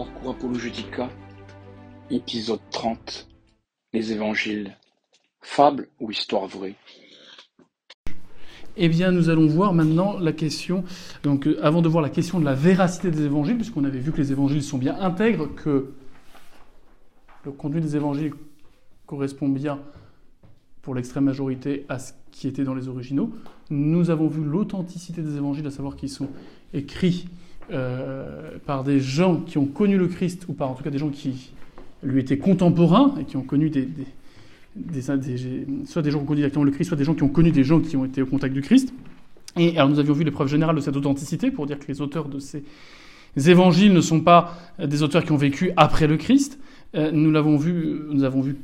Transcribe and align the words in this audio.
Parcours 0.00 0.30
Apologética, 0.30 1.10
épisode 2.10 2.60
30, 2.70 3.28
les 3.92 4.12
évangiles, 4.12 4.74
fable 5.42 5.88
ou 6.00 6.10
histoire 6.10 6.46
vraie? 6.46 6.74
Eh 8.78 8.88
bien, 8.88 9.12
nous 9.12 9.28
allons 9.28 9.46
voir 9.46 9.74
maintenant 9.74 10.18
la 10.18 10.32
question, 10.32 10.84
donc 11.22 11.46
euh, 11.46 11.62
avant 11.62 11.82
de 11.82 11.88
voir 11.90 12.02
la 12.02 12.08
question 12.08 12.40
de 12.40 12.46
la 12.46 12.54
véracité 12.54 13.10
des 13.10 13.26
évangiles, 13.26 13.56
puisqu'on 13.56 13.84
avait 13.84 13.98
vu 13.98 14.10
que 14.10 14.16
les 14.16 14.32
évangiles 14.32 14.62
sont 14.62 14.78
bien 14.78 14.98
intègres, 14.98 15.54
que 15.54 15.92
le 17.44 17.52
contenu 17.52 17.82
des 17.82 17.94
évangiles 17.94 18.32
correspond 19.04 19.50
bien 19.50 19.80
pour 20.80 20.94
l'extrême 20.94 21.24
majorité 21.24 21.84
à 21.90 21.98
ce 21.98 22.14
qui 22.30 22.48
était 22.48 22.64
dans 22.64 22.74
les 22.74 22.88
originaux. 22.88 23.34
Nous 23.68 24.08
avons 24.08 24.28
vu 24.28 24.42
l'authenticité 24.42 25.20
des 25.20 25.36
évangiles, 25.36 25.66
à 25.66 25.70
savoir 25.70 25.94
qu'ils 25.94 26.08
sont 26.08 26.30
écrits 26.72 27.26
euh, 27.72 28.58
par 28.66 28.82
des 28.82 28.98
gens 28.98 29.36
qui 29.36 29.56
ont 29.56 29.66
connu 29.66 29.96
le 29.96 30.08
Christ, 30.08 30.46
ou 30.48 30.54
par 30.54 30.70
en 30.70 30.74
tout 30.74 30.82
cas 30.82 30.90
des 30.90 30.98
gens 30.98 31.10
qui 31.10 31.52
lui 32.02 32.20
étaient 32.20 32.38
contemporains 32.38 33.14
et 33.20 33.24
qui 33.24 33.36
ont 33.36 33.42
connu 33.42 33.70
des, 33.70 33.86
soit 35.86 36.02
des 36.02 36.10
gens 36.10 36.18
qui 36.18 36.22
ont 36.24 36.26
connu 36.26 36.40
directement 36.40 36.64
le 36.64 36.72
Christ, 36.72 36.88
soit 36.88 36.96
des 36.96 37.04
gens 37.04 37.14
qui 37.14 37.22
ont 37.22 37.28
connu 37.28 37.52
des 37.52 37.62
gens 37.62 37.80
qui 37.80 37.96
ont 37.96 38.04
été 38.04 38.22
au 38.22 38.26
contact 38.26 38.54
du 38.54 38.60
Christ. 38.60 38.92
Et 39.56 39.76
alors 39.76 39.88
nous 39.88 40.00
avions 40.00 40.14
vu 40.14 40.24
les 40.24 40.32
preuves 40.32 40.48
générales 40.48 40.74
de 40.74 40.80
cette 40.80 40.96
authenticité 40.96 41.52
pour 41.52 41.66
dire 41.66 41.78
que 41.78 41.86
les 41.86 42.00
auteurs 42.00 42.28
de 42.28 42.40
ces 42.40 42.64
évangiles 43.36 43.92
ne 43.92 44.00
sont 44.00 44.20
pas 44.20 44.56
des 44.84 45.02
auteurs 45.04 45.24
qui 45.24 45.30
ont 45.30 45.36
vécu 45.36 45.70
après 45.76 46.08
le 46.08 46.16
Christ. 46.16 46.58
Euh, 46.96 47.12
nous 47.12 47.30
l'avons 47.30 47.56
vu, 47.56 48.00
nous 48.10 48.24
avons 48.24 48.40
vu 48.40 48.56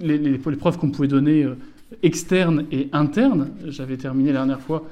les, 0.00 0.38
preuves 0.38 0.78
qu'on 0.78 0.90
pouvait 0.90 1.08
donner 1.08 1.42
euh, 1.42 1.56
externes 2.04 2.64
et 2.70 2.88
internes. 2.92 3.50
J'avais 3.66 3.96
terminé 3.96 4.28
la 4.28 4.40
dernière 4.40 4.60
fois 4.60 4.84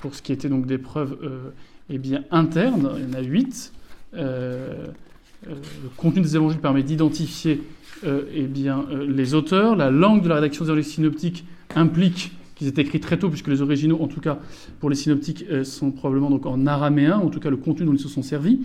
pour 0.00 0.14
ce 0.14 0.22
qui 0.22 0.32
était 0.32 0.48
donc 0.48 0.64
des 0.64 0.78
preuves 0.78 1.18
eh 1.90 1.98
bien, 1.98 2.24
internes. 2.30 2.90
Il 2.98 3.08
y 3.08 3.16
en 3.16 3.18
a 3.18 3.22
huit. 3.22 3.72
Euh, 4.14 4.86
le 5.46 5.54
contenu 5.96 6.22
des 6.22 6.36
évangiles 6.36 6.60
permet 6.60 6.82
d'identifier 6.82 7.62
eh 8.04 8.42
bien, 8.46 8.86
les 9.06 9.34
auteurs. 9.34 9.74
La 9.76 9.90
langue 9.90 10.22
de 10.22 10.28
la 10.28 10.36
rédaction 10.36 10.64
des 10.64 10.70
évangiles 10.70 10.92
synoptiques 10.92 11.44
implique 11.74 12.32
qu'ils 12.54 12.68
étaient 12.68 12.82
écrits 12.82 13.00
très 13.00 13.18
tôt, 13.18 13.28
puisque 13.28 13.48
les 13.48 13.62
originaux, 13.62 13.98
en 14.00 14.08
tout 14.08 14.20
cas 14.20 14.38
pour 14.80 14.90
les 14.90 14.96
synoptiques, 14.96 15.44
sont 15.64 15.90
probablement 15.90 16.28
en 16.44 16.66
araméen, 16.66 17.16
en 17.16 17.28
tout 17.28 17.40
cas 17.40 17.50
le 17.50 17.56
contenu 17.56 17.86
dont 17.86 17.92
ils 17.92 18.00
se 18.00 18.08
sont 18.08 18.22
servis. 18.22 18.60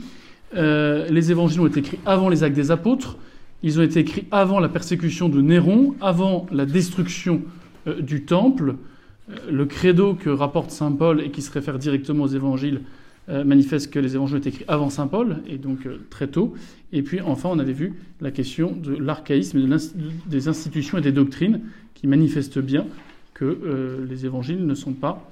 les 0.53 1.31
évangiles 1.31 1.61
ont 1.61 1.67
été 1.67 1.79
écrits 1.79 1.99
avant 2.05 2.29
les 2.29 2.43
actes 2.43 2.55
des 2.55 2.71
apôtres. 2.71 3.17
Ils 3.63 3.79
ont 3.79 3.83
été 3.83 4.01
écrits 4.01 4.25
avant 4.29 4.59
la 4.59 4.67
persécution 4.67 5.29
de 5.29 5.41
Néron, 5.41 5.95
avant 6.01 6.45
la 6.51 6.65
destruction 6.65 7.41
euh, 7.87 8.01
du 8.01 8.25
temple. 8.25 8.75
Euh, 9.29 9.35
le 9.49 9.65
credo 9.65 10.15
que 10.15 10.29
rapporte 10.29 10.69
saint 10.69 10.91
Paul 10.91 11.21
et 11.21 11.31
qui 11.31 11.41
se 11.41 11.49
réfère 11.49 11.79
directement 11.79 12.25
aux 12.25 12.27
évangiles 12.27 12.81
euh, 13.29 13.43
manifeste 13.43 13.91
que 13.91 13.99
les 13.99 14.15
évangiles 14.15 14.35
ont 14.35 14.39
été 14.39 14.49
écrits 14.49 14.65
avant 14.67 14.89
saint 14.89 15.07
Paul, 15.07 15.37
et 15.47 15.57
donc 15.57 15.85
euh, 15.85 16.05
très 16.09 16.27
tôt. 16.27 16.53
Et 16.91 17.01
puis 17.03 17.21
enfin, 17.21 17.49
on 17.51 17.59
avait 17.59 17.73
vu 17.73 17.93
la 18.21 18.31
question 18.31 18.71
de 18.71 18.95
l'archaïsme, 18.95 19.65
des 20.25 20.47
institutions 20.47 20.97
et 20.97 21.01
des 21.01 21.11
doctrines 21.11 21.61
qui 21.93 22.07
manifestent 22.07 22.59
bien 22.59 22.85
que 23.33 24.05
les 24.07 24.25
évangiles 24.25 24.65
ne 24.65 24.75
sont 24.75 24.93
pas 24.93 25.27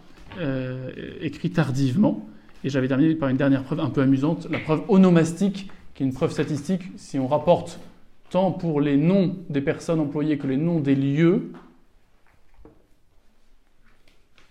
écrits 1.22 1.52
tardivement. 1.52 2.28
Et 2.64 2.70
j'avais 2.70 2.88
terminé 2.88 3.14
par 3.16 3.30
une 3.30 3.38
dernière 3.38 3.64
preuve 3.64 3.80
un 3.80 3.90
peu 3.90 4.02
amusante, 4.02 4.48
la 4.50 4.60
preuve 4.60 4.82
onomastique, 4.88 5.70
qui 5.94 6.04
est 6.04 6.06
une 6.06 6.14
preuve 6.14 6.32
statistique. 6.32 6.84
Si 6.96 7.20
on 7.20 7.28
rapporte 7.28 7.80
tant 8.32 8.52
pour 8.52 8.82
les 8.82 8.98
noms 8.98 9.36
des 9.50 9.62
personnes 9.62 10.00
employées 10.00 10.38
que 10.38 10.48
les 10.48 10.58
noms 10.58 10.80
des 10.80 10.96
lieux, 10.96 11.52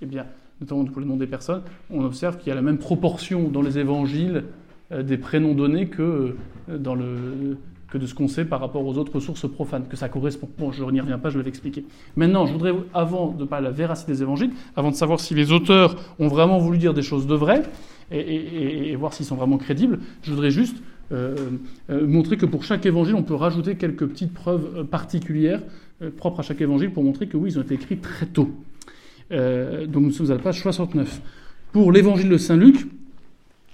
eh 0.03 0.07
bien, 0.07 0.27
notamment 0.61 0.85
pour 0.85 1.01
les 1.01 1.07
noms 1.07 1.17
des 1.17 1.27
personnes, 1.27 1.63
on 1.91 2.05
observe 2.05 2.39
qu'il 2.39 2.49
y 2.49 2.53
a 2.53 2.55
la 2.55 2.63
même 2.63 2.79
proportion 2.79 3.49
dans 3.49 3.63
les 3.63 3.79
évangiles 3.79 4.45
euh, 4.93 5.03
des 5.03 5.17
prénoms 5.17 5.55
donnés 5.55 5.87
que, 5.87 6.37
euh, 6.69 7.55
que 7.89 7.99
de 7.99 8.07
ce 8.07 8.15
qu'on 8.15 8.29
sait 8.29 8.45
par 8.45 8.61
rapport 8.61 8.85
aux 8.85 8.99
autres 8.99 9.21
sources 9.21 9.49
profanes, 9.49 9.87
que 9.89 9.97
ça 9.97 10.09
correspond. 10.09 10.49
Bon, 10.59 10.73
je 10.73 10.85
n'y 10.85 11.01
reviens 11.01 11.19
pas, 11.19 11.31
je 11.31 11.39
l'avais 11.39 11.49
expliqué. 11.49 11.85
Maintenant, 12.17 12.47
je 12.47 12.53
voudrais, 12.53 12.75
avant 12.93 13.29
de 13.33 13.45
parler 13.45 13.67
de 13.67 13.71
la 13.71 13.77
véracité 13.77 14.13
des 14.13 14.23
évangiles, 14.23 14.51
avant 14.77 14.91
de 14.91 14.97
savoir 14.97 15.21
si 15.21 15.35
les 15.35 15.53
auteurs 15.53 15.97
ont 16.19 16.29
vraiment 16.29 16.59
voulu 16.59 16.79
dire 16.79 16.93
des 16.95 17.03
choses 17.03 17.27
de 17.27 17.35
vraies, 17.35 17.63
et, 18.13 18.97
voir 18.97 19.13
s'ils 19.13 19.27
sont 19.27 19.37
vraiment 19.37 19.57
crédibles, 19.57 20.01
je 20.23 20.33
voudrais 20.33 20.51
juste 20.51 20.83
euh, 21.13 21.37
montrer 21.89 22.37
que 22.37 22.47
pour 22.47 22.65
chaque 22.65 22.85
évangile, 22.85 23.15
on 23.15 23.23
peut 23.23 23.35
rajouter 23.35 23.77
quelques 23.77 24.07
petites 24.07 24.35
preuves 24.35 24.85
particulières 24.87 25.63
propres 26.17 26.41
à 26.41 26.43
chaque 26.43 26.61
évangile 26.61 26.91
pour 26.91 27.05
montrer 27.05 27.29
que 27.29 27.37
oui, 27.37 27.51
ils 27.53 27.59
ont 27.61 27.63
été 27.63 27.75
écrits 27.75 27.99
très 27.99 28.27
tôt. 28.27 28.51
Euh, 29.33 29.87
donc 29.87 30.05
nous 30.05 30.11
sommes 30.11 30.31
à 30.31 30.35
la 30.35 30.43
page 30.43 30.61
69. 30.61 31.21
Pour 31.73 31.93
l'évangile 31.93 32.29
de 32.29 32.37
Saint 32.37 32.57
Luc, 32.57 32.87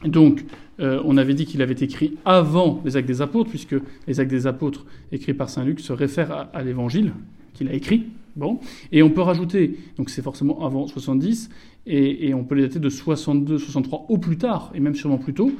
donc 0.04 0.44
euh, 0.80 1.00
on 1.04 1.16
avait 1.16 1.34
dit 1.34 1.46
qu'il 1.46 1.62
avait 1.62 1.74
écrit 1.74 2.16
avant 2.24 2.82
les 2.84 2.96
actes 2.96 3.08
des 3.08 3.22
apôtres, 3.22 3.50
puisque 3.50 3.76
les 4.06 4.20
actes 4.20 4.30
des 4.30 4.46
apôtres 4.46 4.84
écrits 5.12 5.34
par 5.34 5.48
Saint 5.48 5.64
Luc 5.64 5.80
se 5.80 5.92
réfèrent 5.92 6.32
à, 6.32 6.40
à 6.52 6.62
l'évangile 6.62 7.12
qu'il 7.54 7.68
a 7.68 7.72
écrit. 7.72 8.06
Bon, 8.36 8.60
et 8.92 9.02
on 9.02 9.08
peut 9.08 9.22
rajouter, 9.22 9.78
donc 9.96 10.10
c'est 10.10 10.20
forcément 10.20 10.66
avant 10.66 10.86
70, 10.86 11.48
et, 11.86 12.28
et, 12.28 12.34
on 12.34 12.44
peut 12.44 12.54
les 12.54 12.62
dater 12.64 12.80
de 12.80 12.90
62, 12.90 13.56
63 13.56 14.04
au 14.10 14.18
plus 14.18 14.36
tard, 14.36 14.72
et 14.74 14.80
même 14.80 14.94
sûrement 14.94 15.16
plus 15.16 15.32
tôt. 15.32 15.52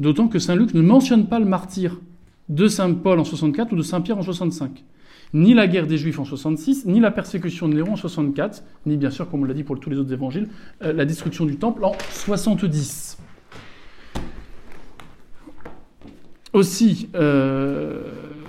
D'autant 0.00 0.26
que 0.26 0.40
Saint 0.40 0.56
Luc 0.56 0.74
ne 0.74 0.82
mentionne 0.82 1.28
pas 1.28 1.38
le 1.38 1.44
martyr 1.44 2.00
de 2.48 2.66
Saint 2.66 2.92
Paul 2.94 3.20
en 3.20 3.24
64 3.24 3.72
ou 3.72 3.76
de 3.76 3.82
Saint 3.82 4.00
Pierre 4.00 4.18
en 4.18 4.22
65. 4.22 4.82
Ni 5.34 5.54
la 5.54 5.66
guerre 5.66 5.86
des 5.86 5.98
Juifs 5.98 6.18
en 6.18 6.24
66, 6.24 6.86
ni 6.86 7.00
la 7.00 7.10
persécution 7.10 7.68
de 7.68 7.74
Néron 7.74 7.92
en 7.92 7.96
64, 7.96 8.62
ni 8.86 8.96
bien 8.96 9.10
sûr, 9.10 9.28
comme 9.28 9.42
on 9.42 9.44
l'a 9.44 9.54
dit 9.54 9.64
pour 9.64 9.78
tous 9.78 9.90
les 9.90 9.98
autres 9.98 10.12
évangiles, 10.12 10.48
euh, 10.82 10.92
la 10.92 11.04
destruction 11.04 11.44
du 11.44 11.56
temple 11.56 11.84
en 11.84 11.92
70. 12.10 13.18
Aussi, 16.52 17.10
euh, 17.14 18.00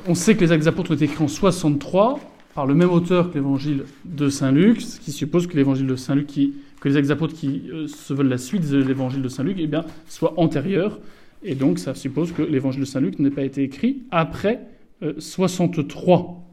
on 0.07 0.15
sait 0.15 0.35
que 0.35 0.41
les 0.41 0.53
actes 0.53 0.65
apôtres 0.67 0.91
ont 0.91 0.93
été 0.93 1.05
écrits 1.05 1.23
en 1.23 1.27
63 1.27 2.19
par 2.55 2.65
le 2.65 2.73
même 2.73 2.89
auteur 2.89 3.29
que 3.29 3.35
l'évangile 3.35 3.83
de 4.05 4.29
Saint 4.29 4.51
Luc, 4.51 4.81
ce 4.81 4.99
qui 4.99 5.11
suppose 5.11 5.45
que 5.45 5.57
l'évangile 5.57 5.87
de 5.87 5.95
Saint 5.95 6.15
Luc, 6.15 6.25
qui, 6.25 6.53
que 6.79 6.87
les 6.87 6.95
actes 6.95 7.11
apôtres 7.11 7.33
qui 7.33 7.63
euh, 7.69 7.87
se 7.87 8.13
veulent 8.13 8.29
la 8.29 8.37
suite 8.37 8.67
de 8.69 8.77
l'évangile 8.77 9.21
de 9.21 9.27
Saint 9.27 9.43
Luc, 9.43 9.57
eh 9.59 9.69
soit 10.07 10.33
antérieur. 10.37 10.99
Et 11.43 11.53
donc, 11.53 11.79
ça 11.79 11.93
suppose 11.95 12.31
que 12.31 12.41
l'évangile 12.41 12.79
de 12.79 12.85
Saint 12.85 13.01
Luc 13.01 13.19
n'ait 13.19 13.29
pas 13.29 13.43
été 13.43 13.61
écrit 13.61 14.03
après 14.09 14.61
euh, 15.03 15.13
63. 15.19 16.46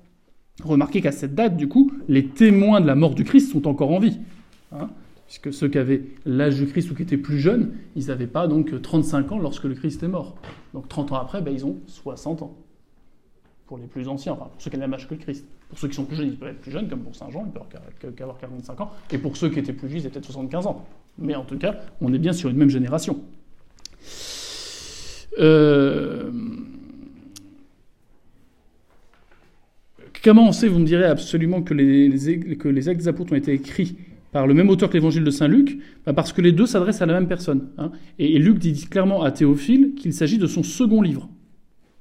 Remarquez 0.62 1.00
qu'à 1.00 1.12
cette 1.12 1.34
date, 1.34 1.56
du 1.56 1.68
coup, 1.68 1.90
les 2.08 2.28
témoins 2.28 2.80
de 2.80 2.86
la 2.86 2.94
mort 2.94 3.14
du 3.14 3.24
Christ 3.24 3.50
sont 3.50 3.66
encore 3.66 3.90
en 3.90 3.98
vie. 3.98 4.20
Hein, 4.72 4.88
puisque 5.26 5.52
ceux 5.52 5.68
qui 5.68 5.78
avaient 5.78 6.02
l'âge 6.24 6.56
du 6.56 6.66
Christ 6.66 6.90
ou 6.90 6.94
qui 6.94 7.02
étaient 7.02 7.16
plus 7.16 7.38
jeunes, 7.38 7.72
ils 7.96 8.06
n'avaient 8.06 8.26
pas 8.26 8.46
donc 8.46 8.80
35 8.80 9.32
ans 9.32 9.38
lorsque 9.38 9.64
le 9.64 9.74
Christ 9.74 10.02
est 10.02 10.08
mort. 10.08 10.36
Donc 10.72 10.88
30 10.88 11.12
ans 11.12 11.16
après, 11.16 11.42
ben, 11.42 11.52
ils 11.52 11.66
ont 11.66 11.78
60 11.86 12.42
ans. 12.42 12.56
Pour 13.66 13.78
les 13.78 13.86
plus 13.86 14.08
anciens, 14.08 14.32
enfin, 14.32 14.44
pour 14.52 14.60
ceux 14.60 14.70
qui 14.70 14.76
ont 14.76 14.80
le 14.80 14.86
même 14.86 14.94
âge 14.94 15.08
que 15.08 15.14
le 15.14 15.20
Christ. 15.20 15.44
Pour 15.70 15.78
ceux 15.78 15.88
qui 15.88 15.94
sont 15.94 16.04
plus 16.04 16.16
jeunes, 16.16 16.28
ils 16.28 16.36
peuvent 16.36 16.50
être 16.50 16.60
plus 16.60 16.70
jeunes, 16.70 16.88
comme 16.88 17.00
pour 17.00 17.16
Saint 17.16 17.30
Jean, 17.30 17.46
ils 17.46 17.52
peuvent 17.52 18.14
avoir 18.20 18.38
45 18.38 18.80
ans. 18.80 18.90
Et 19.10 19.18
pour 19.18 19.36
ceux 19.36 19.48
qui 19.48 19.58
étaient 19.58 19.72
plus 19.72 19.88
vieux, 19.88 19.98
ils 19.98 20.06
étaient 20.06 20.20
peut-être 20.20 20.26
75 20.26 20.66
ans. 20.66 20.86
Mais 21.18 21.34
en 21.34 21.44
tout 21.44 21.56
cas, 21.56 21.76
on 22.00 22.12
est 22.12 22.18
bien 22.18 22.32
sur 22.32 22.50
une 22.50 22.56
même 22.56 22.68
génération. 22.68 23.20
Euh... 25.38 26.30
Comment 30.24 30.48
on 30.48 30.52
sait, 30.52 30.68
vous 30.68 30.78
me 30.78 30.86
direz 30.86 31.04
absolument 31.04 31.60
que 31.60 31.74
les, 31.74 32.30
actes 32.88 33.00
des 33.00 33.08
apôtres 33.08 33.34
ont 33.34 33.36
été 33.36 33.52
écrits 33.52 33.98
par 34.32 34.46
le 34.46 34.54
même 34.54 34.70
auteur 34.70 34.88
que 34.88 34.94
l'évangile 34.94 35.22
de 35.22 35.30
Saint 35.30 35.48
Luc? 35.48 35.78
Bah 36.06 36.14
Parce 36.14 36.32
que 36.32 36.40
les 36.40 36.52
deux 36.52 36.64
s'adressent 36.64 37.02
à 37.02 37.06
la 37.06 37.12
même 37.12 37.28
personne. 37.28 37.68
Hein. 37.76 37.92
Et, 38.18 38.34
et, 38.34 38.38
Luc 38.38 38.58
dit 38.58 38.86
clairement 38.86 39.22
à 39.22 39.30
Théophile 39.32 39.92
qu'il 39.94 40.14
s'agit 40.14 40.38
de 40.38 40.46
son 40.46 40.62
second 40.62 41.02
livre. 41.02 41.28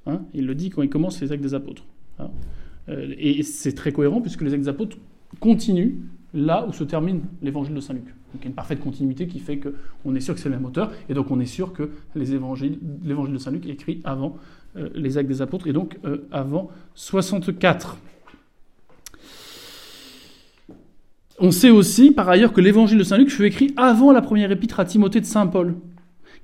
Hein. 0.06 0.22
Il 0.32 0.46
le 0.46 0.54
dit 0.54 0.70
quand 0.70 0.80
il 0.80 0.88
commence 0.88 1.20
les 1.20 1.32
actes 1.32 1.42
des 1.42 1.52
apôtres. 1.52 1.84
Hein. 2.18 2.30
Euh, 2.88 3.12
et 3.18 3.42
c'est 3.42 3.72
très 3.72 3.92
cohérent 3.92 4.22
puisque 4.22 4.40
les 4.40 4.54
actes 4.54 4.62
des 4.62 4.70
apôtres 4.70 4.96
continuent 5.38 5.96
là 6.32 6.66
où 6.66 6.72
se 6.72 6.82
termine 6.82 7.20
l'évangile 7.42 7.74
de 7.74 7.80
Saint 7.80 7.92
Luc. 7.92 8.06
Donc 8.06 8.36
il 8.36 8.44
y 8.44 8.44
a 8.44 8.48
une 8.48 8.54
parfaite 8.54 8.80
continuité 8.80 9.26
qui 9.26 9.38
fait 9.38 9.60
qu'on 9.60 10.14
est 10.14 10.20
sûr 10.20 10.32
que 10.32 10.40
c'est 10.40 10.48
le 10.48 10.54
même 10.54 10.64
auteur, 10.64 10.92
et 11.10 11.14
donc 11.14 11.30
on 11.30 11.38
est 11.40 11.46
sûr 11.46 11.74
que 11.74 11.90
l'évangile 12.16 12.78
de 12.80 13.38
Saint 13.38 13.50
Luc 13.50 13.66
est 13.66 13.72
écrit 13.72 14.00
avant 14.02 14.36
euh, 14.76 14.88
les 14.94 15.18
actes 15.18 15.28
des 15.28 15.42
apôtres, 15.42 15.68
et 15.68 15.72
donc 15.74 15.98
euh, 16.06 16.26
avant 16.32 16.70
64. 16.94 17.98
On 21.38 21.50
sait 21.50 21.70
aussi, 21.70 22.10
par 22.12 22.28
ailleurs, 22.28 22.52
que 22.52 22.60
l'évangile 22.60 22.98
de 22.98 23.04
Saint 23.04 23.18
Luc 23.18 23.30
fut 23.30 23.44
écrit 23.44 23.74
avant 23.76 24.12
la 24.12 24.22
première 24.22 24.50
épître 24.52 24.78
à 24.78 24.84
Timothée 24.84 25.20
de 25.20 25.26
Saint 25.26 25.46
Paul. 25.46 25.74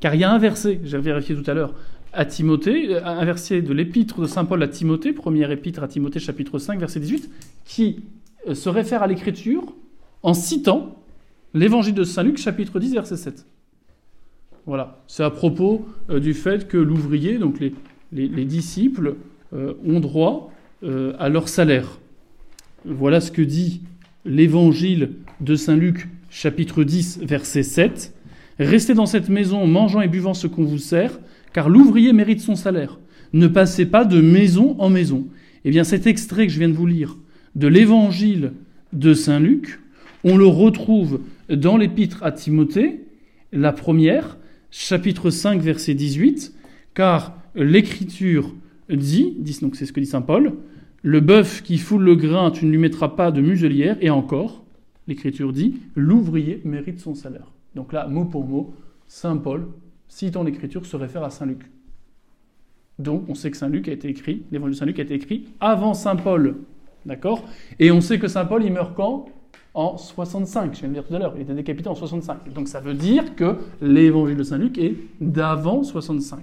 Car 0.01 0.15
il 0.15 0.21
y 0.21 0.25
a 0.25 0.33
un 0.33 0.39
verset, 0.39 0.81
j'ai 0.85 0.99
vérifié 0.99 1.37
tout 1.37 1.49
à 1.49 1.55
l'heure, 1.55 1.75
à 2.13 2.25
Timothée, 2.25 2.97
un 2.99 3.25
verset 3.25 3.63
de 3.63 3.73
l'épître 3.73 4.21
de 4.21 4.27
Saint 4.27 4.45
Paul 4.45 4.63
à 4.63 4.69
Timothée, 4.69 5.13
première 5.13 5.51
épître 5.53 5.83
à 5.83 5.89
Timothée, 5.89 6.19
chapitre 6.19 6.59
5, 6.59 6.81
verset 6.81 6.99
18, 6.99 7.31
qui 7.65 8.01
se 8.53 8.69
réfère 8.69 9.03
à 9.03 9.07
l'écriture 9.07 9.75
en 10.23 10.35
citant 10.35 10.97
l'évangile 11.55 11.95
de 11.95 12.05
Saint 12.05 12.23
Luc, 12.23 12.39
chapitre 12.39 12.81
10, 12.81 12.95
verset 12.95 13.17
7. 13.17 13.47
Voilà, 14.67 14.99
c'est 15.07 15.23
à 15.23 15.31
propos 15.31 15.87
euh, 16.11 16.21
du 16.21 16.35
fait 16.35 16.69
que 16.69 16.77
l'ouvrier, 16.77 17.39
donc 17.39 17.61
les, 17.61 17.75
les, 18.13 18.29
les 18.29 18.45
disciples, 18.45 19.17
euh, 19.53 19.75
ont 19.85 20.01
droit 20.01 20.53
euh, 20.83 21.13
à 21.19 21.29
leur 21.29 21.49
salaire. 21.49 21.99
Voilà 22.85 23.21
ce 23.21 23.31
que 23.31 23.43
dit 23.43 23.83
l'évangile 24.25 25.13
de 25.41 25.55
Saint 25.55 25.77
Luc, 25.77 26.09
chapitre 26.29 26.85
10, 26.85 27.21
verset 27.23 27.63
7. 27.63 28.15
Restez 28.59 28.95
dans 28.95 29.07
cette 29.07 29.29
maison, 29.29 29.67
mangeant 29.67 30.01
et 30.01 30.09
buvant 30.09 30.35
ce 30.35 30.47
qu'on 30.47 30.65
vous 30.65 30.79
sert, 30.79 31.19
car 31.53 31.69
l'ouvrier 31.69 32.13
mérite 32.13 32.41
son 32.41 32.57
salaire. 32.57 32.99
Ne 33.33 33.47
passez 33.47 33.87
pas 33.87 34.05
de 34.05 34.21
maison 34.21 34.77
en 34.79 34.91
maison. 34.91 35.27
Eh 35.65 35.71
bien, 35.71 35.85
cet 35.85 36.07
extrait 36.07 36.47
que 36.47 36.53
je 36.53 36.59
viens 36.59 36.69
de 36.69 36.75
vous 36.75 36.87
lire 36.87 37.17
de 37.57 37.67
l'évangile 37.67 38.53
de 38.93 39.15
Saint 39.15 39.41
Luc, 39.41 39.81
on 40.25 40.37
le 40.37 40.47
retrouve 40.47 41.21
dans 41.49 41.77
l'épître 41.77 42.23
à 42.23 42.33
Timothée, 42.33 43.01
la 43.53 43.73
première, 43.73 44.39
chapitre 44.71 45.31
5, 45.31 45.61
verset 45.61 45.95
18, 45.95 46.55
car 46.95 47.37
l'écriture 47.55 48.55
dit, 48.89 49.37
donc 49.63 49.77
c'est 49.77 49.87
ce 49.87 49.93
que 49.93 50.01
dit 50.01 50.07
Saint 50.07 50.23
Paul, 50.23 50.55
le 51.03 51.21
bœuf 51.21 51.63
qui 51.63 51.79
foule 51.79 52.03
le 52.03 52.17
grain, 52.17 52.51
tu 52.51 52.67
ne 52.67 52.71
lui 52.71 52.79
mettras 52.79 53.09
pas 53.09 53.31
de 53.31 53.41
muselière, 53.41 53.97
et 54.01 54.11
encore, 54.11 54.63
l'écriture 55.09 55.53
dit, 55.53 55.77
l'ouvrier 55.97 56.61
mérite 56.65 57.01
son 57.01 57.15
salaire. 57.15 57.53
Donc 57.75 57.93
là, 57.93 58.07
mot 58.07 58.25
pour 58.25 58.47
mot, 58.47 58.75
Saint 59.09 59.37
Paul, 59.37 59.67
citant 60.09 60.43
l'écriture, 60.43 60.85
se 60.87 60.97
réfère 60.97 61.25
à 61.25 61.31
Saint 61.31 61.47
Luc. 61.47 61.61
Donc 62.99 63.25
on 63.29 63.35
sait 63.35 63.51
que 63.51 63.57
Saint 63.57 63.69
Luc 63.69 63.89
a 63.89 63.93
été 63.93 64.09
écrit, 64.09 64.43
l'évangile 64.53 64.75
de 64.75 64.79
Saint 64.79 64.87
Luc 64.87 64.99
a 64.99 65.03
été 65.03 65.15
écrit 65.15 65.47
avant 65.59 65.95
Saint 65.95 66.17
Paul. 66.17 66.57
D'accord? 67.07 67.45
Et 67.79 67.91
on 67.91 68.03
sait 68.03 68.19
que 68.19 68.29
Saint 68.29 68.45
Paul, 68.45 68.63
il 68.63 68.73
meurt 68.73 68.95
quand? 68.95 69.29
En 69.73 69.97
65, 69.97 70.75
je 70.75 70.81
viens 70.81 70.89
de 70.89 70.95
dire 70.95 71.07
tout 71.07 71.15
à 71.15 71.19
l'heure, 71.19 71.33
il 71.37 71.43
était 71.43 71.55
décapité 71.55 71.89
en 71.89 71.95
65. 71.95 72.53
Donc 72.53 72.69
ça 72.69 72.81
veut 72.81 72.93
dire 72.93 73.37
que 73.37 73.57
l'évangile 73.81 74.37
de 74.37 74.43
Saint 74.43 74.59
Luc 74.59 74.77
est 74.79 74.97
d'avant 75.21 75.83
65. 75.83 76.41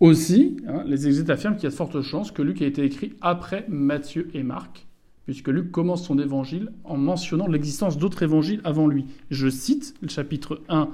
Aussi, 0.00 0.58
hein, 0.68 0.84
les 0.86 1.06
exégètes 1.06 1.30
affirment 1.30 1.56
qu'il 1.56 1.64
y 1.64 1.66
a 1.66 1.70
de 1.70 1.74
fortes 1.74 2.02
chances 2.02 2.30
que 2.30 2.42
Luc 2.42 2.62
ait 2.62 2.68
été 2.68 2.84
écrit 2.84 3.14
après 3.20 3.66
Matthieu 3.68 4.28
et 4.32 4.44
Marc, 4.44 4.86
puisque 5.24 5.48
Luc 5.48 5.72
commence 5.72 6.06
son 6.06 6.20
évangile 6.20 6.70
en 6.84 6.96
mentionnant 6.96 7.48
l'existence 7.48 7.98
d'autres 7.98 8.22
évangiles 8.22 8.60
avant 8.62 8.86
lui. 8.86 9.06
Je 9.30 9.48
cite 9.48 9.94
le 10.00 10.08
chapitre 10.08 10.60
1, 10.68 10.88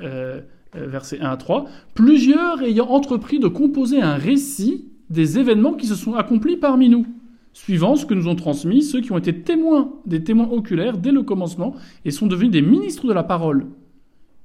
euh, 0.00 0.40
euh, 0.76 0.86
versets 0.86 1.20
1 1.20 1.28
à 1.28 1.36
3, 1.36 1.66
plusieurs 1.94 2.62
ayant 2.62 2.88
entrepris 2.88 3.38
de 3.38 3.48
composer 3.48 4.00
un 4.00 4.14
récit 4.14 4.86
des 5.10 5.38
événements 5.38 5.74
qui 5.74 5.86
se 5.86 5.94
sont 5.94 6.14
accomplis 6.14 6.56
parmi 6.56 6.88
nous, 6.88 7.06
suivant 7.52 7.96
ce 7.96 8.06
que 8.06 8.14
nous 8.14 8.28
ont 8.28 8.34
transmis 8.34 8.82
ceux 8.82 9.02
qui 9.02 9.12
ont 9.12 9.18
été 9.18 9.42
témoins, 9.42 9.92
des 10.06 10.24
témoins 10.24 10.48
oculaires 10.48 10.96
dès 10.96 11.12
le 11.12 11.22
commencement 11.22 11.74
et 12.06 12.10
sont 12.10 12.26
devenus 12.26 12.50
des 12.50 12.62
ministres 12.62 13.06
de 13.06 13.12
la 13.12 13.24
parole. 13.24 13.66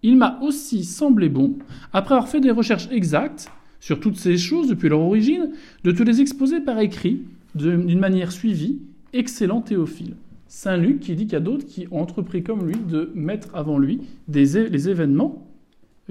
Il 0.01 0.17
m'a 0.17 0.39
aussi 0.41 0.83
semblé 0.83 1.29
bon, 1.29 1.53
après 1.94 2.15
avoir 2.15 2.27
fait 2.27 2.41
des 2.41 2.51
recherches 2.51 2.89
exactes, 2.91 3.50
sur 3.83 4.00
toutes 4.00 4.15
ces 4.15 4.38
choses 4.38 4.69
depuis 4.69 4.88
leur 4.88 5.01
origine, 5.01 5.51
de 5.83 5.91
te 5.91 6.03
les 6.03 6.21
exposer 6.21 6.62
par 6.62 6.80
écrit, 6.80 7.24
d'une 7.53 8.00
manière 8.00 8.31
suivie, 8.31 8.80
excellent 9.12 9.59
Théophile. 9.59 10.15
Saint 10.47 10.77
Luc 10.77 11.01
qui 11.01 11.15
dit 11.15 11.25
qu'il 11.25 11.33
y 11.33 11.35
a 11.35 11.41
d'autres 11.41 11.65
qui 11.65 11.89
ont 11.91 12.00
entrepris 12.00 12.44
comme 12.44 12.65
lui 12.65 12.77
de 12.77 13.12
mettre 13.13 13.53
avant 13.53 13.77
lui 13.77 14.00
les 14.30 14.88
événements 14.89 15.45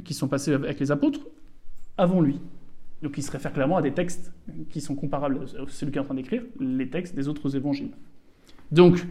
qui 0.05 0.13
sont 0.13 0.29
passés 0.29 0.53
avec 0.53 0.79
les 0.81 0.91
apôtres 0.91 1.21
avant 1.97 2.21
lui. 2.21 2.41
Donc 3.03 3.17
il 3.17 3.23
se 3.23 3.31
réfère 3.31 3.55
clairement 3.55 3.79
à 3.79 3.83
des 3.83 3.93
textes 3.93 4.35
qui 4.69 4.83
sont 4.83 4.95
comparables 4.95 5.39
à 5.59 5.65
celui 5.69 5.93
qui 5.93 5.99
est 5.99 6.03
en 6.03 6.05
train 6.05 6.15
d'écrire, 6.15 6.43
les 6.61 6.91
textes 6.91 7.15
des 7.15 7.27
autres 7.27 7.57
évangiles. 7.57 7.93
Donc 8.71 9.03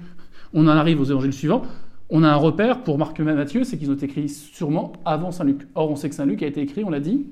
on 0.53 0.67
en 0.67 0.77
arrive 0.77 1.01
aux 1.01 1.05
évangiles 1.05 1.33
suivants. 1.33 1.63
On 2.11 2.21
a 2.21 2.29
un 2.29 2.35
repère 2.35 2.83
pour 2.83 2.99
Marc 2.99 3.19
et 3.19 3.23
Matthieu, 3.23 3.63
c'est 3.63 3.79
qu'ils 3.79 3.89
ont 3.89 3.95
été 3.95 4.05
écrits 4.05 4.29
sûrement 4.29 4.93
avant 5.03 5.31
Saint 5.31 5.45
Luc. 5.45 5.67
Or 5.73 5.89
on 5.89 5.95
sait 5.95 6.09
que 6.09 6.15
Saint 6.15 6.27
Luc 6.27 6.43
a 6.43 6.45
été 6.45 6.61
écrit, 6.61 6.83
on 6.83 6.91
l'a 6.91 6.99
dit, 6.99 7.25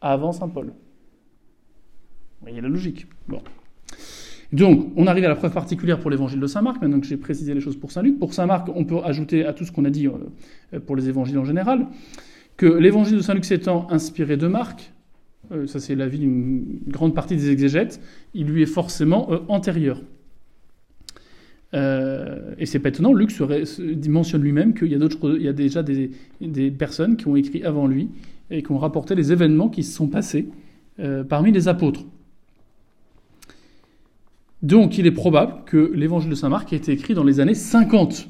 avant 0.00 0.32
Saint 0.32 0.48
Paul. 0.48 0.66
Vous 0.66 0.72
voyez 2.42 2.60
la 2.60 2.68
logique. 2.68 3.06
Bon. 3.28 3.42
Donc, 4.52 4.92
on 4.96 5.06
arrive 5.06 5.24
à 5.24 5.28
la 5.28 5.36
preuve 5.36 5.52
particulière 5.52 6.00
pour 6.00 6.10
l'évangile 6.10 6.40
de 6.40 6.46
Saint 6.46 6.62
Marc, 6.62 6.82
maintenant 6.82 7.00
que 7.00 7.06
j'ai 7.06 7.16
précisé 7.16 7.54
les 7.54 7.60
choses 7.60 7.76
pour 7.76 7.92
Saint 7.92 8.02
Luc. 8.02 8.18
Pour 8.18 8.34
Saint 8.34 8.46
Marc, 8.46 8.68
on 8.74 8.84
peut 8.84 8.98
ajouter 9.04 9.44
à 9.44 9.52
tout 9.52 9.64
ce 9.64 9.70
qu'on 9.70 9.84
a 9.84 9.90
dit 9.90 10.08
euh, 10.08 10.80
pour 10.80 10.96
les 10.96 11.08
évangiles 11.08 11.38
en 11.38 11.44
général, 11.44 11.86
que 12.56 12.66
l'évangile 12.66 13.18
de 13.18 13.22
Saint 13.22 13.34
Luc 13.34 13.44
s'étant 13.44 13.86
inspiré 13.90 14.36
de 14.36 14.48
Marc, 14.48 14.92
euh, 15.52 15.66
ça 15.66 15.78
c'est 15.78 15.94
l'avis 15.94 16.18
d'une 16.18 16.80
grande 16.88 17.14
partie 17.14 17.36
des 17.36 17.50
exégètes, 17.50 18.00
il 18.34 18.46
lui 18.46 18.62
est 18.62 18.66
forcément 18.66 19.32
euh, 19.32 19.38
antérieur. 19.48 20.02
et 21.72 22.66
c'est 22.66 22.80
pas 22.80 22.88
étonnant, 22.88 23.12
Luc 23.12 23.30
mentionne 24.08 24.42
lui-même 24.42 24.74
qu'il 24.74 24.88
y 24.88 25.48
a, 25.48 25.52
déjà 25.52 25.84
des, 25.84 26.70
personnes 26.72 27.16
qui 27.16 27.28
ont 27.28 27.36
écrit 27.36 27.62
avant 27.62 27.86
lui 27.86 28.08
et 28.50 28.62
qui 28.62 28.72
ont 28.72 28.78
rapporté 28.78 29.14
les 29.14 29.32
événements 29.32 29.68
qui 29.68 29.82
se 29.82 29.94
sont 29.94 30.08
passés 30.08 30.48
parmi 31.28 31.50
les 31.50 31.66
apôtres. 31.66 32.04
Donc 34.62 34.98
il 34.98 35.06
est 35.06 35.12
probable 35.12 35.64
que 35.64 35.90
l'évangile 35.94 36.30
de 36.30 36.34
Saint 36.34 36.48
Marc 36.48 36.72
ait 36.72 36.76
été 36.76 36.92
écrit 36.92 37.14
dans 37.14 37.24
les 37.24 37.40
années 37.40 37.54
50. 37.54 38.28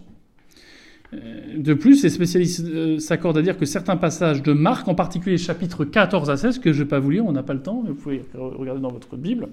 Euh, 1.13 1.19
de 1.59 1.75
plus, 1.75 2.03
les 2.05 2.09
spécialistes 2.09 2.65
euh, 2.65 2.99
s'accordent 3.01 3.39
à 3.39 3.43
dire 3.43 3.59
que 3.59 3.65
certains 3.65 3.97
passages 3.97 4.43
de 4.43 4.53
Marc, 4.53 4.87
en 4.87 4.95
particulier 4.95 5.33
les 5.33 5.43
chapitres 5.43 5.85
14 5.85 6.31
à 6.31 6.37
16, 6.37 6.61
que 6.61 6.73
je 6.73 6.79
ne 6.79 6.85
vais 6.85 6.89
pas 6.89 7.01
vous 7.01 7.11
lire, 7.11 7.27
on 7.27 7.33
n'a 7.33 7.43
pas 7.43 7.55
le 7.55 7.63
temps, 7.63 7.83
vous 7.85 7.95
pouvez 7.95 8.23
regarder 8.35 8.81
dans 8.81 8.93
votre 8.93 9.17
Bible, 9.17 9.49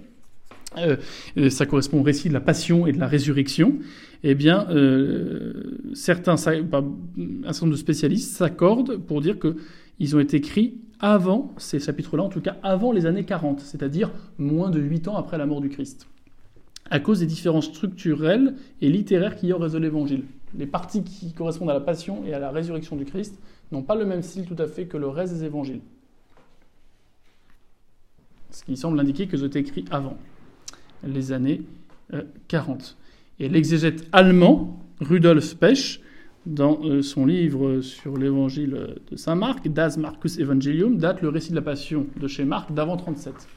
euh, 0.78 1.50
ça 1.50 1.66
correspond 1.66 2.02
au 2.02 2.04
récit 2.04 2.30
de 2.30 2.34
la 2.34 2.42
passion 2.42 2.86
et 2.86 2.92
de 2.92 3.00
la 3.00 3.08
résurrection, 3.08 3.78
eh 4.24 4.36
bien, 4.36 4.68
certains, 5.94 6.34
un 6.34 6.38
certain 6.38 6.82
nombre 7.62 7.72
de 7.72 7.76
spécialistes 7.76 8.36
s'accordent 8.36 8.98
pour 8.98 9.22
dire 9.22 9.40
qu'ils 9.98 10.16
ont 10.16 10.20
été 10.20 10.38
écrits 10.38 10.80
avant 11.00 11.54
ces 11.58 11.80
chapitres-là, 11.80 12.24
en 12.24 12.30
tout 12.30 12.42
cas 12.42 12.58
avant 12.64 12.92
les 12.92 13.06
années 13.06 13.24
40, 13.24 13.60
c'est-à-dire 13.60 14.12
moins 14.38 14.70
de 14.70 14.80
8 14.80 15.08
ans 15.10 15.18
après 15.18 15.38
la 15.38 15.46
mort 15.46 15.62
du 15.62 15.70
Christ 15.70 16.08
à 16.90 17.00
cause 17.00 17.20
des 17.20 17.26
différences 17.26 17.66
structurelles 17.66 18.56
et 18.82 18.90
littéraires 18.90 19.36
qu'il 19.36 19.50
y 19.50 19.52
a 19.52 19.56
au 19.56 19.60
réseau 19.60 19.80
de 19.80 19.84
l'Évangile. 19.84 20.24
Les 20.58 20.66
parties 20.66 21.04
qui 21.04 21.34
correspondent 21.34 21.70
à 21.70 21.74
la 21.74 21.82
passion 21.82 22.24
et 22.26 22.34
à 22.34 22.40
la 22.40 22.52
résurrection 22.52 22.96
du 22.96 23.06
Christ 23.06 23.38
n'ont 23.72 23.84
pas 23.84 23.96
le 23.96 24.06
même 24.06 24.22
style 24.22 24.46
tout 24.46 24.56
à 24.58 24.68
fait 24.68 24.86
que 24.86 24.98
le 24.98 25.08
reste 25.08 25.34
des 25.34 25.44
évangiles. 25.44 25.82
Ce 28.52 28.64
qui 28.64 28.78
semble 28.78 29.00
indiquer 29.00 29.28
que 29.28 29.38
été 29.44 29.60
écrit 29.60 29.86
avant 29.92 30.18
les 31.06 31.32
années 31.32 31.62
40. 32.48 32.82
Euh, 32.82 33.44
et 33.44 33.50
l'exégète 33.50 34.08
allemand, 34.14 34.80
Rudolf 35.00 35.58
Pech, 35.58 36.02
dans 36.48 36.80
euh, 36.84 37.02
son 37.02 37.26
livre 37.26 37.82
sur 37.82 38.18
l'évangile 38.18 38.96
de 39.12 39.16
Saint 39.16 39.36
Marc, 39.36 39.68
Das 39.68 39.98
Marcus 39.98 40.40
Evangelium, 40.40 40.98
date 40.98 41.22
le 41.22 41.30
récit 41.30 41.52
de 41.52 41.56
la 41.56 41.62
passion 41.62 42.08
de 42.20 42.28
chez 42.28 42.46
Marc 42.46 42.74
d'avant 42.74 42.98
37 42.98 43.48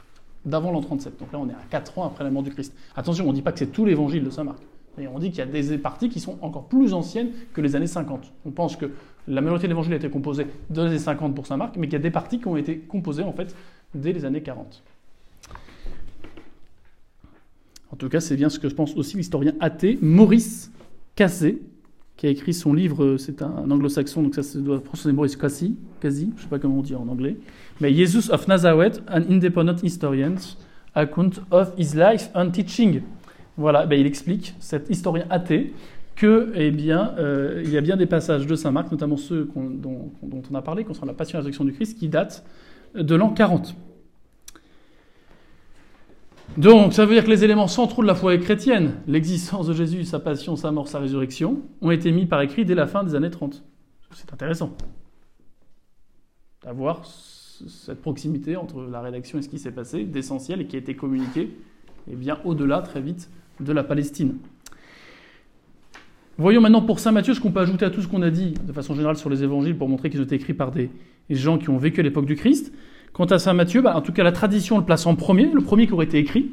d'avant 0.44 0.70
l'an 0.70 0.80
37. 0.80 1.18
Donc 1.18 1.32
là, 1.32 1.38
on 1.38 1.48
est 1.48 1.52
à 1.52 1.64
4 1.70 1.98
ans 1.98 2.06
après 2.06 2.24
la 2.24 2.30
mort 2.30 2.42
du 2.42 2.50
Christ. 2.50 2.74
Attention, 2.96 3.26
on 3.26 3.30
ne 3.30 3.34
dit 3.34 3.42
pas 3.42 3.52
que 3.52 3.58
c'est 3.58 3.72
tout 3.72 3.84
l'évangile 3.84 4.24
de 4.24 4.30
Saint 4.30 4.44
Marc. 4.44 4.58
on 4.98 5.18
dit 5.18 5.30
qu'il 5.30 5.38
y 5.38 5.42
a 5.42 5.46
des 5.46 5.78
parties 5.78 6.08
qui 6.08 6.20
sont 6.20 6.38
encore 6.40 6.66
plus 6.66 6.94
anciennes 6.94 7.30
que 7.52 7.60
les 7.60 7.76
années 7.76 7.86
50. 7.86 8.32
On 8.46 8.50
pense 8.50 8.76
que 8.76 8.86
la 9.28 9.40
majorité 9.40 9.66
de 9.66 9.72
l'évangile 9.72 9.92
a 9.92 9.96
été 9.96 10.10
composée 10.10 10.46
dans 10.70 10.84
les 10.84 10.90
années 10.90 10.98
50 10.98 11.34
pour 11.34 11.46
Saint 11.46 11.56
Marc, 11.56 11.76
mais 11.76 11.86
qu'il 11.86 11.94
y 11.94 11.96
a 11.96 12.00
des 12.00 12.10
parties 12.10 12.40
qui 12.40 12.48
ont 12.48 12.56
été 12.56 12.78
composées 12.78 13.22
en 13.22 13.32
fait 13.32 13.54
dès 13.94 14.12
les 14.12 14.24
années 14.24 14.42
40. 14.42 14.82
En 17.92 17.96
tout 17.96 18.08
cas, 18.08 18.20
c'est 18.20 18.36
bien 18.36 18.48
ce 18.48 18.58
que 18.58 18.68
pense 18.68 18.96
aussi 18.96 19.16
l'historien 19.16 19.52
athée 19.60 19.98
Maurice 20.00 20.70
Cassé, 21.16 21.60
qui 22.20 22.26
a 22.26 22.30
écrit 22.30 22.52
son 22.52 22.74
livre, 22.74 23.16
c'est 23.16 23.40
un, 23.40 23.70
anglo-saxon, 23.70 24.22
donc 24.22 24.34
ça 24.34 24.42
se 24.42 24.58
doit 24.58 24.82
prononcer 24.82 25.10
Maurice 25.10 25.36
Cassé, 25.36 25.72
quasi, 26.02 26.28
je 26.36 26.36
ne 26.36 26.42
sais 26.42 26.48
pas 26.50 26.58
comment 26.58 26.80
on 26.80 26.82
dit 26.82 26.94
en 26.94 27.08
anglais, 27.08 27.38
mais 27.80 27.94
Jesus 27.94 28.30
of 28.30 28.46
Nazareth, 28.46 29.02
an 29.08 29.22
independent 29.30 29.82
historian, 29.82 30.34
account 30.94 31.40
of 31.50 31.72
his 31.78 31.94
life 31.94 32.28
and 32.34 32.50
teaching. 32.50 33.00
Voilà, 33.56 33.86
ben 33.86 33.98
il 33.98 34.04
explique, 34.04 34.54
cet 34.60 34.90
historien 34.90 35.24
athée, 35.30 35.72
que, 36.14 36.52
eh 36.56 36.70
bien, 36.70 37.14
euh, 37.16 37.62
il 37.64 37.70
y 37.70 37.78
a 37.78 37.80
bien 37.80 37.96
des 37.96 38.04
passages 38.04 38.46
de 38.46 38.54
Saint 38.54 38.70
Marc, 38.70 38.92
notamment 38.92 39.16
ceux 39.16 39.48
dont, 39.56 40.12
on 40.22 40.54
a 40.54 40.60
parlé 40.60 40.84
concernant 40.84 41.12
la 41.12 41.14
passion 41.14 41.38
et 41.38 41.40
la 41.40 41.46
résurrection 41.46 41.64
du 41.64 41.72
Christ, 41.72 41.98
qui 41.98 42.10
datent 42.10 42.44
de 42.94 43.14
l'an 43.14 43.30
40. 43.30 43.74
Donc, 46.60 46.92
ça 46.92 47.06
veut 47.06 47.14
dire 47.14 47.24
que 47.24 47.30
les 47.30 47.42
éléments 47.42 47.68
centraux 47.68 48.02
de 48.02 48.06
la 48.06 48.14
foi 48.14 48.36
chrétienne, 48.36 49.00
l'existence 49.06 49.66
de 49.66 49.72
Jésus, 49.72 50.04
sa 50.04 50.20
passion, 50.20 50.56
sa 50.56 50.70
mort, 50.70 50.88
sa 50.88 50.98
résurrection, 50.98 51.62
ont 51.80 51.90
été 51.90 52.12
mis 52.12 52.26
par 52.26 52.42
écrit 52.42 52.66
dès 52.66 52.74
la 52.74 52.86
fin 52.86 53.02
des 53.02 53.14
années 53.14 53.30
30. 53.30 53.64
C'est 54.12 54.30
intéressant 54.30 54.76
d'avoir 56.62 57.06
cette 57.06 58.02
proximité 58.02 58.56
entre 58.56 58.82
la 58.82 59.00
rédaction 59.00 59.38
et 59.38 59.42
ce 59.42 59.48
qui 59.48 59.58
s'est 59.58 59.72
passé, 59.72 60.04
d'essentiel 60.04 60.60
et 60.60 60.66
qui 60.66 60.76
a 60.76 60.80
été 60.80 60.94
communiqué 60.94 61.40
et 61.40 62.12
eh 62.12 62.16
bien 62.16 62.38
au-delà 62.44 62.82
très 62.82 63.00
vite 63.00 63.30
de 63.58 63.72
la 63.72 63.82
Palestine. 63.82 64.36
Voyons 66.36 66.60
maintenant 66.60 66.82
pour 66.82 66.98
Saint 66.98 67.12
Matthieu 67.12 67.32
ce 67.32 67.40
qu'on 67.40 67.52
peut 67.52 67.60
ajouter 67.60 67.86
à 67.86 67.90
tout 67.90 68.02
ce 68.02 68.08
qu'on 68.08 68.20
a 68.20 68.30
dit 68.30 68.52
de 68.52 68.72
façon 68.74 68.94
générale 68.94 69.16
sur 69.16 69.30
les 69.30 69.42
évangiles 69.42 69.78
pour 69.78 69.88
montrer 69.88 70.10
qu'ils 70.10 70.20
ont 70.20 70.24
été 70.24 70.34
écrits 70.34 70.52
par 70.52 70.72
des 70.72 70.90
gens 71.30 71.56
qui 71.56 71.70
ont 71.70 71.78
vécu 71.78 72.00
à 72.00 72.02
l'époque 72.02 72.26
du 72.26 72.36
Christ. 72.36 72.70
Quant 73.12 73.26
à 73.26 73.38
Saint 73.38 73.52
Matthieu, 73.52 73.82
bah, 73.82 73.96
en 73.96 74.00
tout 74.00 74.12
cas 74.12 74.22
la 74.22 74.32
tradition 74.32 74.78
le 74.78 74.84
place 74.84 75.06
en 75.06 75.14
premier, 75.14 75.50
le 75.52 75.60
premier 75.60 75.86
qui 75.86 75.92
aurait 75.92 76.06
été 76.06 76.18
écrit. 76.18 76.52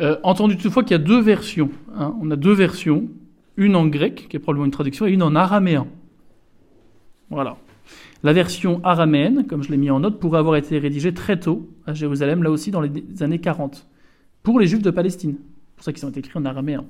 Euh, 0.00 0.16
entendu 0.22 0.56
toutefois 0.56 0.82
qu'il 0.82 0.92
y 0.92 0.94
a 0.94 0.98
deux 0.98 1.20
versions. 1.20 1.70
Hein. 1.96 2.14
On 2.20 2.30
a 2.30 2.36
deux 2.36 2.54
versions, 2.54 3.08
une 3.56 3.76
en 3.76 3.86
grec, 3.86 4.26
qui 4.28 4.36
est 4.36 4.40
probablement 4.40 4.64
une 4.64 4.72
traduction, 4.72 5.06
et 5.06 5.12
une 5.12 5.22
en 5.22 5.34
araméen. 5.34 5.86
Voilà. 7.30 7.56
La 8.22 8.32
version 8.32 8.80
araméenne, 8.84 9.46
comme 9.46 9.62
je 9.62 9.70
l'ai 9.70 9.76
mis 9.76 9.90
en 9.90 10.00
note, 10.00 10.18
pourrait 10.18 10.38
avoir 10.38 10.56
été 10.56 10.78
rédigée 10.78 11.12
très 11.12 11.38
tôt 11.38 11.68
à 11.86 11.94
Jérusalem, 11.94 12.42
là 12.42 12.50
aussi 12.50 12.70
dans 12.70 12.80
les 12.80 12.90
années 13.20 13.40
40, 13.40 13.86
pour 14.42 14.60
les 14.60 14.66
Juifs 14.66 14.82
de 14.82 14.90
Palestine. 14.90 15.36
C'est 15.36 15.76
pour 15.76 15.84
ça 15.84 15.92
qu'ils 15.92 16.06
ont 16.06 16.10
été 16.10 16.20
écrits 16.20 16.38
en 16.38 16.44
araméen. 16.44 16.84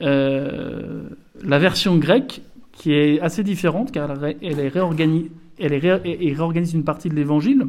euh, 0.00 1.08
la 1.42 1.58
version 1.58 1.96
grecque, 1.96 2.42
qui 2.72 2.92
est 2.92 3.20
assez 3.20 3.42
différente, 3.42 3.92
car 3.92 4.12
elle, 4.24 4.58
est 4.58 4.68
réorganise, 4.68 5.30
elle 5.58 5.74
réorganise 5.74 6.74
une 6.74 6.84
partie 6.84 7.08
de 7.08 7.14
l'évangile, 7.14 7.66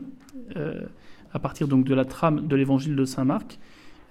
euh, 0.55 0.81
à 1.33 1.39
partir 1.39 1.67
donc 1.67 1.85
de 1.85 1.93
la 1.93 2.05
trame 2.05 2.47
de 2.47 2.55
l'évangile 2.55 2.95
de 2.95 3.05
Saint 3.05 3.25
Marc. 3.25 3.59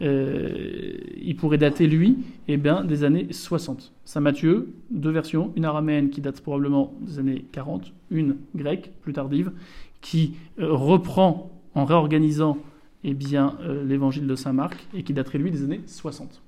Euh, 0.03 0.99
il 1.17 1.37
pourrait 1.37 1.59
dater, 1.59 1.87
lui, 1.87 2.19
eh 2.49 2.57
bien, 2.57 2.85
des 2.85 3.05
années 3.05 3.29
60. 3.31 3.93
Saint 4.05 4.21
Matthieu, 4.21 4.75
deux 4.91 5.11
versions, 5.11 5.53
une 5.57 5.65
araméenne 5.65 6.11
qui 6.11 6.21
date 6.21 6.41
probablement 6.41 6.95
des 7.01 7.19
années 7.19 7.45
40, 7.53 7.93
une 8.11 8.37
grecque, 8.55 8.91
plus 9.03 9.13
tardive, 9.13 9.53
qui 10.01 10.35
reprend 10.59 11.51
en 11.75 11.85
réorganisant 11.85 12.59
eh 13.05 13.15
bien, 13.15 13.57
l'évangile 13.85 14.27
de 14.27 14.35
Saint 14.35 14.53
Marc 14.53 14.87
et 14.95 15.03
qui 15.05 15.13
daterait, 15.13 15.39
lui, 15.39 15.51
des 15.51 15.63
années 15.63 15.81
60. 15.87 16.43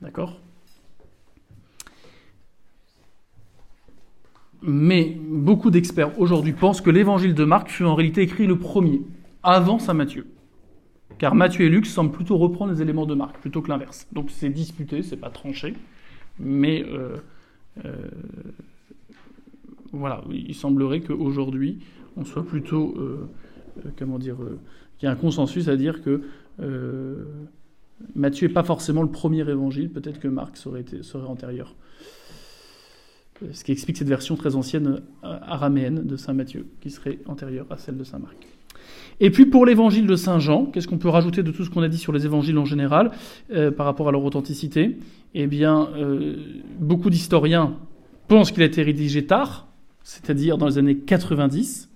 D'accord? 0.00 0.40
Mais 4.62 5.16
beaucoup 5.28 5.70
d'experts 5.70 6.18
aujourd'hui 6.20 6.52
pensent 6.52 6.80
que 6.80 6.90
l'évangile 6.90 7.34
de 7.34 7.44
Marc 7.44 7.68
fut 7.68 7.84
en 7.84 7.94
réalité 7.94 8.22
écrit 8.22 8.46
le 8.46 8.58
premier, 8.58 9.02
avant 9.42 9.78
Saint 9.78 9.94
Matthieu. 9.94 10.26
Car 11.18 11.34
Matthieu 11.34 11.66
et 11.66 11.68
Luc 11.68 11.86
semblent 11.86 12.12
plutôt 12.12 12.38
reprendre 12.38 12.72
les 12.72 12.82
éléments 12.82 13.06
de 13.06 13.14
Marc, 13.14 13.38
plutôt 13.38 13.60
que 13.60 13.68
l'inverse. 13.68 14.06
Donc 14.12 14.30
c'est 14.30 14.48
disputé, 14.48 15.02
c'est 15.02 15.16
pas 15.16 15.30
tranché, 15.30 15.74
mais 16.38 16.84
euh, 16.84 17.16
euh, 17.84 18.08
voilà, 19.92 20.22
il 20.30 20.54
semblerait 20.54 21.00
qu'aujourd'hui, 21.00 21.80
on 22.16 22.24
soit 22.24 22.44
plutôt, 22.44 22.94
euh, 22.98 23.28
comment 23.98 24.18
dire, 24.18 24.36
qu'il 24.98 25.06
y 25.06 25.10
a 25.10 25.12
un 25.12 25.16
consensus 25.16 25.68
à 25.68 25.76
dire 25.76 26.02
que 26.02 26.22
Matthieu 28.14 28.48
n'est 28.48 28.54
pas 28.54 28.64
forcément 28.64 29.02
le 29.02 29.10
premier 29.10 29.48
évangile, 29.48 29.90
peut-être 29.90 30.18
que 30.18 30.28
Marc 30.28 30.56
serait, 30.56 30.84
antérieur 31.26 31.74
ce 33.52 33.64
qui 33.64 33.72
explique 33.72 33.96
cette 33.96 34.08
version 34.08 34.36
très 34.36 34.54
ancienne 34.54 35.00
euh, 35.24 35.38
araméenne 35.42 36.04
de 36.04 36.16
Saint 36.16 36.32
Matthieu, 36.32 36.66
qui 36.80 36.90
serait 36.90 37.18
antérieure 37.26 37.66
à 37.70 37.78
celle 37.78 37.96
de 37.96 38.04
Saint 38.04 38.18
Marc. 38.18 38.36
Et 39.20 39.30
puis 39.30 39.46
pour 39.46 39.66
l'évangile 39.66 40.06
de 40.06 40.16
Saint 40.16 40.38
Jean, 40.38 40.66
qu'est-ce 40.66 40.88
qu'on 40.88 40.98
peut 40.98 41.08
rajouter 41.08 41.42
de 41.42 41.50
tout 41.50 41.64
ce 41.64 41.70
qu'on 41.70 41.82
a 41.82 41.88
dit 41.88 41.98
sur 41.98 42.12
les 42.12 42.24
évangiles 42.24 42.58
en 42.58 42.64
général 42.64 43.12
euh, 43.52 43.70
par 43.70 43.86
rapport 43.86 44.08
à 44.08 44.12
leur 44.12 44.24
authenticité? 44.24 44.98
Eh 45.34 45.46
bien, 45.46 45.88
euh, 45.96 46.36
beaucoup 46.78 47.10
d'historiens 47.10 47.76
pensent 48.28 48.50
qu'il 48.52 48.62
a 48.62 48.66
été 48.66 48.82
rédigé 48.82 49.26
tard, 49.26 49.68
c'est-à-dire 50.02 50.58
dans 50.58 50.66
les 50.66 50.78
années 50.78 50.96
90, 50.96 51.88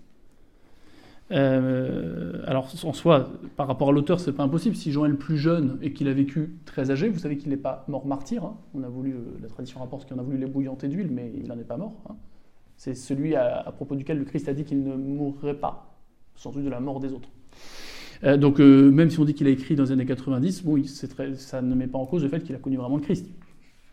euh, 1.33 2.43
alors 2.47 2.73
en 2.85 2.93
soi, 2.93 3.29
par 3.57 3.67
rapport 3.67 3.89
à 3.89 3.93
l'auteur, 3.93 4.21
c'est 4.21 4.33
pas 4.33 4.45
impossible. 4.45 4.77
Si 4.77 4.93
Jean 4.93 5.05
est 5.07 5.09
le 5.11 5.17
plus 5.17 5.39
jeune 5.39 5.79
et 5.83 5.93
qu'il 5.93 6.09
a 6.09 6.13
vécu 6.13 6.57
très 6.65 6.91
âgé, 6.91 7.09
vous 7.09 7.19
savez 7.19 7.37
qu'il 7.37 7.51
n'est 7.51 7.57
pas 7.57 7.85
mort 7.89 8.07
martyr. 8.07 8.45
Hein. 8.45 8.57
On 8.75 8.83
a 8.83 8.89
voulu, 8.89 9.13
euh, 9.13 9.39
la 9.43 9.49
tradition 9.49 9.81
rapporte 9.81 10.07
qu'il 10.07 10.17
en 10.17 10.21
a 10.21 10.23
voulu 10.23 10.39
les 10.39 10.47
bouillanter 10.47 10.89
d'huile, 10.89 11.11
mais 11.11 11.33
il 11.37 11.49
n'en 11.49 11.59
est 11.59 11.65
pas 11.65 11.77
mort. 11.77 12.03
Hein. 12.09 12.17
C'est 12.77 12.95
celui 12.95 13.35
à, 13.35 13.73
propos 13.75 13.97
duquel 13.97 14.19
le 14.19 14.25
Christ 14.25 14.49
a 14.49 14.53
dit 14.53 14.65
qu'il 14.65 14.85
ne 14.85 14.95
mourrait 14.95 15.55
pas, 15.55 15.97
sans 16.37 16.53
doute 16.53 16.65
de 16.65 16.69
la 16.69 16.81
mort 16.81 17.01
des 17.01 17.13
autres. 17.13 17.31
Euh, 18.25 18.37
donc 18.37 18.59
même 18.59 19.11
si 19.11 19.19
on 19.19 19.25
dit 19.25 19.35
qu'il 19.35 19.47
a 19.47 19.51
écrit 19.51 19.77
dans 19.77 19.85
les 19.85 19.93
années 19.93 20.05
90, 20.05 20.63
bon, 20.63 20.83
ça 20.85 21.63
ne 21.63 21.75
met 21.75 21.87
pas 21.87 21.99
en 21.99 22.05
cause 22.05 22.23
le 22.23 22.29
fait 22.29 22.41
qu'il 22.41 22.55
a 22.55 22.59
connu 22.59 22.77
vraiment 22.77 22.97
le 22.97 23.03
Christ. 23.03 23.27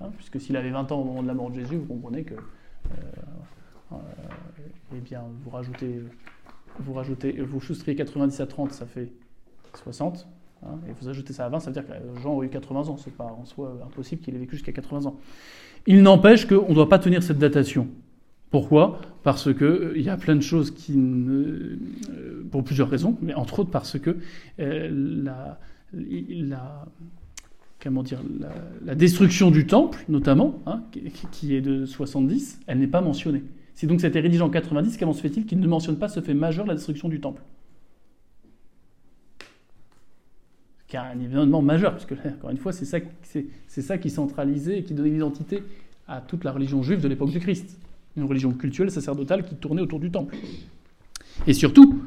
Hein, 0.01 0.09
puisque 0.17 0.41
s'il 0.41 0.57
avait 0.57 0.69
20 0.69 0.91
ans 0.91 0.99
au 0.99 1.05
moment 1.05 1.23
de 1.23 1.27
la 1.27 1.33
mort 1.33 1.49
de 1.49 1.55
Jésus, 1.55 1.77
vous 1.77 1.85
comprenez 1.85 2.23
que, 2.23 2.35
eh 3.93 4.99
bien, 4.99 5.23
vous 5.43 5.49
rajoutez 5.49 6.01
vous 6.79 6.93
rajoutez, 6.93 7.41
vous 7.41 7.61
soustrayez 7.61 7.95
90 7.95 8.39
à 8.39 8.47
30, 8.47 8.71
ça 8.71 8.85
fait 8.85 9.11
60. 9.75 10.27
Hein, 10.65 10.79
et 10.87 10.93
vous 10.99 11.09
ajoutez 11.09 11.33
ça 11.33 11.45
à 11.45 11.49
20, 11.49 11.59
ça 11.59 11.71
veut 11.71 11.73
dire 11.73 11.85
que 11.85 12.21
Jean 12.21 12.39
a 12.39 12.45
eu 12.45 12.49
80 12.49 12.89
ans. 12.89 12.97
C'est 12.97 13.15
pas 13.15 13.25
en 13.25 13.45
soi 13.45 13.79
impossible 13.85 14.21
qu'il 14.21 14.35
ait 14.35 14.39
vécu 14.39 14.55
jusqu'à 14.55 14.71
80 14.71 15.05
ans. 15.05 15.17
Il 15.85 16.01
n'empêche 16.01 16.47
qu'on 16.47 16.69
ne 16.69 16.73
doit 16.73 16.89
pas 16.89 16.99
tenir 16.99 17.21
cette 17.23 17.39
datation. 17.39 17.87
Pourquoi? 18.49 19.01
Parce 19.23 19.53
qu'il 19.53 19.63
euh, 19.63 19.97
y 19.97 20.09
a 20.09 20.17
plein 20.17 20.35
de 20.35 20.41
choses 20.41 20.71
qui 20.71 20.93
euh, 20.95 21.77
pour 22.51 22.63
plusieurs 22.63 22.89
raisons, 22.89 23.17
mais 23.21 23.33
entre 23.33 23.59
autres 23.59 23.71
parce 23.71 23.97
que 23.97 24.17
euh, 24.59 24.89
la, 25.23 25.59
la, 25.91 26.85
comment 27.81 28.03
dire, 28.03 28.21
la, 28.85 28.95
destruction 28.95 29.49
du 29.49 29.65
temple, 29.65 30.05
notamment, 30.07 30.61
hein, 30.67 30.83
qui 31.31 31.55
est 31.55 31.61
de 31.61 31.85
70, 31.85 32.59
elle 32.67 32.79
n'est 32.79 32.87
pas 32.87 33.01
mentionnée. 33.01 33.43
Si 33.75 33.87
donc 33.87 34.01
c'était 34.01 34.19
rédigé 34.19 34.41
en 34.41 34.49
90, 34.49 34.97
comment 34.97 35.13
se 35.13 35.21
fait-il 35.21 35.45
qu'il 35.45 35.59
ne 35.59 35.67
mentionne 35.67 35.97
pas 35.97 36.07
ce 36.07 36.21
fait 36.21 36.33
majeur, 36.33 36.65
la 36.65 36.75
destruction 36.75 37.09
du 37.09 37.19
temple 37.19 37.41
Qui 40.87 40.97
a 40.97 41.03
un 41.03 41.19
événement 41.19 41.61
majeur, 41.61 41.95
puisque 41.95 42.13
encore 42.25 42.51
une 42.51 42.57
fois, 42.57 42.71
c'est 42.71 42.85
ça, 42.85 43.97
qui 43.97 44.09
centralisait 44.09 44.79
et 44.79 44.83
qui 44.83 44.93
donnait 44.93 45.09
l'identité 45.09 45.63
à 46.07 46.21
toute 46.21 46.43
la 46.43 46.51
religion 46.51 46.83
juive 46.83 47.01
de 47.01 47.07
l'époque 47.07 47.31
du 47.31 47.39
Christ. 47.39 47.79
Une 48.15 48.25
religion 48.25 48.51
cultuelle, 48.51 48.91
sacerdotale 48.91 49.43
qui 49.43 49.55
tournait 49.55 49.81
autour 49.81 49.99
du 49.99 50.11
temple. 50.11 50.35
Et 51.47 51.53
surtout, 51.53 52.03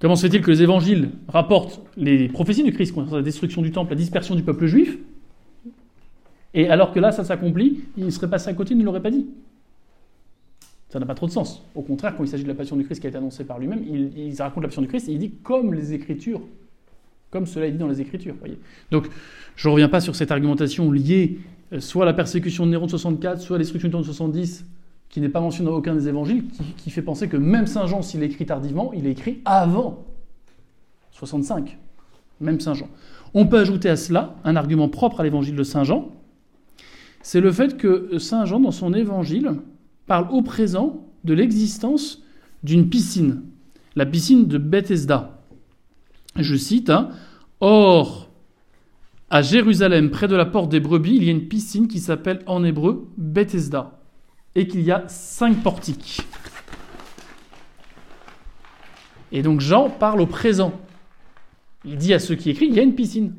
comment 0.00 0.16
se 0.16 0.26
fait-il 0.26 0.40
que 0.42 0.50
les 0.50 0.62
évangiles 0.62 1.10
rapportent 1.28 1.82
les 1.98 2.28
prophéties 2.28 2.62
du 2.62 2.72
Christ 2.72 2.92
concernant 2.94 3.18
la 3.18 3.22
destruction 3.22 3.60
du 3.60 3.70
temple, 3.70 3.90
la 3.90 3.96
dispersion 3.96 4.34
du 4.34 4.42
peuple 4.42 4.64
juif, 4.64 4.96
et 6.54 6.68
alors 6.68 6.92
que 6.92 6.98
là, 6.98 7.12
ça 7.12 7.24
s'accomplit, 7.24 7.84
il 7.96 8.10
serait 8.12 8.28
passé 8.28 8.48
à 8.48 8.54
côté, 8.54 8.74
ne 8.74 8.84
l'aurait 8.84 9.02
pas 9.02 9.10
dit. 9.10 9.26
Ça 10.90 10.98
n'a 10.98 11.06
pas 11.06 11.14
trop 11.14 11.26
de 11.26 11.32
sens. 11.32 11.64
Au 11.74 11.82
contraire, 11.82 12.16
quand 12.16 12.24
il 12.24 12.28
s'agit 12.28 12.42
de 12.42 12.48
la 12.48 12.54
passion 12.54 12.76
du 12.76 12.84
Christ 12.84 13.00
qui 13.00 13.06
a 13.06 13.10
été 13.10 13.18
annoncée 13.18 13.44
par 13.44 13.58
lui-même, 13.58 13.82
il, 13.86 14.34
raconte 14.40 14.64
la 14.64 14.68
passion 14.68 14.82
du 14.82 14.88
Christ 14.88 15.08
et 15.08 15.12
il 15.12 15.18
dit 15.18 15.32
comme 15.42 15.72
les 15.72 15.92
Écritures, 15.92 16.42
comme 17.30 17.46
cela 17.46 17.66
est 17.66 17.70
dit 17.70 17.78
dans 17.78 17.88
les 17.88 18.00
Écritures. 18.00 18.34
Donc, 18.90 19.08
je 19.54 19.68
ne 19.68 19.72
reviens 19.72 19.88
pas 19.88 20.00
sur 20.00 20.16
cette 20.16 20.32
argumentation 20.32 20.90
liée 20.90 21.38
euh, 21.72 21.78
soit 21.78 22.02
à 22.02 22.06
la 22.06 22.12
persécution 22.12 22.66
de 22.66 22.72
Néron 22.72 22.86
de 22.86 22.90
64, 22.90 23.40
soit 23.40 23.54
à 23.54 23.58
la 23.58 23.62
destruction 23.62 23.88
de 23.88 24.02
70, 24.02 24.66
qui 25.08 25.20
n'est 25.20 25.28
pas 25.28 25.40
mentionnée 25.40 25.70
dans 25.70 25.76
aucun 25.76 25.94
des 25.94 26.08
évangiles, 26.08 26.44
qui, 26.76 26.90
fait 26.90 27.02
penser 27.02 27.28
que 27.28 27.36
même 27.36 27.66
Saint 27.66 27.86
Jean, 27.86 28.02
s'il 28.02 28.22
écrit 28.24 28.46
tardivement, 28.46 28.92
il 28.92 29.06
écrit 29.06 29.40
avant 29.44 30.04
65. 31.12 31.78
Même 32.40 32.58
Saint 32.58 32.74
Jean. 32.74 32.88
On 33.34 33.46
peut 33.46 33.58
ajouter 33.58 33.88
à 33.88 33.96
cela 33.96 34.34
un 34.42 34.56
argument 34.56 34.88
propre 34.88 35.20
à 35.20 35.22
l'évangile 35.22 35.54
de 35.54 35.62
Saint 35.62 35.84
Jean, 35.84 36.10
c'est 37.22 37.40
le 37.40 37.52
fait 37.52 37.76
que 37.76 38.18
Saint 38.18 38.44
Jean, 38.44 38.60
dans 38.60 38.70
son 38.70 38.94
évangile, 38.94 39.52
parle 40.10 40.26
au 40.32 40.42
présent 40.42 41.06
de 41.22 41.34
l'existence 41.34 42.20
d'une 42.64 42.88
piscine, 42.90 43.44
la 43.94 44.04
piscine 44.04 44.48
de 44.48 44.58
Bethesda. 44.58 45.40
Je 46.34 46.56
cite, 46.56 46.90
hein, 46.90 47.10
Or, 47.60 48.28
à 49.30 49.40
Jérusalem, 49.40 50.10
près 50.10 50.26
de 50.26 50.34
la 50.34 50.46
porte 50.46 50.68
des 50.68 50.80
brebis, 50.80 51.14
il 51.14 51.22
y 51.22 51.28
a 51.28 51.30
une 51.30 51.46
piscine 51.46 51.86
qui 51.86 52.00
s'appelle 52.00 52.42
en 52.46 52.64
hébreu 52.64 53.08
Bethesda, 53.18 54.00
et 54.56 54.66
qu'il 54.66 54.80
y 54.80 54.90
a 54.90 55.04
cinq 55.06 55.62
portiques. 55.62 56.22
Et 59.30 59.42
donc 59.42 59.60
Jean 59.60 59.90
parle 59.90 60.22
au 60.22 60.26
présent. 60.26 60.72
Il 61.84 61.98
dit 61.98 62.14
à 62.14 62.18
ceux 62.18 62.34
qui 62.34 62.50
écrivent, 62.50 62.70
il 62.70 62.76
y 62.76 62.80
a 62.80 62.82
une 62.82 62.96
piscine. 62.96 63.36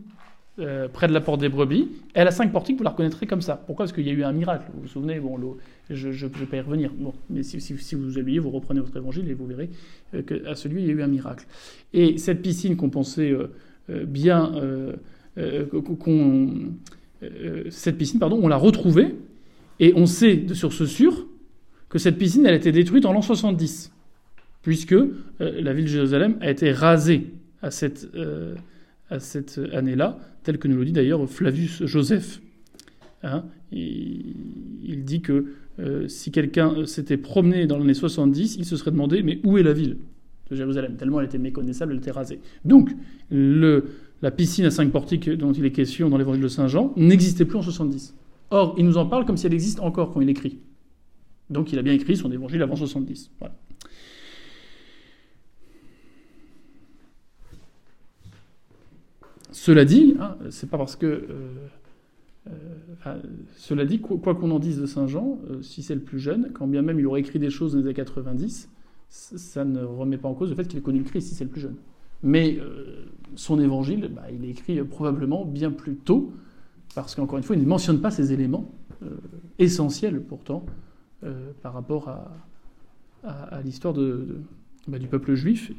Euh, 0.59 0.89
près 0.89 1.07
de 1.07 1.13
la 1.13 1.21
porte 1.21 1.39
des 1.39 1.47
brebis. 1.47 1.87
Elle 2.13 2.27
a 2.27 2.31
cinq 2.31 2.51
portiques, 2.51 2.77
vous 2.77 2.83
la 2.83 2.89
reconnaîtrez 2.89 3.25
comme 3.25 3.41
ça. 3.41 3.55
Pourquoi? 3.55 3.85
Parce 3.85 3.93
qu'il 3.93 4.05
y 4.05 4.09
a 4.09 4.13
eu 4.13 4.23
un 4.23 4.33
miracle. 4.33 4.65
Vous 4.73 4.81
vous 4.81 4.87
souvenez, 4.89 5.17
bon, 5.17 5.39
je 5.89 6.09
ne 6.09 6.11
vais 6.11 6.45
pas 6.45 6.57
y 6.57 6.59
revenir. 6.59 6.91
Bon, 6.93 7.13
mais 7.29 7.41
si, 7.41 7.61
si, 7.61 7.95
vous 7.95 8.17
oubliez, 8.17 8.37
vous 8.37 8.49
reprenez 8.49 8.81
votre 8.81 8.97
évangile 8.97 9.29
et 9.29 9.33
vous 9.33 9.45
verrez 9.45 9.69
euh, 10.13 10.21
qu'à 10.21 10.53
celui, 10.55 10.81
il 10.81 10.87
y 10.87 10.89
a 10.89 10.93
eu 10.93 11.01
un 11.03 11.07
miracle. 11.07 11.47
Et 11.93 12.17
cette 12.17 12.41
piscine 12.41 12.75
qu'on 12.75 12.89
pensait 12.89 13.31
euh, 13.31 14.05
bien. 14.05 14.51
cette 17.69 17.97
piscine, 17.97 18.19
pardon, 18.19 18.37
on 18.43 18.49
l'a 18.49 18.57
retrouvée. 18.57 19.15
Et 19.79 19.93
on 19.95 20.05
sait 20.05 20.53
sur 20.53 20.73
ce 20.73 20.85
sûr 20.85 21.27
que 21.87 21.97
cette 21.97 22.17
piscine, 22.17 22.45
elle 22.45 22.53
a 22.53 22.57
été 22.57 22.73
détruite 22.73 23.05
en 23.05 23.13
l'an 23.13 23.21
70, 23.21 23.93
puisque 24.63 24.95
la 25.39 25.73
ville 25.73 25.85
de 25.85 25.89
Jérusalem 25.89 26.37
a 26.41 26.51
été 26.51 26.73
rasée 26.73 27.31
à 27.61 27.71
cette, 27.71 28.05
à 29.11 29.19
cette 29.19 29.59
année-là 29.73 30.19
tel 30.43 30.57
que 30.57 30.67
nous 30.67 30.77
le 30.77 30.85
dit 30.85 30.91
d'ailleurs 30.91 31.29
Flavius 31.29 31.85
Joseph. 31.85 32.41
Hein, 33.23 33.45
il, 33.71 35.03
dit 35.05 35.21
que 35.21 35.53
euh, 35.79 36.07
si 36.07 36.31
quelqu'un 36.31 36.85
s'était 36.87 37.17
promené 37.17 37.67
dans 37.67 37.77
l'année 37.77 37.93
70, 37.93 38.55
il 38.57 38.65
se 38.65 38.75
serait 38.75 38.89
demandé 38.89 39.21
mais 39.21 39.39
où 39.43 39.59
est 39.59 39.63
la 39.63 39.73
ville 39.73 39.97
de 40.49 40.55
Jérusalem? 40.55 40.95
Tellement 40.95 41.19
elle 41.19 41.27
était 41.27 41.37
méconnaissable, 41.37 41.91
elle 41.91 41.99
était 41.99 42.11
rasée. 42.11 42.39
Donc 42.65 42.89
la 43.29 44.31
piscine 44.31 44.65
à 44.65 44.71
cinq 44.71 44.91
portiques 44.91 45.29
dont 45.29 45.51
il 45.51 45.65
est 45.65 45.71
question 45.71 46.09
dans 46.09 46.17
l'évangile 46.17 46.41
de 46.41 46.47
Saint 46.47 46.67
Jean 46.67 46.93
n'existait 46.97 47.45
plus 47.45 47.57
en 47.57 47.61
70. 47.61 48.15
Or, 48.49 48.75
il 48.77 48.85
nous 48.85 48.97
en 48.97 49.05
parle 49.05 49.25
comme 49.25 49.37
si 49.37 49.45
elle 49.45 49.53
existe 49.53 49.79
encore 49.79 50.11
quand 50.11 50.21
il 50.21 50.29
écrit. 50.29 50.57
Donc 51.49 51.71
il 51.71 51.79
a 51.79 51.81
bien 51.81 51.93
écrit 51.93 52.17
son 52.17 52.31
évangile 52.31 52.61
avant 52.63 52.75
70. 52.75 53.31
Voilà. 53.39 53.55
Cela 59.51 59.85
dit, 59.85 60.15
hein, 60.19 60.37
c'est 60.49 60.69
pas 60.69 60.77
parce 60.77 60.95
que. 60.95 61.05
Euh, 61.05 61.67
euh, 63.05 63.21
cela 63.55 63.85
dit, 63.85 63.99
quoi 63.99 64.33
qu'on 64.33 64.49
en 64.51 64.59
dise 64.59 64.79
de 64.79 64.85
Saint 64.85 65.07
Jean, 65.07 65.39
euh, 65.49 65.61
si 65.61 65.83
c'est 65.83 65.93
le 65.93 66.01
plus 66.01 66.19
jeune, 66.19 66.51
quand 66.53 66.67
bien 66.67 66.81
même 66.81 66.99
il 66.99 67.05
aurait 67.05 67.19
écrit 67.19 67.37
des 67.37 67.51
choses 67.51 67.73
dans 67.73 67.79
les 67.79 67.85
années 67.85 67.93
90, 67.93 68.69
ça 69.09 69.65
ne 69.65 69.83
remet 69.83 70.17
pas 70.17 70.29
en 70.29 70.33
cause 70.33 70.49
le 70.49 70.55
fait 70.55 70.67
qu'il 70.67 70.79
ait 70.79 70.81
connu 70.81 70.99
le 70.99 71.05
Christ 71.05 71.27
si 71.27 71.35
c'est 71.35 71.43
le 71.43 71.49
plus 71.49 71.61
jeune. 71.61 71.75
Mais 72.23 72.59
son 73.35 73.59
évangile, 73.59 74.09
bah, 74.15 74.23
il 74.33 74.45
est 74.45 74.49
écrit 74.49 74.81
probablement 74.83 75.43
bien 75.43 75.71
plus 75.71 75.95
tôt 75.95 76.33
parce 76.95 77.15
qu'encore 77.15 77.37
une 77.37 77.43
fois, 77.43 77.55
il 77.55 77.61
ne 77.61 77.67
mentionne 77.67 77.99
pas 77.99 78.11
ces 78.11 78.31
éléments 78.31 78.71
essentiels 79.59 80.21
pourtant 80.21 80.65
par 81.61 81.73
rapport 81.73 82.09
à, 83.23 83.61
l'histoire 83.63 83.93
bah, 84.87 84.97
du 84.97 85.07
peuple 85.07 85.33
juif 85.33 85.73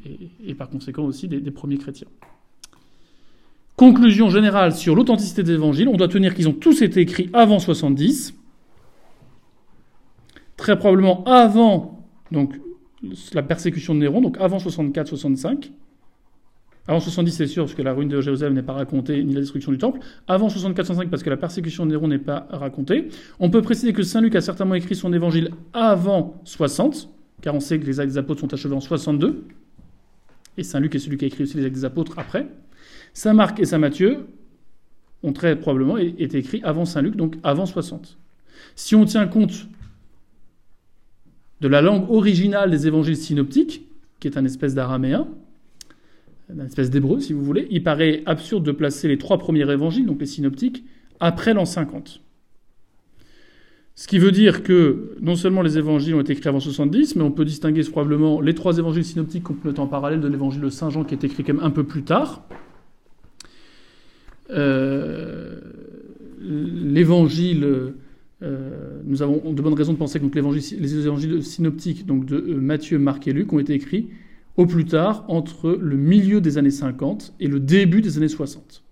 et, 0.45 0.53
par 0.53 0.69
conséquent 0.69 1.03
aussi 1.03 1.27
des, 1.27 1.51
premiers 1.51 1.77
chrétiens. 1.77 2.09
Conclusion 3.75 4.29
générale 4.29 4.73
sur 4.73 4.95
l'authenticité 4.95 5.43
des 5.43 5.53
évangiles, 5.53 5.87
on 5.87 5.97
doit 5.97 6.07
tenir 6.07 6.35
qu'ils 6.35 6.47
ont 6.47 6.53
tous 6.53 6.81
été 6.81 7.01
écrits 7.01 7.29
avant 7.33 7.59
70, 7.59 8.35
très 10.57 10.77
probablement 10.77 11.23
avant 11.25 12.07
donc, 12.31 12.59
la 13.33 13.43
persécution 13.43 13.95
de 13.95 13.99
Néron, 13.99 14.21
donc 14.21 14.37
avant 14.39 14.57
64-65. 14.57 15.71
Avant 16.87 16.99
70, 16.99 17.31
c'est 17.31 17.47
sûr, 17.47 17.63
parce 17.63 17.75
que 17.75 17.81
la 17.81 17.93
ruine 17.93 18.09
de 18.09 18.19
Jérusalem 18.19 18.53
n'est 18.53 18.63
pas 18.63 18.73
racontée, 18.73 19.23
ni 19.23 19.33
la 19.33 19.39
destruction 19.39 19.71
du 19.71 19.77
temple. 19.77 19.99
Avant 20.27 20.49
64-65, 20.49 21.09
parce 21.09 21.23
que 21.23 21.29
la 21.29 21.37
persécution 21.37 21.85
de 21.85 21.91
Néron 21.91 22.09
n'est 22.09 22.17
pas 22.17 22.47
racontée. 22.49 23.07
On 23.39 23.49
peut 23.49 23.61
préciser 23.61 23.93
que 23.93 24.03
Saint 24.03 24.19
Luc 24.19 24.35
a 24.35 24.41
certainement 24.41 24.75
écrit 24.75 24.95
son 24.95 25.13
évangile 25.13 25.51
avant 25.71 26.41
60, 26.43 27.09
car 27.41 27.55
on 27.55 27.61
sait 27.61 27.79
que 27.79 27.85
les 27.85 28.01
actes 28.01 28.11
des 28.11 28.17
apôtres 28.17 28.41
sont 28.41 28.53
achevés 28.53 28.75
en 28.75 28.81
62. 28.81 29.45
Et 30.57 30.63
Saint 30.63 30.81
Luc 30.81 30.93
est 30.95 30.99
celui 30.99 31.17
qui 31.17 31.23
a 31.23 31.27
écrit 31.27 31.43
aussi 31.43 31.55
les 31.57 31.65
actes 31.65 31.75
des 31.75 31.85
apôtres 31.85 32.19
après. 32.19 32.47
Saint 33.13 33.33
Marc 33.33 33.59
et 33.59 33.65
Saint 33.65 33.77
Matthieu 33.77 34.27
ont 35.21 35.33
très 35.33 35.57
probablement 35.57 35.97
été 35.97 36.37
écrits 36.37 36.61
avant 36.63 36.85
Saint 36.85 37.01
Luc, 37.01 37.15
donc 37.15 37.37
avant 37.43 37.65
60. 37.65 38.17
Si 38.75 38.95
on 38.95 39.05
tient 39.05 39.27
compte 39.27 39.67
de 41.61 41.67
la 41.67 41.81
langue 41.81 42.09
originale 42.09 42.71
des 42.71 42.87
évangiles 42.87 43.15
synoptiques, 43.15 43.87
qui 44.19 44.27
est 44.27 44.37
un 44.37 44.45
espèce 44.45 44.75
d'araméen, 44.75 45.27
une 46.53 46.61
espèce 46.61 46.89
d'hébreu 46.89 47.19
si 47.19 47.33
vous 47.33 47.43
voulez, 47.43 47.67
il 47.71 47.83
paraît 47.83 48.21
absurde 48.25 48.65
de 48.65 48.71
placer 48.71 49.07
les 49.07 49.17
trois 49.17 49.37
premiers 49.37 49.69
évangiles, 49.69 50.05
donc 50.05 50.19
les 50.19 50.25
synoptiques, 50.25 50.83
après 51.19 51.53
l'an 51.53 51.65
50. 51.65 52.19
Ce 53.95 54.07
qui 54.07 54.17
veut 54.17 54.31
dire 54.31 54.63
que 54.63 55.15
non 55.21 55.35
seulement 55.35 55.61
les 55.61 55.77
évangiles 55.77 56.15
ont 56.15 56.21
été 56.21 56.33
écrits 56.33 56.49
avant 56.49 56.59
70, 56.59 57.15
mais 57.15 57.21
on 57.21 57.31
peut 57.31 57.45
distinguer 57.45 57.83
probablement 57.83 58.41
les 58.41 58.55
trois 58.55 58.79
évangiles 58.79 59.05
synoptiques 59.05 59.43
qu'on 59.43 59.75
en 59.75 59.87
parallèle 59.87 60.19
de 60.19 60.27
l'évangile 60.27 60.61
de 60.61 60.69
Saint 60.69 60.89
Jean 60.89 61.03
qui 61.03 61.13
est 61.13 61.23
écrit 61.23 61.43
quand 61.43 61.53
même 61.53 61.63
un 61.63 61.69
peu 61.69 61.83
plus 61.83 62.03
tard. 62.03 62.47
Euh, 64.49 65.59
l'évangile, 66.39 67.93
euh, 68.43 69.01
nous 69.05 69.21
avons 69.21 69.53
de 69.53 69.61
bonnes 69.61 69.73
raisons 69.73 69.93
de 69.93 69.97
penser 69.97 70.19
que 70.19 70.25
les 70.25 70.95
évangiles 70.95 71.43
synoptiques 71.43 72.05
donc 72.05 72.25
de 72.25 72.35
euh, 72.35 72.59
Matthieu, 72.59 72.99
Marc 72.99 73.27
et 73.27 73.33
Luc 73.33 73.53
ont 73.53 73.59
été 73.59 73.73
écrits 73.73 74.09
au 74.57 74.65
plus 74.65 74.85
tard 74.85 75.25
entre 75.29 75.71
le 75.71 75.97
milieu 75.97 76.41
des 76.41 76.57
années 76.57 76.71
50 76.71 77.35
et 77.39 77.47
le 77.47 77.59
début 77.59 78.01
des 78.01 78.17
années 78.17 78.27
60. 78.27 78.83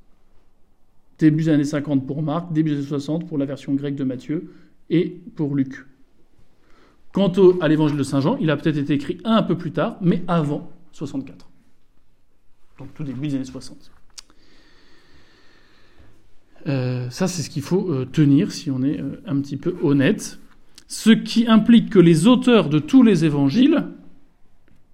Début 1.19 1.43
des 1.43 1.49
années 1.49 1.63
50 1.63 2.07
pour 2.07 2.23
Marc, 2.23 2.51
début 2.53 2.71
des 2.71 2.77
années 2.77 2.85
60 2.85 3.27
pour 3.27 3.37
la 3.37 3.45
version 3.45 3.73
grecque 3.73 3.95
de 3.95 4.03
Matthieu 4.03 4.51
et 4.89 5.21
pour 5.35 5.53
Luc. 5.53 5.85
Quant 7.11 7.31
à 7.59 7.67
l'évangile 7.67 7.97
de 7.97 8.03
Saint 8.03 8.21
Jean, 8.21 8.37
il 8.37 8.49
a 8.49 8.57
peut-être 8.57 8.77
été 8.77 8.93
écrit 8.93 9.17
un 9.25 9.43
peu 9.43 9.57
plus 9.57 9.71
tard, 9.71 9.97
mais 10.01 10.23
avant 10.27 10.71
64. 10.93 11.49
Donc 12.79 12.93
tout 12.93 13.03
début 13.03 13.27
des 13.27 13.35
années 13.35 13.43
60. 13.43 13.91
Euh, 16.67 17.09
ça, 17.09 17.27
c'est 17.27 17.41
ce 17.41 17.49
qu'il 17.49 17.61
faut 17.61 17.89
euh, 17.89 18.05
tenir 18.05 18.51
si 18.51 18.69
on 18.69 18.83
est 18.83 18.99
euh, 18.99 19.21
un 19.25 19.39
petit 19.39 19.57
peu 19.57 19.75
honnête. 19.81 20.39
Ce 20.87 21.09
qui 21.09 21.47
implique 21.47 21.89
que 21.89 21.99
les 21.99 22.27
auteurs 22.27 22.69
de 22.69 22.79
tous 22.79 23.03
les 23.03 23.25
évangiles 23.25 23.87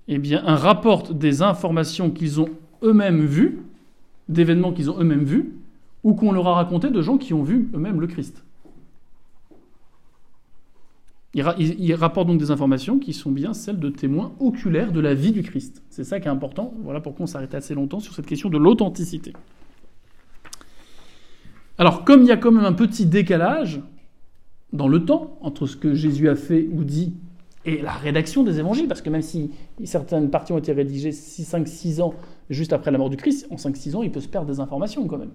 eh 0.07 0.19
bien, 0.19 0.41
rapportent 0.45 1.17
des 1.17 1.41
informations 1.41 2.11
qu'ils 2.11 2.39
ont 2.39 2.49
eux-mêmes 2.83 3.25
vues, 3.25 3.59
d'événements 4.29 4.71
qu'ils 4.71 4.89
ont 4.89 4.99
eux-mêmes 4.99 5.23
vus, 5.23 5.53
ou 6.03 6.13
qu'on 6.13 6.31
leur 6.31 6.47
a 6.47 6.53
raconté 6.53 6.89
de 6.89 7.01
gens 7.01 7.17
qui 7.17 7.33
ont 7.33 7.43
vu 7.43 7.69
eux-mêmes 7.73 7.99
le 7.99 8.07
Christ. 8.07 8.43
Ils, 11.33 11.93
rapportent 11.93 12.27
donc 12.27 12.39
des 12.39 12.49
informations 12.49 12.97
qui 12.97 13.13
sont 13.13 13.31
bien 13.31 13.53
celles 13.53 13.79
de 13.79 13.89
témoins 13.89 14.31
oculaires 14.39 14.91
de 14.91 14.99
la 14.99 15.13
vie 15.13 15.31
du 15.31 15.43
Christ. 15.43 15.83
C'est 15.89 16.03
ça 16.03 16.19
qui 16.19 16.27
est 16.27 16.31
important. 16.31 16.73
Voilà 16.81 16.99
pourquoi 16.99 17.25
on 17.25 17.27
s'arrête 17.27 17.53
assez 17.53 17.75
longtemps 17.75 17.99
sur 17.99 18.15
cette 18.15 18.25
question 18.25 18.49
de 18.49 18.57
l'authenticité. 18.57 19.33
Alors, 21.77 22.03
comme 22.03 22.21
il 22.21 22.27
y 22.27 22.31
a 22.31 22.37
quand 22.37 22.51
même 22.51 22.65
un 22.65 22.73
petit 22.73 23.05
décalage 23.05 23.81
dans 24.73 24.87
le 24.87 25.05
temps 25.05 25.37
entre 25.41 25.65
ce 25.67 25.77
que 25.77 25.93
Jésus 25.93 26.29
a 26.29 26.35
fait 26.35 26.67
ou 26.71 26.83
dit 26.83 27.13
et 27.65 27.81
la 27.81 27.91
rédaction 27.91 28.43
des 28.43 28.59
évangiles, 28.59 28.87
parce 28.87 29.01
que 29.01 29.09
même 29.09 29.21
si 29.21 29.51
certaines 29.83 30.29
parties 30.29 30.53
ont 30.53 30.57
été 30.57 30.71
rédigées 30.71 31.11
6, 31.11 31.43
5, 31.43 31.67
6 31.67 32.01
ans 32.01 32.13
juste 32.49 32.71
après 32.71 32.91
la 32.91 32.97
mort 32.97 33.09
du 33.09 33.17
Christ, 33.17 33.45
en 33.51 33.55
5-6 33.55 33.95
ans, 33.97 34.03
il 34.03 34.11
peut 34.11 34.21
se 34.21 34.29
perdre 34.29 34.47
des 34.47 34.61
informations 34.61 35.05
quand 35.05 35.17
même. 35.17 35.31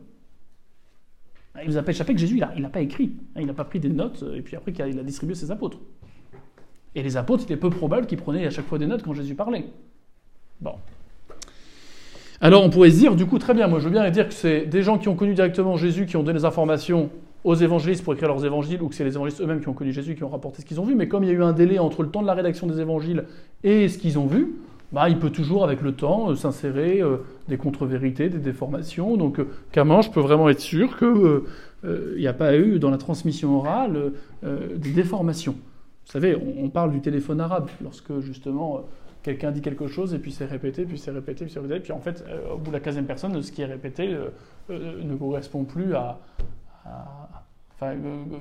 Il 1.62 1.68
nous 1.68 1.76
a 1.76 1.82
pas 1.82 1.90
échappé 1.90 2.14
que 2.14 2.20
Jésus, 2.20 2.40
il 2.56 2.62
n'a 2.62 2.70
pas 2.70 2.80
écrit, 2.80 3.12
il 3.36 3.44
n'a 3.44 3.52
pas 3.52 3.64
pris 3.64 3.80
des 3.80 3.90
notes, 3.90 4.24
et 4.34 4.40
puis 4.40 4.56
après 4.56 4.72
il 4.72 4.98
a 4.98 5.02
distribué 5.02 5.34
ses 5.34 5.50
apôtres. 5.50 5.78
Et 6.94 7.02
les 7.02 7.18
apôtres, 7.18 7.42
c'était 7.42 7.58
peu 7.58 7.68
probable 7.68 8.06
qu'ils 8.06 8.18
prenaient 8.18 8.46
à 8.46 8.50
chaque 8.50 8.66
fois 8.66 8.78
des 8.78 8.86
notes 8.86 9.02
quand 9.02 9.12
Jésus 9.12 9.34
parlait. 9.34 9.66
Bon. 10.60 10.76
Alors 12.44 12.64
on 12.64 12.70
pourrait 12.70 12.90
se 12.90 12.98
dire, 12.98 13.14
du 13.14 13.24
coup, 13.24 13.38
très 13.38 13.54
bien, 13.54 13.68
moi 13.68 13.78
je 13.78 13.84
veux 13.84 13.92
bien 13.92 14.10
dire 14.10 14.26
que 14.26 14.34
c'est 14.34 14.66
des 14.66 14.82
gens 14.82 14.98
qui 14.98 15.08
ont 15.08 15.14
connu 15.14 15.32
directement 15.32 15.76
Jésus 15.76 16.06
qui 16.06 16.16
ont 16.16 16.24
donné 16.24 16.40
des 16.40 16.44
informations 16.44 17.08
aux 17.44 17.54
évangélistes 17.54 18.02
pour 18.02 18.14
écrire 18.14 18.28
leurs 18.28 18.44
évangiles, 18.44 18.82
ou 18.82 18.88
que 18.88 18.96
c'est 18.96 19.04
les 19.04 19.14
évangélistes 19.14 19.40
eux-mêmes 19.40 19.60
qui 19.60 19.68
ont 19.68 19.74
connu 19.74 19.92
Jésus 19.92 20.16
qui 20.16 20.24
ont 20.24 20.28
rapporté 20.28 20.60
ce 20.60 20.66
qu'ils 20.66 20.80
ont 20.80 20.84
vu, 20.84 20.96
mais 20.96 21.06
comme 21.06 21.22
il 21.22 21.28
y 21.28 21.30
a 21.30 21.34
eu 21.34 21.42
un 21.44 21.52
délai 21.52 21.78
entre 21.78 22.02
le 22.02 22.08
temps 22.08 22.20
de 22.20 22.26
la 22.26 22.34
rédaction 22.34 22.66
des 22.66 22.80
évangiles 22.80 23.26
et 23.62 23.88
ce 23.88 23.96
qu'ils 23.96 24.18
ont 24.18 24.26
vu, 24.26 24.56
bah, 24.90 25.08
il 25.08 25.20
peut 25.20 25.30
toujours, 25.30 25.62
avec 25.62 25.82
le 25.82 25.92
temps, 25.92 26.30
euh, 26.30 26.34
s'insérer 26.34 27.00
euh, 27.00 27.18
des 27.48 27.56
contre-vérités, 27.56 28.28
des 28.28 28.38
déformations. 28.38 29.16
Donc, 29.16 29.38
euh, 29.38 29.46
je 29.72 30.10
peux 30.10 30.20
vraiment 30.20 30.48
être 30.48 30.60
sûr 30.60 30.98
qu'il 30.98 32.18
n'y 32.18 32.26
a 32.26 32.32
pas 32.32 32.56
eu 32.56 32.80
dans 32.80 32.90
la 32.90 32.98
transmission 32.98 33.56
orale 33.56 34.12
des 34.42 34.90
déformations. 34.90 35.54
Vous 36.06 36.10
savez, 36.10 36.36
on, 36.36 36.68
parle 36.68 36.90
du 36.90 37.00
téléphone 37.00 37.40
arabe, 37.40 37.68
lorsque 37.82 38.18
justement 38.20 38.84
quelqu'un 39.22 39.52
dit 39.52 39.60
quelque 39.60 39.86
chose 39.86 40.14
et 40.14 40.18
puis 40.18 40.32
c'est 40.32 40.44
répété, 40.44 40.84
puis 40.84 40.98
c'est 40.98 41.10
répété, 41.10 41.44
puis 41.44 41.52
c'est 41.52 41.60
répété, 41.60 41.80
puis 41.80 41.92
en 41.92 42.00
fait, 42.00 42.24
euh, 42.28 42.54
au 42.54 42.58
bout 42.58 42.70
de 42.70 42.76
la 42.76 42.80
quinzième 42.80 43.06
personne, 43.06 43.40
ce 43.40 43.52
qui 43.52 43.62
est 43.62 43.66
répété 43.66 44.12
euh, 44.12 44.28
euh, 44.70 45.02
ne 45.02 45.14
correspond 45.14 45.64
plus 45.64 45.94
à. 45.94 46.18
enfin, 47.74 47.94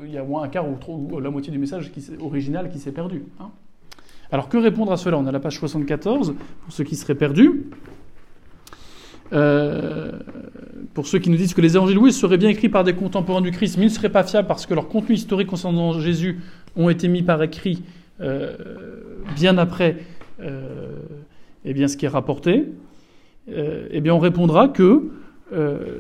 il 0.04 0.12
y 0.12 0.18
a 0.18 0.24
moins 0.24 0.44
un 0.44 0.48
quart 0.48 0.66
ou, 0.68 1.20
la 1.20 1.30
moitié 1.30 1.52
du 1.52 1.60
message 1.60 1.92
qui, 1.92 2.04
original 2.20 2.70
qui 2.70 2.80
s'est 2.80 2.92
perdu. 2.92 3.24
Hein. 3.40 3.50
Alors 4.32 4.50
que 4.50 4.58
répondre 4.58 4.92
à 4.92 4.98
cela? 4.98 5.18
On 5.18 5.28
a 5.28 5.32
la 5.32 5.40
page 5.40 5.60
74 5.60 6.36
pour 6.64 6.74
ceux 6.74 6.84
qui 6.84 6.96
seraient 6.96 7.16
perdus. 7.16 7.66
pour 10.94 11.08
ceux 11.08 11.20
qui 11.20 11.30
nous 11.30 11.38
disent 11.38 11.54
que 11.54 11.62
les 11.62 11.76
évangiles, 11.76 11.98
oui, 11.98 12.14
seraient 12.14 12.38
bien 12.38 12.50
écrits 12.50 12.70
par 12.70 12.84
des 12.84 12.96
contemporains 12.96 13.42
du 13.42 13.52
Christ, 13.52 13.78
mais 13.78 13.84
ils 13.84 13.90
ne 13.90 13.94
seraient 13.94 14.10
pas 14.10 14.24
fiables 14.24 14.48
parce 14.48 14.66
que 14.66 14.74
leurs 14.74 14.88
contenus 14.88 15.20
historiques 15.20 15.50
concernant 15.50 16.00
Jésus 16.00 16.40
ont 16.76 16.90
été 16.90 17.08
mis 17.08 17.24
par 17.24 17.44
écrit 17.44 17.84
bien 19.36 19.58
après 19.58 19.98
eh 21.66 21.74
bien, 21.74 21.88
ce 21.88 21.98
qui 21.98 22.06
est 22.06 22.10
rapporté, 22.10 22.66
euh, 23.50 23.88
eh 23.92 24.02
bien, 24.02 24.14
on 24.14 24.20
répondra 24.20 24.68
que, 24.68 25.12
euh, 25.54 26.00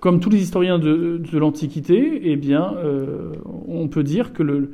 comme 0.00 0.20
tous 0.20 0.30
les 0.30 0.42
historiens 0.42 0.78
de, 0.78 1.20
l'Antiquité, 1.32 2.30
eh 2.30 2.36
bien, 2.36 2.74
on 3.68 3.88
peut 3.88 4.02
dire 4.02 4.32
que 4.32 4.42
le, 4.42 4.72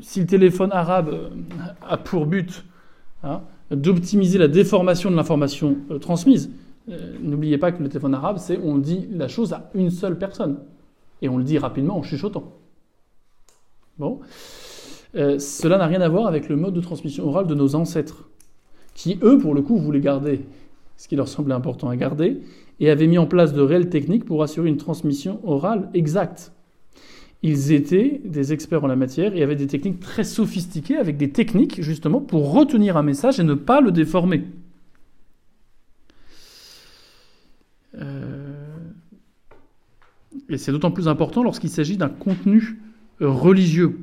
si 0.00 0.20
le 0.20 0.26
téléphone 0.26 0.70
arabe 0.72 1.30
a 1.86 1.96
pour 1.98 2.26
but 2.26 2.64
hein, 3.22 3.42
d'optimiser 3.70 4.38
la 4.38 4.48
déformation 4.48 5.10
de 5.10 5.16
l'information 5.16 5.76
transmise, 6.00 6.50
n'oubliez 7.20 7.58
pas 7.58 7.72
que 7.72 7.82
le 7.82 7.88
téléphone 7.90 8.14
arabe, 8.14 8.38
c'est 8.38 8.58
on 8.58 8.78
dit 8.78 9.06
la 9.12 9.28
chose 9.28 9.52
à 9.52 9.70
une 9.74 9.90
seule 9.90 10.18
personne. 10.18 10.60
Et 11.20 11.28
on 11.28 11.36
le 11.36 11.44
dit 11.44 11.58
rapidement 11.58 11.98
en 11.98 12.02
chuchotant. 12.02 12.52
Bon. 13.98 14.20
Euh, 15.16 15.38
cela 15.38 15.78
n'a 15.78 15.86
rien 15.86 16.00
à 16.00 16.08
voir 16.08 16.26
avec 16.26 16.48
le 16.48 16.56
mode 16.56 16.74
de 16.74 16.80
transmission 16.80 17.26
orale 17.26 17.46
de 17.46 17.54
nos 17.54 17.74
ancêtres, 17.74 18.28
qui, 18.94 19.18
eux, 19.22 19.38
pour 19.38 19.54
le 19.54 19.62
coup, 19.62 19.76
voulaient 19.76 20.00
garder 20.00 20.40
ce 20.96 21.08
qui 21.08 21.16
leur 21.16 21.28
semblait 21.28 21.54
important 21.54 21.88
à 21.88 21.96
garder, 21.96 22.40
et 22.80 22.90
avaient 22.90 23.06
mis 23.06 23.18
en 23.18 23.26
place 23.26 23.52
de 23.52 23.60
réelles 23.60 23.88
techniques 23.88 24.24
pour 24.24 24.42
assurer 24.42 24.68
une 24.68 24.76
transmission 24.76 25.40
orale 25.44 25.90
exacte. 25.94 26.52
Ils 27.42 27.72
étaient 27.72 28.20
des 28.24 28.52
experts 28.52 28.84
en 28.84 28.86
la 28.86 28.96
matière 28.96 29.36
et 29.36 29.42
avaient 29.42 29.56
des 29.56 29.66
techniques 29.66 30.00
très 30.00 30.24
sophistiquées, 30.24 30.96
avec 30.96 31.16
des 31.16 31.30
techniques 31.30 31.82
justement 31.82 32.20
pour 32.20 32.52
retenir 32.52 32.96
un 32.96 33.02
message 33.02 33.38
et 33.38 33.44
ne 33.44 33.54
pas 33.54 33.80
le 33.80 33.92
déformer. 33.92 34.44
Euh, 37.96 38.54
et 40.48 40.58
c'est 40.58 40.72
d'autant 40.72 40.90
plus 40.90 41.06
important 41.06 41.42
lorsqu'il 41.42 41.70
s'agit 41.70 41.96
d'un 41.96 42.08
contenu 42.08 42.80
religieux. 43.20 43.98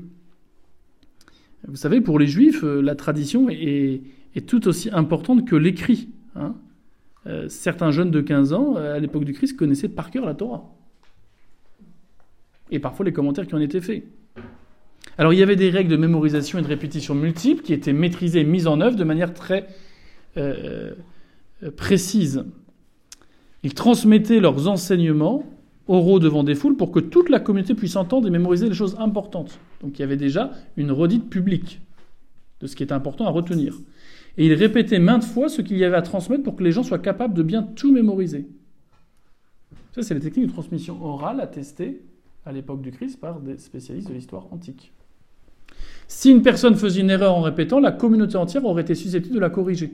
Vous 1.67 1.76
savez, 1.76 2.02
pour 2.02 2.17
les 2.17 2.28
juifs, 2.28 2.63
euh, 2.63 2.82
la 2.82 2.95
tradition 2.95 3.47
est, 3.50 4.02
tout 4.47 4.67
aussi 4.67 4.89
importante 4.91 5.47
que 5.47 5.56
l'écrit. 5.56 6.10
Hein. 6.36 6.56
Euh, 7.28 7.47
certains 7.50 7.91
jeunes 7.91 8.10
de 8.10 8.21
15 8.21 8.54
ans, 8.54 8.76
euh, 8.78 8.95
à 8.95 9.00
l'époque 9.00 9.26
du 9.26 9.34
Christ, 9.34 9.56
connaissaient 9.56 9.89
par 9.89 10.10
cœur 10.10 10.26
la 10.26 10.34
Torah. 10.34 10.63
Et 12.71 12.80
parfois 12.80 13.06
les 13.06 13.13
commentaires 13.13 13.45
qui 13.45 13.54
en 13.54 13.60
étaient 13.60 13.82
faits. 13.82 14.04
Alors 15.17 15.34
il 15.34 15.39
y 15.39 15.43
avait 15.43 15.58
des 15.58 15.69
règles 15.69 15.91
de 15.91 15.97
mémorisation 15.97 16.58
et 16.58 16.62
de 16.62 16.67
répétition 16.67 17.13
multiples 17.13 17.62
qui 17.62 17.74
étaient 17.74 17.93
maîtrisées 17.93 18.39
et 18.39 18.43
mises 18.45 18.65
en 18.65 18.80
œuvre 18.82 18.95
de 18.95 19.04
manière 19.04 19.34
très 19.34 19.67
précise. 21.76 22.45
Ils 23.63 23.74
transmettaient 23.74 24.39
leurs 24.39 24.69
enseignements 24.69 25.43
oraux 25.89 26.19
devant 26.19 26.45
des 26.45 26.56
foules 26.56 26.78
pour 26.78 26.91
que 26.91 27.02
toute 27.02 27.28
la 27.28 27.41
communauté 27.41 27.76
puisse 27.76 27.97
entendre 27.97 28.26
et 28.26 28.32
mémoriser 28.32 28.69
les 28.69 28.74
choses 28.74 28.95
importantes. 29.00 29.60
Donc 29.82 29.98
il 29.98 30.02
y 30.02 30.04
avait 30.04 30.17
déjà 30.17 30.52
une 30.78 30.91
redite 30.91 31.30
publique 31.30 31.82
de 32.60 32.67
ce 32.67 32.76
qui 32.76 32.84
était 32.84 32.94
important 32.94 33.26
à 33.26 33.30
retenir. 33.30 33.80
Et 34.38 34.46
il 34.46 34.54
répétait 34.54 35.00
maintes 35.00 35.24
fois 35.24 35.50
ce 35.50 35.62
qu'il 35.62 35.78
y 35.78 35.84
avait 35.84 35.98
à 35.98 36.02
transmettre 36.02 36.44
pour 36.44 36.56
que 36.56 36.63
les 36.63 36.72
gens 36.72 36.84
soient 36.84 37.00
capables 37.00 37.34
de 37.34 37.44
bien 37.44 37.63
tout 37.63 37.91
mémoriser. 37.91 38.48
Ça, 39.94 40.04
c'est 40.04 40.13
les 40.13 40.22
techniques 40.22 40.48
de 40.48 40.52
transmission 40.52 41.04
orale 41.04 41.41
attestées 41.41 42.02
à 42.46 42.52
l'époque 42.52 42.82
du 42.82 42.91
Christ 42.91 43.20
par 43.20 43.41
des 43.41 43.58
spécialistes 43.58 44.08
de 44.08 44.13
l'histoire 44.13 44.48
antique. 44.52 44.94
Si 46.08 46.32
une 46.32 46.41
personne 46.41 46.76
faisait 46.76 47.02
une 47.02 47.10
erreur 47.10 47.34
en 47.34 47.41
répétant, 47.41 47.80
la 47.80 47.91
communauté 47.91 48.38
entière 48.38 48.63
aurait 48.65 48.84
été 48.84 48.96
susceptible 48.96 49.36
de 49.36 49.39
la 49.39 49.50
corriger. 49.50 49.94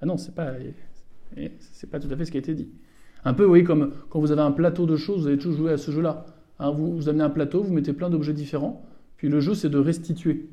Ah 0.00 0.06
non, 0.06 0.16
c'est 0.16 0.34
pas, 0.34 0.52
c'est 1.58 1.90
pas 1.90 2.00
tout 2.00 2.08
à 2.10 2.16
fait 2.16 2.24
ce 2.24 2.30
qui 2.30 2.36
a 2.36 2.40
été 2.40 2.54
dit. 2.54 2.68
Un 3.24 3.34
peu, 3.34 3.44
vous 3.44 3.48
voyez, 3.48 3.64
comme 3.64 3.92
quand 4.10 4.20
vous 4.20 4.32
avez 4.32 4.42
un 4.42 4.52
plateau 4.52 4.86
de 4.86 4.96
choses, 4.96 5.22
vous 5.22 5.26
avez 5.28 5.38
toujours 5.38 5.58
joué 5.58 5.72
à 5.72 5.76
ce 5.76 5.90
jeu-là. 5.90 6.26
Hein, 6.58 6.70
vous 6.70 7.08
amenez 7.08 7.24
un 7.24 7.30
plateau, 7.30 7.62
vous 7.62 7.72
mettez 7.72 7.92
plein 7.92 8.10
d'objets 8.10 8.32
différents, 8.32 8.84
puis 9.24 9.32
le 9.32 9.40
jeu, 9.40 9.54
c'est 9.54 9.70
de 9.70 9.78
restituer. 9.78 10.50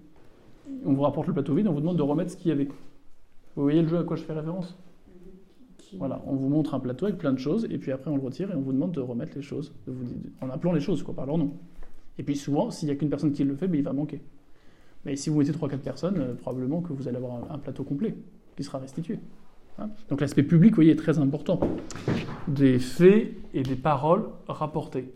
On 0.85 0.93
vous 0.93 1.01
rapporte 1.01 1.27
le 1.27 1.33
plateau 1.33 1.53
vide, 1.53 1.67
on 1.67 1.73
vous 1.73 1.81
demande 1.81 1.97
de 1.97 2.03
remettre 2.03 2.31
ce 2.31 2.37
qu'il 2.37 2.47
y 2.47 2.51
avait. 2.53 2.69
Vous 3.57 3.63
voyez 3.63 3.81
le 3.81 3.87
jeu 3.89 3.97
à 3.97 4.05
quoi 4.05 4.15
je 4.15 4.23
fais 4.23 4.31
référence? 4.31 4.77
Voilà, 5.97 6.21
on 6.25 6.35
vous 6.35 6.47
montre 6.47 6.73
un 6.73 6.79
plateau 6.79 7.07
avec 7.07 7.17
plein 7.17 7.33
de 7.33 7.37
choses, 7.37 7.67
et 7.69 7.77
puis 7.77 7.91
après 7.91 8.09
on 8.09 8.15
le 8.15 8.21
retire 8.21 8.49
et 8.49 8.55
on 8.55 8.61
vous 8.61 8.71
demande 8.71 8.93
de 8.93 9.01
remettre 9.01 9.33
les 9.35 9.41
choses, 9.41 9.73
en 10.39 10.49
appelant 10.49 10.71
les 10.71 10.79
choses, 10.79 11.03
quoi, 11.03 11.13
par 11.13 11.25
leur 11.25 11.37
nom. 11.37 11.51
Et 12.17 12.23
puis 12.23 12.37
souvent, 12.37 12.71
s'il 12.71 12.87
n'y 12.87 12.93
a 12.93 12.95
qu'une 12.95 13.09
personne 13.09 13.33
qui 13.33 13.43
le 13.43 13.57
fait, 13.57 13.67
ben, 13.67 13.77
il 13.77 13.83
va 13.83 13.91
manquer. 13.91 14.21
Mais 15.03 15.17
si 15.17 15.29
vous 15.29 15.39
mettez 15.39 15.51
3-4 15.51 15.79
personnes, 15.79 16.17
euh, 16.21 16.33
probablement 16.33 16.79
que 16.79 16.93
vous 16.93 17.09
allez 17.09 17.17
avoir 17.17 17.51
un, 17.51 17.57
plateau 17.57 17.83
complet 17.83 18.15
qui 18.55 18.63
sera 18.63 18.77
restitué. 18.77 19.19
Hein. 19.79 19.89
Donc 20.07 20.21
l'aspect 20.21 20.43
public, 20.43 20.71
vous 20.71 20.75
voyez, 20.75 20.91
est 20.91 20.95
très 20.95 21.19
important. 21.19 21.59
Des 22.47 22.79
faits 22.79 23.33
et 23.53 23.63
des 23.63 23.75
paroles 23.75 24.29
rapportées. 24.47 25.11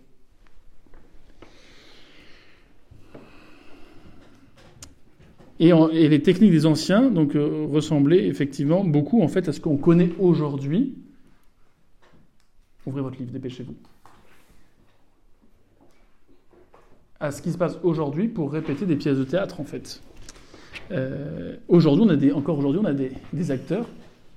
Et, 5.59 5.71
les 5.71 6.21
techniques 6.21 6.51
des 6.51 6.65
anciens 6.65 7.09
donc, 7.09 7.35
euh, 7.35 7.65
ressemblaient 7.69 8.27
effectivement 8.27 8.83
beaucoup 8.83 9.21
en 9.21 9.27
fait 9.27 9.47
à 9.47 9.53
ce 9.53 9.61
qu'on 9.61 9.77
connaît 9.77 10.11
aujourd'hui. 10.19 10.95
Ouvrez 12.85 13.01
votre 13.01 13.17
livre, 13.17 13.31
dépêchez-vous. 13.31 13.75
À 17.19 17.31
ce 17.31 17.41
qui 17.41 17.51
se 17.51 17.57
passe 17.57 17.79
aujourd'hui 17.83 18.27
pour 18.27 18.51
répéter 18.51 18.85
des 18.85 18.97
pièces 18.97 19.17
de 19.17 19.23
théâtre 19.23 19.61
en 19.61 19.63
fait. 19.63 20.01
Euh, 20.91 21.55
aujourd'hui, 21.69 22.05
on 22.05 22.09
a 22.09 22.15
des, 22.17 22.31
encore 22.33 22.59
aujourd'hui, 22.59 22.81
on 22.83 22.85
a 22.85 22.93
des, 22.93 23.51
acteurs 23.51 23.87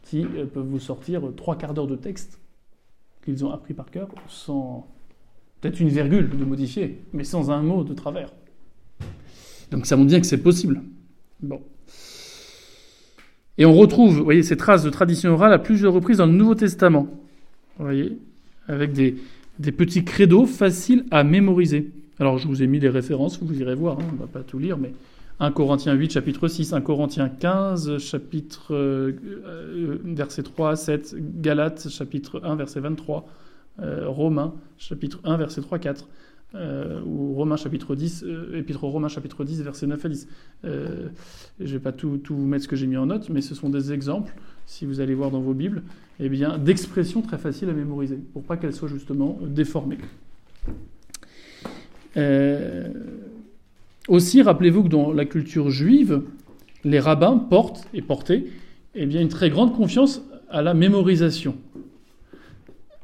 qui 0.04 0.24
euh, 0.24 0.46
peuvent 0.46 0.66
vous 0.66 0.78
sortir 0.78 1.20
trois 1.36 1.58
quarts 1.58 1.74
d'heure 1.74 1.88
de 1.88 1.96
texte 1.96 2.38
qu'ils 3.24 3.44
ont 3.44 3.50
appris 3.50 3.74
par 3.74 3.90
cœur 3.90 4.08
sans 4.28 4.86
peut-être 5.60 5.80
une 5.80 5.88
virgule 5.88 6.30
de 6.30 6.44
modifier, 6.44 7.02
mais 7.12 7.24
sans 7.24 7.50
un 7.50 7.60
mot 7.60 7.82
de 7.82 7.92
travers. 7.92 8.32
Donc 9.72 9.84
ça 9.84 9.96
montre 9.96 10.08
bien 10.08 10.20
que 10.20 10.26
c'est 10.26 10.42
possible. 10.42 10.80
Bon. 11.40 11.60
Et 13.58 13.66
on 13.66 13.74
retrouve, 13.74 14.16
vous 14.16 14.24
voyez, 14.24 14.42
ces 14.42 14.56
traces 14.56 14.82
de 14.82 14.90
tradition 14.90 15.32
orale 15.32 15.52
à 15.52 15.58
plusieurs 15.58 15.92
reprises 15.92 16.18
dans 16.18 16.26
le 16.26 16.32
Nouveau 16.32 16.54
Testament. 16.54 17.08
Vous 17.78 17.84
voyez, 17.84 18.18
avec 18.68 18.92
des, 18.92 19.16
des 19.58 19.72
petits 19.72 20.04
credos 20.04 20.46
faciles 20.46 21.04
à 21.10 21.24
mémoriser. 21.24 21.90
Alors, 22.20 22.38
je 22.38 22.48
vous 22.48 22.62
ai 22.62 22.66
mis 22.66 22.78
des 22.78 22.88
références, 22.88 23.40
vous 23.40 23.60
irez 23.60 23.74
voir, 23.74 23.98
hein, 23.98 24.04
on 24.10 24.14
ne 24.14 24.18
va 24.18 24.26
pas 24.26 24.42
tout 24.42 24.58
lire, 24.58 24.78
mais 24.78 24.92
1 25.40 25.52
Corinthiens 25.52 25.94
8, 25.94 26.12
chapitre 26.12 26.48
6, 26.48 26.72
1 26.72 26.80
Corinthiens 26.80 27.28
15, 27.28 27.98
chapitre, 27.98 28.74
euh, 28.74 29.12
verset 30.04 30.42
3 30.42 30.70
à 30.70 30.76
7, 30.76 31.14
Galates, 31.40 31.88
chapitre 31.88 32.40
1, 32.42 32.56
verset 32.56 32.80
23, 32.80 33.28
euh, 33.80 34.08
Romains, 34.08 34.54
chapitre 34.78 35.20
1, 35.22 35.36
verset 35.36 35.60
3 35.60 35.78
4. 35.78 36.08
Euh, 36.54 37.00
ou 37.04 37.34
Romains 37.34 37.56
chapitre 37.56 37.94
10, 37.94 38.24
euh, 38.26 38.58
Épître 38.58 38.82
Romains 38.82 39.08
chapitre 39.08 39.44
10, 39.44 39.62
verset 39.62 39.86
9 39.86 40.02
à 40.02 40.08
10. 40.08 40.28
Euh, 40.64 41.08
je 41.60 41.64
ne 41.64 41.70
vais 41.72 41.78
pas 41.78 41.92
tout, 41.92 42.16
tout, 42.16 42.34
vous 42.34 42.46
mettre 42.46 42.64
ce 42.64 42.68
que 42.68 42.76
j'ai 42.76 42.86
mis 42.86 42.96
en 42.96 43.06
note, 43.06 43.28
mais 43.28 43.42
ce 43.42 43.54
sont 43.54 43.68
des 43.68 43.92
exemples, 43.92 44.32
si 44.64 44.86
vous 44.86 45.00
allez 45.00 45.14
voir 45.14 45.30
dans 45.30 45.40
vos 45.40 45.52
Bibles, 45.52 45.82
eh 46.20 46.30
bien, 46.30 46.56
d'expressions 46.56 47.20
très 47.20 47.36
faciles 47.36 47.68
à 47.68 47.74
mémoriser, 47.74 48.18
pour 48.32 48.42
pas 48.42 48.56
qu'elles 48.56 48.74
soient 48.74 48.88
justement 48.88 49.38
déformées. 49.42 49.98
aussi, 54.08 54.40
rappelez-vous 54.40 54.84
que 54.84 54.88
dans 54.88 55.12
la 55.12 55.26
culture 55.26 55.70
juive, 55.70 56.22
les 56.82 56.98
rabbins 56.98 57.36
portent 57.36 57.86
et 57.92 58.00
portaient 58.00 58.46
eh 58.94 59.06
bien, 59.06 59.20
une 59.20 59.28
très 59.28 59.50
grande 59.50 59.76
confiance 59.76 60.22
à 60.48 60.62
la 60.62 60.72
mémorisation. 60.72 61.56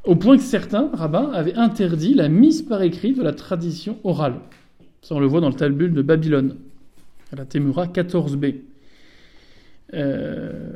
Au 0.04 0.16
point 0.16 0.36
que 0.36 0.42
certains 0.42 0.90
rabbins 0.92 1.30
avaient 1.32 1.54
interdit 1.54 2.12
la 2.12 2.28
mise 2.28 2.62
par 2.62 2.82
écrit 2.82 3.14
de 3.14 3.22
la 3.22 3.32
tradition 3.32 3.98
orale. 4.04 4.34
Ça, 5.00 5.14
on 5.14 5.20
le 5.20 5.26
voit 5.26 5.40
dans 5.40 5.48
le 5.48 5.54
Talmud 5.54 5.94
de 5.94 6.02
Babylone, 6.02 6.56
à 7.32 7.36
la 7.36 7.46
Témura 7.46 7.86
14b. 7.86 8.56
Euh, 9.94 10.72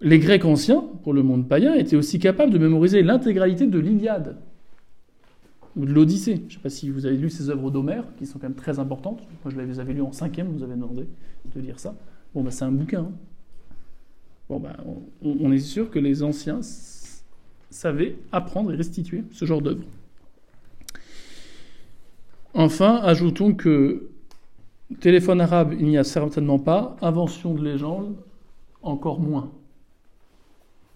les 0.00 0.18
Grecs 0.20 0.44
anciens, 0.44 0.84
pour 1.02 1.12
le 1.12 1.24
monde 1.24 1.48
païen, 1.48 1.74
étaient 1.74 1.96
aussi 1.96 2.20
capables 2.20 2.52
de 2.52 2.58
mémoriser 2.58 3.02
l'intégralité 3.02 3.66
de 3.66 3.78
l'Iliade 3.78 4.36
ou 5.76 5.84
de 5.84 5.92
l'Odyssée. 5.92 6.36
Je 6.36 6.44
ne 6.44 6.50
sais 6.50 6.62
pas 6.62 6.70
si 6.70 6.90
vous 6.90 7.06
avez 7.06 7.16
lu 7.16 7.30
ces 7.30 7.50
œuvres 7.50 7.72
d'Homère, 7.72 8.04
qui 8.18 8.26
sont 8.26 8.38
quand 8.38 8.48
même 8.48 8.54
très 8.54 8.78
importantes. 8.78 9.20
Moi, 9.44 9.52
je 9.52 9.60
les 9.60 9.80
avais 9.80 9.94
lues 9.94 10.02
en 10.02 10.12
cinquième, 10.12 10.48
vous 10.48 10.62
avez 10.62 10.74
demandé 10.74 11.08
de 11.56 11.60
lire 11.60 11.80
ça. 11.80 11.96
Bon, 12.34 12.44
bah, 12.44 12.52
c'est 12.52 12.64
un 12.64 12.72
bouquin. 12.72 13.00
Hein. 13.00 13.12
Bon, 14.48 14.60
bah, 14.60 14.76
on 15.22 15.50
est 15.50 15.58
sûr 15.58 15.90
que 15.90 15.98
les 15.98 16.22
anciens 16.22 16.60
savait 17.70 18.16
apprendre 18.32 18.72
et 18.72 18.76
restituer 18.76 19.24
ce 19.32 19.44
genre 19.44 19.62
d'œuvre. 19.62 19.84
Enfin, 22.54 22.96
ajoutons 23.02 23.54
que 23.54 24.08
téléphone 25.00 25.40
arabe, 25.40 25.74
il 25.78 25.86
n'y 25.86 25.98
a 25.98 26.04
certainement 26.04 26.58
pas, 26.58 26.96
invention 27.02 27.54
de 27.54 27.62
légende, 27.62 28.16
encore 28.82 29.20
moins. 29.20 29.50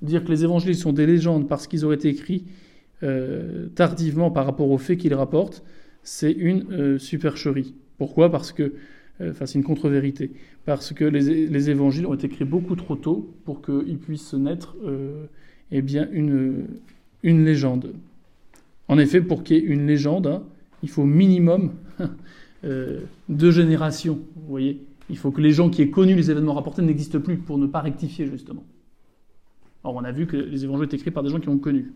Dire 0.01 0.25
que 0.25 0.31
les 0.31 0.45
évangiles 0.45 0.75
sont 0.75 0.93
des 0.93 1.07
légendes 1.07 1.49
parce 1.49 1.67
qu'ils 1.67 1.85
auraient 1.85 1.97
été 1.97 2.09
écrits 2.09 2.45
euh, 3.03 3.69
tardivement 3.75 4.31
par 4.31 4.47
rapport 4.47 4.71
aux 4.71 4.79
faits 4.79 4.99
qu'ils 4.99 5.15
rapportent, 5.15 5.63
c'est 6.03 6.33
une 6.33 6.73
euh, 6.73 6.99
supercherie. 6.99 7.75
Pourquoi? 7.99 8.31
Parce 8.31 8.53
que, 8.53 8.75
euh, 9.21 9.31
enfin, 9.31 9.47
c'est 9.47 9.59
une 9.59 9.65
contre-vérité. 9.65 10.33
Parce 10.65 10.93
que 10.93 11.05
les, 11.05 11.47
les, 11.47 11.71
évangiles 11.71 12.07
ont 12.07 12.15
été 12.15 12.27
écrits 12.27 12.45
beaucoup 12.45 12.77
trop 12.77 12.97
tôt 12.97 13.35
pour 13.45 13.63
qu'ils 13.63 13.99
puissent 13.99 14.35
naître 14.35 14.77
eh 15.73 15.83
bien, 15.83 16.09
une, 16.13 16.67
légende. 17.23 17.93
En 18.89 18.99
effet, 18.99 19.21
pour 19.21 19.43
qu'il 19.43 19.57
y 19.57 19.61
ait 19.61 19.63
une 19.63 19.87
légende, 19.87 20.27
hein, 20.27 20.43
il 20.83 20.91
faut 20.91 21.05
minimum 21.05 21.73
euh, 22.65 23.01
deux 23.29 23.51
générations. 23.51 24.21
Vous 24.37 24.49
voyez, 24.49 24.85
il 25.09 25.17
faut 25.17 25.31
que 25.31 25.41
les 25.41 25.53
gens 25.53 25.71
qui 25.71 25.83
aient 25.83 25.91
connu 25.91 26.15
les 26.15 26.31
événements 26.31 26.55
rapportés 26.55 26.83
n'existent 26.83 27.21
plus 27.21 27.39
pour 27.39 27.59
ne 27.59 27.67
pas 27.67 27.81
rectifier 27.81 28.27
justement. 28.27 28.65
Or, 29.85 29.97
on 29.97 30.05
a 30.05 30.13
vu 30.13 30.27
que 30.27 30.37
les 30.37 30.65
évangiles 30.65 30.85
étaient 30.85 30.97
écrits 30.97 31.11
par 31.11 31.23
des 31.23 31.31
gens 31.31 31.41
qui 31.41 31.49
ont 31.49 31.59
connu. 31.59 31.93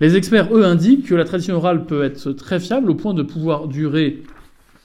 Les 0.00 0.16
experts, 0.16 0.54
eux, 0.56 0.64
indiquent 0.64 1.06
que 1.06 1.14
la 1.14 1.24
tradition 1.24 1.56
orale 1.56 1.86
peut 1.86 2.04
être 2.04 2.32
très 2.32 2.58
fiable 2.58 2.90
au 2.90 2.94
point 2.94 3.14
de 3.14 3.22
pouvoir 3.22 3.68
durer, 3.68 4.22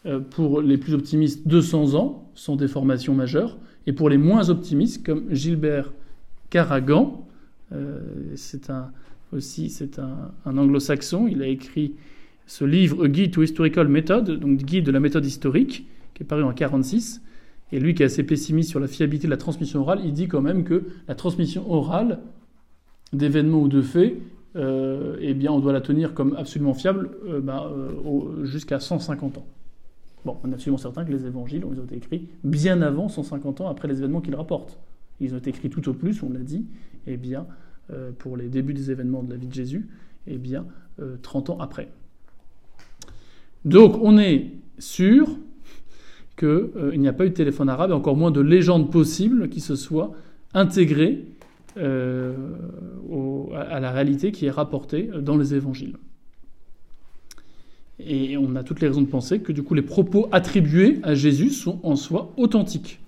euh, 0.05 0.19
pour 0.19 0.61
les 0.61 0.77
plus 0.77 0.93
optimistes, 0.93 1.47
200 1.47 1.95
ans, 1.95 2.29
sans 2.35 2.55
déformation 2.55 3.13
majeure, 3.13 3.57
et 3.85 3.93
pour 3.93 4.09
les 4.09 4.17
moins 4.17 4.49
optimistes, 4.49 5.05
comme 5.05 5.23
Gilbert 5.33 5.91
Caragan, 6.49 7.27
euh, 7.73 7.99
c'est 8.35 8.69
un, 8.69 8.91
aussi 9.33 9.73
un, 10.45 10.57
anglo-saxon. 10.57 11.27
Il 11.27 11.41
a 11.41 11.47
écrit 11.47 11.95
ce 12.45 12.63
livre 12.63 13.07
Guide 13.07 13.31
to 13.31 13.43
Historical 13.43 13.87
Method, 13.87 14.31
donc 14.39 14.59
guide 14.59 14.85
de 14.85 14.91
la 14.91 14.99
méthode 14.99 15.25
historique, 15.25 15.87
qui 16.13 16.23
est 16.23 16.25
paru 16.25 16.41
en 16.43 16.53
1946. 16.53 17.21
Et 17.73 17.79
lui 17.79 17.93
qui 17.93 18.03
est 18.03 18.05
assez 18.05 18.23
pessimiste 18.23 18.69
sur 18.69 18.79
la 18.79 18.87
fiabilité 18.87 19.27
de 19.27 19.31
la 19.31 19.37
transmission 19.37 19.81
orale, 19.81 19.99
il 20.05 20.13
dit 20.13 20.29
quand 20.29 20.41
même 20.41 20.63
que 20.63 20.83
la 21.07 21.15
transmission 21.15 21.69
orale 21.69 22.19
d'événements 23.11 23.61
ou 23.61 23.67
de 23.67 23.81
faits, 23.81 24.15
euh, 24.55 25.17
eh 25.19 25.33
bien, 25.33 25.51
on 25.51 25.59
doit 25.59 25.73
la 25.73 25.81
tenir 25.81 26.13
comme 26.13 26.33
absolument 26.37 26.73
fiable 26.73 27.09
euh, 27.27 27.41
bah, 27.41 27.69
jusqu'à 28.43 28.79
150 28.79 29.39
ans. 29.39 29.45
Bon, 30.23 30.37
on 30.43 30.51
est 30.51 30.53
absolument 30.53 30.77
certain 30.77 31.03
que 31.03 31.11
les 31.11 31.25
évangiles 31.25 31.65
ont 31.65 31.73
été 31.73 31.95
écrits 31.95 32.29
bien 32.43 32.81
avant 32.81 33.09
150 33.09 33.61
ans 33.61 33.67
après 33.67 33.87
les 33.89 33.99
événements 33.99 34.21
qu'ils 34.21 34.35
rapportent. 34.35 34.79
Ils 35.19 35.33
ont 35.33 35.37
été 35.37 35.49
écrits 35.49 35.69
tout 35.69 35.87
au 35.89 35.93
plus, 35.93 36.21
on 36.23 36.31
l'a 36.31 36.39
dit, 36.39 36.65
eh 37.07 37.17
bien, 37.17 37.47
euh, 37.91 38.11
pour 38.17 38.37
les 38.37 38.49
débuts 38.49 38.73
des 38.73 38.91
événements 38.91 39.23
de 39.23 39.31
la 39.31 39.37
vie 39.37 39.47
de 39.47 39.53
Jésus, 39.53 39.87
eh 40.27 40.37
bien, 40.37 40.65
30 41.21 41.49
euh, 41.49 41.53
ans 41.53 41.59
après. 41.59 41.89
Donc, 43.65 43.97
on 44.01 44.17
est 44.17 44.51
sûr 44.77 45.27
qu'il 46.37 46.47
euh, 46.47 46.95
n'y 46.95 47.07
a 47.07 47.13
pas 47.13 47.25
eu 47.25 47.29
de 47.29 47.33
téléphone 47.33 47.69
arabe, 47.69 47.91
et 47.91 47.93
encore 47.93 48.15
moins 48.15 48.31
de 48.31 48.41
légende 48.41 48.91
possible 48.91 49.49
qui 49.49 49.61
se 49.61 49.75
soit 49.75 50.11
intégrée 50.53 51.25
à 51.75 53.79
la 53.79 53.91
réalité 53.91 54.31
qui 54.31 54.47
est 54.47 54.51
rapportée 54.51 55.11
dans 55.21 55.37
les 55.37 55.53
évangiles. 55.53 55.95
Et 57.99 58.35
on 58.35 58.55
a 58.55 58.63
toutes 58.63 58.81
les 58.81 58.87
raisons 58.87 59.01
de 59.01 59.07
penser 59.07 59.41
que 59.41 59.51
du 59.51 59.61
coup 59.61 59.75
les 59.75 59.83
propos 59.83 60.27
attribués 60.31 60.99
à 61.03 61.13
Jésus 61.13 61.51
sont 61.51 61.79
en 61.83 61.95
soi 61.95 62.33
authentiques. 62.35 62.99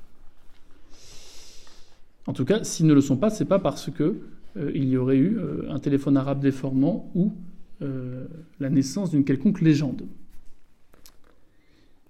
En 2.28 2.34
tout 2.34 2.46
cas, 2.46 2.64
s'ils 2.64 2.86
ne 2.86 2.94
le 2.94 3.02
sont 3.02 3.18
pas, 3.18 3.30
c'est 3.30 3.46
pas 3.46 3.60
parce 3.60 3.90
que 3.90 4.22
euh, 4.58 4.72
il 4.74 4.90
y 4.90 4.98
aurait 4.98 5.18
eu 5.18 5.38
euh, 5.38 5.70
un 5.70 5.80
téléphone 5.80 6.18
arabe 6.18 6.40
déformant 6.40 7.10
ou 7.16 7.34
euh, 7.82 8.26
la 8.60 8.70
naissance 8.70 9.12
d'une 9.12 9.24
quelconque 9.24 9.62
légende. 9.62 10.04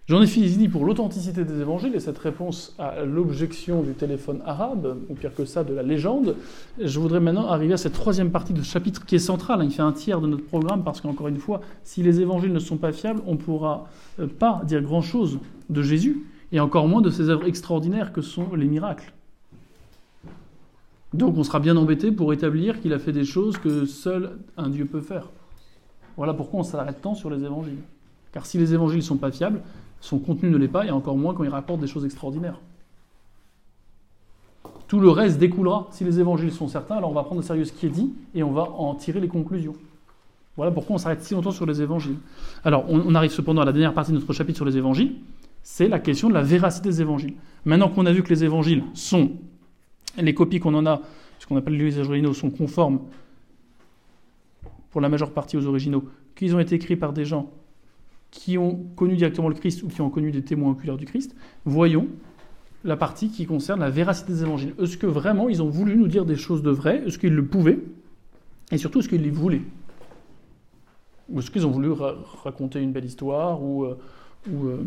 J'en 0.09 0.23
ai 0.23 0.25
fini 0.25 0.67
pour 0.67 0.85
l'authenticité 0.85 1.45
des 1.45 1.61
évangiles 1.61 1.93
et 1.93 1.99
cette 1.99 2.17
réponse 2.17 2.75
à 2.79 3.05
l'objection 3.05 3.83
du 3.83 3.93
téléphone 3.93 4.41
arabe, 4.43 4.97
ou 5.07 5.13
pire 5.13 5.35
que 5.35 5.45
ça, 5.45 5.63
de 5.63 5.71
la 5.71 5.83
légende. 5.83 6.35
Je 6.83 6.99
voudrais 6.99 7.19
maintenant 7.19 7.45
arriver 7.45 7.75
à 7.75 7.77
cette 7.77 7.93
troisième 7.93 8.31
partie 8.31 8.53
de 8.53 8.63
ce 8.63 8.71
chapitre 8.71 9.05
qui 9.05 9.13
est 9.13 9.19
centrale. 9.19 9.63
Il 9.63 9.69
fait 9.69 9.83
un 9.83 9.91
tiers 9.91 10.19
de 10.19 10.25
notre 10.25 10.45
programme 10.45 10.83
parce 10.83 10.99
qu'encore 10.99 11.27
une 11.27 11.37
fois, 11.37 11.61
si 11.83 12.01
les 12.01 12.21
évangiles 12.21 12.51
ne 12.51 12.57
sont 12.57 12.77
pas 12.77 12.91
fiables, 12.91 13.21
on 13.27 13.33
ne 13.33 13.37
pourra 13.37 13.87
euh, 14.19 14.25
pas 14.25 14.63
dire 14.65 14.81
grand-chose 14.81 15.37
de 15.69 15.83
Jésus 15.83 16.25
et 16.51 16.59
encore 16.59 16.87
moins 16.87 17.01
de 17.01 17.11
ses 17.11 17.29
œuvres 17.29 17.45
extraordinaires 17.45 18.11
que 18.11 18.21
sont 18.21 18.55
les 18.55 18.65
miracles. 18.65 19.13
Donc 21.13 21.37
on 21.37 21.43
sera 21.43 21.59
bien 21.59 21.75
embêté 21.75 22.11
pour 22.11 22.33
établir 22.33 22.81
qu'il 22.81 22.93
a 22.93 22.99
fait 22.99 23.11
des 23.11 23.25
choses 23.25 23.57
que 23.57 23.85
seul 23.85 24.37
un 24.57 24.69
Dieu 24.69 24.85
peut 24.85 25.01
faire. 25.01 25.29
Voilà 26.17 26.33
pourquoi 26.33 26.59
on 26.59 26.63
s'arrête 26.63 27.01
tant 27.01 27.15
sur 27.15 27.29
les 27.29 27.43
évangiles. 27.43 27.79
Car 28.31 28.45
si 28.45 28.57
les 28.57 28.73
évangiles 28.73 28.97
ne 28.97 29.03
sont 29.03 29.17
pas 29.17 29.31
fiables, 29.31 29.61
son 30.01 30.19
contenu 30.19 30.49
ne 30.49 30.57
l'est 30.57 30.67
pas, 30.67 30.85
et 30.85 30.91
encore 30.91 31.17
moins 31.17 31.33
quand 31.33 31.43
il 31.43 31.49
rapporte 31.49 31.79
des 31.79 31.87
choses 31.87 32.05
extraordinaires. 32.05 32.59
Tout 34.87 34.99
le 34.99 35.09
reste 35.09 35.39
découlera. 35.39 35.87
Si 35.91 36.03
les 36.03 36.19
évangiles 36.19 36.51
sont 36.51 36.67
certains, 36.67 36.97
alors 36.97 37.11
on 37.11 37.13
va 37.13 37.23
prendre 37.23 37.39
au 37.39 37.43
sérieux 37.43 37.65
ce 37.65 37.73
qui 37.73 37.85
est 37.85 37.89
dit 37.89 38.13
et 38.33 38.43
on 38.43 38.51
va 38.51 38.63
en 38.63 38.95
tirer 38.95 39.19
les 39.19 39.27
conclusions. 39.27 39.75
Voilà 40.57 40.71
pourquoi 40.71 40.95
on 40.95 40.97
s'arrête 40.97 41.21
si 41.21 41.33
longtemps 41.33 41.51
sur 41.51 41.65
les 41.65 41.81
évangiles. 41.81 42.17
Alors, 42.65 42.83
on, 42.89 43.15
arrive 43.15 43.31
cependant 43.31 43.61
à 43.61 43.65
la 43.65 43.71
dernière 43.71 43.93
partie 43.93 44.11
de 44.11 44.17
notre 44.17 44.33
chapitre 44.33 44.57
sur 44.57 44.65
les 44.65 44.75
évangiles. 44.75 45.15
C'est 45.63 45.87
la 45.87 45.99
question 45.99 46.27
de 46.27 46.33
la 46.33 46.41
véracité 46.41 46.89
des 46.89 47.01
évangiles. 47.01 47.35
Maintenant 47.65 47.87
qu'on 47.87 48.05
a 48.05 48.11
vu 48.11 48.23
que 48.23 48.29
les 48.29 48.43
évangiles 48.43 48.83
sont, 48.93 49.31
les 50.17 50.33
copies 50.33 50.59
qu'on 50.59 50.73
en 50.73 50.85
a, 50.85 51.01
ce 51.39 51.47
qu'on 51.47 51.57
appelle 51.57 51.77
les 51.77 51.99
originaux, 51.99 52.33
sont 52.33 52.49
conformes 52.49 52.99
pour 54.91 55.01
la 55.01 55.09
majeure 55.09 55.31
partie 55.31 55.57
aux 55.57 55.65
originaux, 55.65 56.03
qu'ils 56.35 56.55
ont 56.55 56.59
été 56.59 56.75
écrits 56.75 56.95
par 56.95 57.13
des 57.13 57.25
gens 57.25 57.51
qui 58.31 58.57
ont 58.57 58.85
connu 58.95 59.15
directement 59.15 59.49
le 59.49 59.55
Christ 59.55 59.83
ou 59.83 59.87
qui 59.87 60.01
ont 60.01 60.09
connu 60.09 60.31
des 60.31 60.43
témoins 60.43 60.71
oculaires 60.71 60.97
du 60.97 61.05
Christ, 61.05 61.35
voyons 61.65 62.07
la 62.83 62.95
partie 62.95 63.29
qui 63.29 63.45
concerne 63.45 63.79
la 63.81 63.89
véracité 63.89 64.31
des 64.31 64.43
évangiles. 64.43 64.73
Est-ce 64.79 64.97
que 64.97 65.07
vraiment 65.07 65.49
ils 65.49 65.61
ont 65.61 65.69
voulu 65.69 65.95
nous 65.97 66.07
dire 66.07 66.25
des 66.25 66.35
choses 66.35 66.63
de 66.63 66.71
vraies? 66.71 67.03
Est-ce 67.05 67.17
qu'ils 67.17 67.33
le 67.33 67.45
pouvaient? 67.45 67.79
Et 68.71 68.77
surtout, 68.77 68.99
est-ce 68.99 69.09
qu'ils 69.09 69.23
les 69.23 69.31
voulaient? 69.31 69.63
Ou 71.29 71.39
est-ce 71.39 71.51
qu'ils 71.51 71.65
ont 71.65 71.71
voulu 71.71 71.91
raconter 71.91 72.81
une 72.81 72.91
belle 72.91 73.05
histoire 73.05 73.61
ou, 73.61 73.83
euh, 73.83 73.97
euh, 74.47 74.77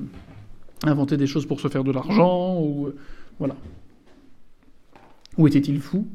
inventer 0.84 1.16
des 1.16 1.26
choses 1.26 1.46
pour 1.46 1.60
se 1.60 1.68
faire 1.68 1.84
de 1.84 1.92
l'argent 1.92 2.62
euh, 2.64 2.96
voilà. 3.38 3.56
Ou 5.38 5.46
était-il 5.46 5.80
fou? 5.80 6.06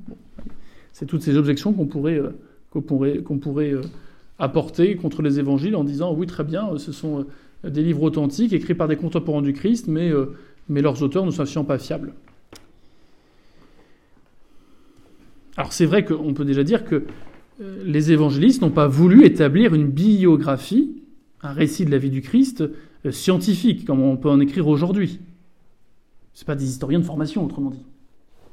C'est 0.93 1.05
toutes 1.05 1.21
ces 1.21 1.37
objections 1.37 1.73
qu'on 1.73 1.85
pourrait, 1.85 2.21
qu'on 2.71 2.81
pourrait, 2.81 3.19
qu'on 3.19 3.37
pourrait 3.37 3.73
apporter 4.39 4.95
contre 4.95 5.21
les 5.21 5.39
évangiles 5.39 5.75
en 5.75 5.83
disant 5.83 6.13
oui 6.13 6.27
très 6.27 6.43
bien, 6.43 6.77
ce 6.77 6.91
sont 6.91 7.25
euh, 7.65 7.69
des 7.69 7.83
livres 7.83 8.03
authentiques 8.03 8.53
écrits 8.53 8.75
par 8.75 8.87
des 8.87 8.95
contemporains 8.95 9.41
du 9.41 9.53
Christ, 9.53 9.87
mais, 9.87 10.09
euh, 10.09 10.33
mais 10.69 10.81
leurs 10.81 11.01
auteurs 11.01 11.25
ne 11.25 11.31
sont 11.31 11.63
pas 11.63 11.77
fiables. 11.77 12.13
Alors 15.55 15.73
c'est 15.73 15.85
vrai 15.85 16.05
qu'on 16.05 16.33
peut 16.33 16.45
déjà 16.45 16.63
dire 16.63 16.85
que 16.85 17.05
euh, 17.61 17.83
les 17.83 18.11
évangélistes 18.11 18.61
n'ont 18.61 18.69
pas 18.69 18.87
voulu 18.87 19.25
établir 19.25 19.73
une 19.73 19.87
biographie, 19.87 21.01
un 21.41 21.51
récit 21.51 21.85
de 21.85 21.91
la 21.91 21.97
vie 21.97 22.11
du 22.11 22.21
Christ 22.21 22.63
scientifique, 23.09 23.85
comme 23.85 24.01
on 24.01 24.17
peut 24.17 24.29
en 24.29 24.39
écrire 24.39 24.67
aujourd'hui. 24.67 25.19
Ce 26.33 26.45
pas 26.45 26.55
des 26.55 26.65
historiens 26.65 26.99
de 26.99 27.05
formation, 27.05 27.43
autrement 27.45 27.69
dit. 27.69 27.83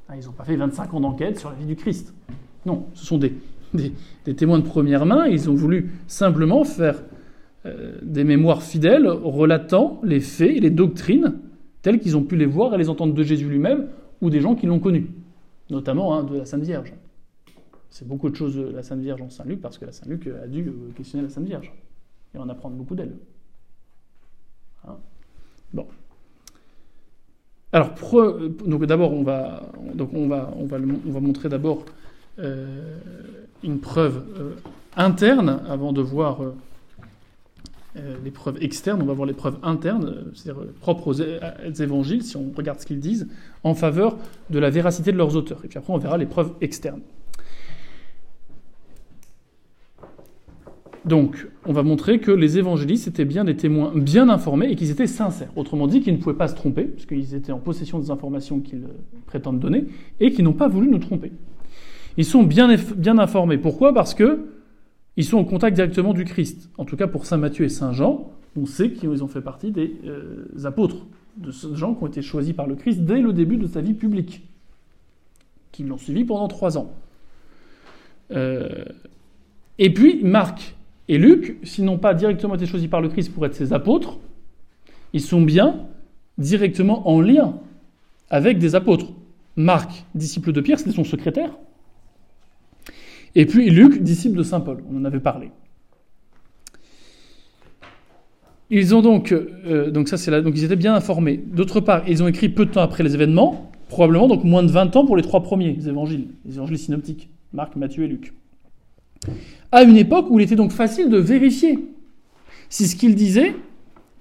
Ah, 0.08 0.16
ils 0.16 0.26
n'ont 0.26 0.32
pas 0.32 0.44
fait 0.44 0.56
25 0.56 0.94
ans 0.94 1.00
d'enquête 1.00 1.38
sur 1.38 1.50
la 1.50 1.56
vie 1.56 1.66
du 1.66 1.76
Christ. 1.76 2.14
Non, 2.66 2.86
ce 2.94 3.06
sont 3.06 3.18
des, 3.74 4.34
témoins 4.34 4.58
de 4.58 4.64
première 4.64 5.06
main, 5.06 5.26
ils 5.26 5.48
ont 5.50 5.54
voulu 5.54 5.92
simplement 6.06 6.64
faire 6.64 7.02
euh, 7.66 7.98
des 8.02 8.24
mémoires 8.24 8.62
fidèles 8.62 9.08
relatant 9.08 10.00
les 10.02 10.20
faits 10.20 10.56
et 10.56 10.60
les 10.60 10.70
doctrines 10.70 11.34
telles 11.82 12.00
qu'ils 12.00 12.16
ont 12.16 12.22
pu 12.22 12.36
les 12.36 12.46
voir 12.46 12.74
et 12.74 12.78
les 12.78 12.88
entendre 12.88 13.14
de 13.14 13.22
Jésus 13.22 13.48
lui-même 13.48 13.88
ou 14.20 14.30
des 14.30 14.40
gens 14.40 14.54
qui 14.54 14.66
l'ont 14.66 14.80
connu, 14.80 15.08
notamment 15.70 16.14
hein, 16.14 16.24
de 16.24 16.38
la 16.38 16.44
Sainte 16.46 16.62
Vierge. 16.62 16.94
C'est 17.90 18.08
beaucoup 18.08 18.28
de 18.28 18.34
choses 18.36 18.56
de 18.56 18.70
la 18.70 18.82
Sainte 18.82 19.00
Vierge 19.00 19.22
en 19.22 19.30
Saint 19.30 19.44
Luc 19.44 19.60
parce 19.60 19.78
que 19.78 19.84
la 19.84 19.92
Saint 19.92 20.08
Luc 20.08 20.26
a 20.26 20.46
dû 20.46 20.66
euh, 20.66 20.72
questionner 20.96 21.24
la 21.24 21.30
Sainte 21.30 21.46
Vierge 21.46 21.72
et 22.34 22.38
en 22.38 22.48
apprendre 22.48 22.76
beaucoup 22.76 22.94
d'elle. 22.94 23.16
Hein 24.86 24.96
bon. 25.72 25.86
Alors, 27.74 27.90
d'abord, 28.86 29.12
on 29.12 29.24
va, 29.24 29.62
donc 29.94 30.10
on 30.14 30.28
va 30.28 31.20
montrer 31.20 31.48
d'abord 31.48 31.84
euh, 32.38 32.98
une 33.64 33.80
preuve 33.80 34.22
euh, 34.38 34.50
interne 34.96 35.60
avant 35.68 35.92
de 35.92 36.00
voir 36.00 36.38
euh, 37.96 38.16
les 38.24 38.30
preuves 38.30 38.58
externes. 38.60 39.02
On 39.02 39.06
va 39.06 39.12
voir 39.12 39.26
les 39.26 39.34
preuves 39.34 39.58
internes, 39.64 40.26
c'est-à-dire 40.34 40.62
propres 40.80 41.08
aux 41.08 41.72
évangiles, 41.82 42.22
si 42.22 42.36
on 42.36 42.52
regarde 42.56 42.78
ce 42.78 42.86
qu'ils 42.86 43.00
disent, 43.00 43.26
en 43.64 43.74
faveur 43.74 44.18
de 44.50 44.60
la 44.60 44.70
véracité 44.70 45.10
de 45.10 45.16
leurs 45.16 45.34
auteurs. 45.34 45.64
Et 45.64 45.68
puis 45.68 45.78
après, 45.78 45.92
on 45.92 45.98
verra 45.98 46.16
les 46.16 46.26
preuves 46.26 46.52
externes. 46.60 47.00
Donc, 51.04 51.46
on 51.66 51.72
va 51.72 51.82
montrer 51.82 52.18
que 52.18 52.30
les 52.30 52.56
évangélistes 52.58 53.08
étaient 53.08 53.26
bien 53.26 53.44
des 53.44 53.56
témoins 53.56 53.92
bien 53.94 54.30
informés 54.30 54.70
et 54.70 54.76
qu'ils 54.76 54.90
étaient 54.90 55.06
sincères. 55.06 55.50
Autrement 55.54 55.86
dit, 55.86 56.00
qu'ils 56.00 56.14
ne 56.14 56.18
pouvaient 56.18 56.36
pas 56.36 56.48
se 56.48 56.54
tromper, 56.54 56.84
puisqu'ils 56.84 57.34
étaient 57.34 57.52
en 57.52 57.58
possession 57.58 57.98
des 57.98 58.10
informations 58.10 58.60
qu'ils 58.60 58.86
prétendent 59.26 59.60
donner, 59.60 59.84
et 60.20 60.32
qu'ils 60.32 60.44
n'ont 60.44 60.54
pas 60.54 60.68
voulu 60.68 60.88
nous 60.88 60.98
tromper. 60.98 61.32
Ils 62.16 62.24
sont 62.24 62.42
bien, 62.42 62.74
bien 62.96 63.18
informés. 63.18 63.58
Pourquoi? 63.58 63.92
Parce 63.92 64.14
que 64.14 64.46
ils 65.16 65.24
sont 65.24 65.38
en 65.38 65.44
contact 65.44 65.76
directement 65.76 66.14
du 66.14 66.24
Christ. 66.24 66.70
En 66.78 66.84
tout 66.84 66.96
cas, 66.96 67.06
pour 67.06 67.26
Saint 67.26 67.36
Matthieu 67.36 67.64
et 67.64 67.68
Saint 67.68 67.92
Jean, 67.92 68.32
on 68.56 68.66
sait 68.66 68.90
qu'ils 68.90 69.22
ont 69.22 69.28
fait 69.28 69.40
partie 69.40 69.70
des 69.70 69.96
euh, 70.06 70.46
apôtres, 70.64 71.06
de 71.36 71.50
ces 71.50 71.74
gens 71.74 71.94
qui 71.94 72.04
ont 72.04 72.06
été 72.06 72.22
choisis 72.22 72.54
par 72.54 72.66
le 72.66 72.76
Christ 72.76 73.00
dès 73.00 73.20
le 73.20 73.32
début 73.32 73.56
de 73.56 73.66
sa 73.66 73.80
vie 73.80 73.94
publique, 73.94 74.42
qui 75.70 75.84
l'ont 75.84 75.98
suivi 75.98 76.24
pendant 76.24 76.48
trois 76.48 76.78
ans. 76.78 76.92
Euh, 78.30 78.84
et 79.78 79.92
puis, 79.92 80.22
Marc 80.22 80.76
et 81.08 81.18
Luc, 81.18 81.58
s'ils 81.62 81.84
n'ont 81.84 81.98
pas 81.98 82.14
directement 82.14 82.54
été 82.54 82.66
choisis 82.66 82.88
par 82.88 83.00
le 83.00 83.08
Christ 83.08 83.32
pour 83.32 83.44
être 83.44 83.54
ses 83.54 83.72
apôtres, 83.72 84.18
ils 85.12 85.20
sont 85.20 85.42
bien 85.42 85.86
directement 86.38 87.08
en 87.08 87.20
lien 87.20 87.58
avec 88.30 88.58
des 88.58 88.74
apôtres. 88.74 89.12
Marc, 89.56 90.04
disciple 90.14 90.52
de 90.52 90.60
Pierre, 90.60 90.78
c'était 90.78 90.92
son 90.92 91.04
secrétaire. 91.04 91.50
Et 93.34 93.46
puis 93.46 93.70
Luc, 93.70 94.02
disciple 94.02 94.36
de 94.36 94.42
Saint 94.42 94.60
Paul, 94.60 94.82
on 94.90 94.98
en 94.98 95.04
avait 95.04 95.20
parlé. 95.20 95.50
Ils 98.70 98.94
ont 98.94 99.02
donc, 99.02 99.30
euh, 99.30 99.90
donc 99.90 100.08
c'est 100.08 100.30
là, 100.30 100.40
donc 100.40 100.54
ils 100.56 100.64
étaient 100.64 100.74
bien 100.74 100.94
informés. 100.94 101.36
D'autre 101.36 101.80
part, 101.80 102.08
ils 102.08 102.22
ont 102.22 102.28
écrit 102.28 102.48
peu 102.48 102.64
de 102.64 102.70
temps 102.70 102.80
après 102.80 103.04
les 103.04 103.14
événements, 103.14 103.70
probablement 103.88 104.26
donc 104.26 104.42
moins 104.42 104.62
de 104.62 104.70
20 104.70 104.96
ans 104.96 105.04
pour 105.04 105.16
les 105.16 105.22
trois 105.22 105.42
premiers 105.42 105.76
évangiles, 105.86 106.28
les 106.46 106.54
évangiles 106.54 106.78
synoptiques, 106.78 107.28
Marc, 107.52 107.76
Matthieu 107.76 108.04
et 108.04 108.08
Luc. 108.08 108.32
À 109.72 109.82
une 109.82 109.96
époque 109.96 110.26
où 110.30 110.38
il 110.38 110.44
était 110.44 110.56
donc 110.56 110.72
facile 110.72 111.10
de 111.10 111.18
vérifier 111.18 111.78
si 112.68 112.86
ce 112.86 112.96
qu'ils 112.96 113.14
disaient 113.14 113.54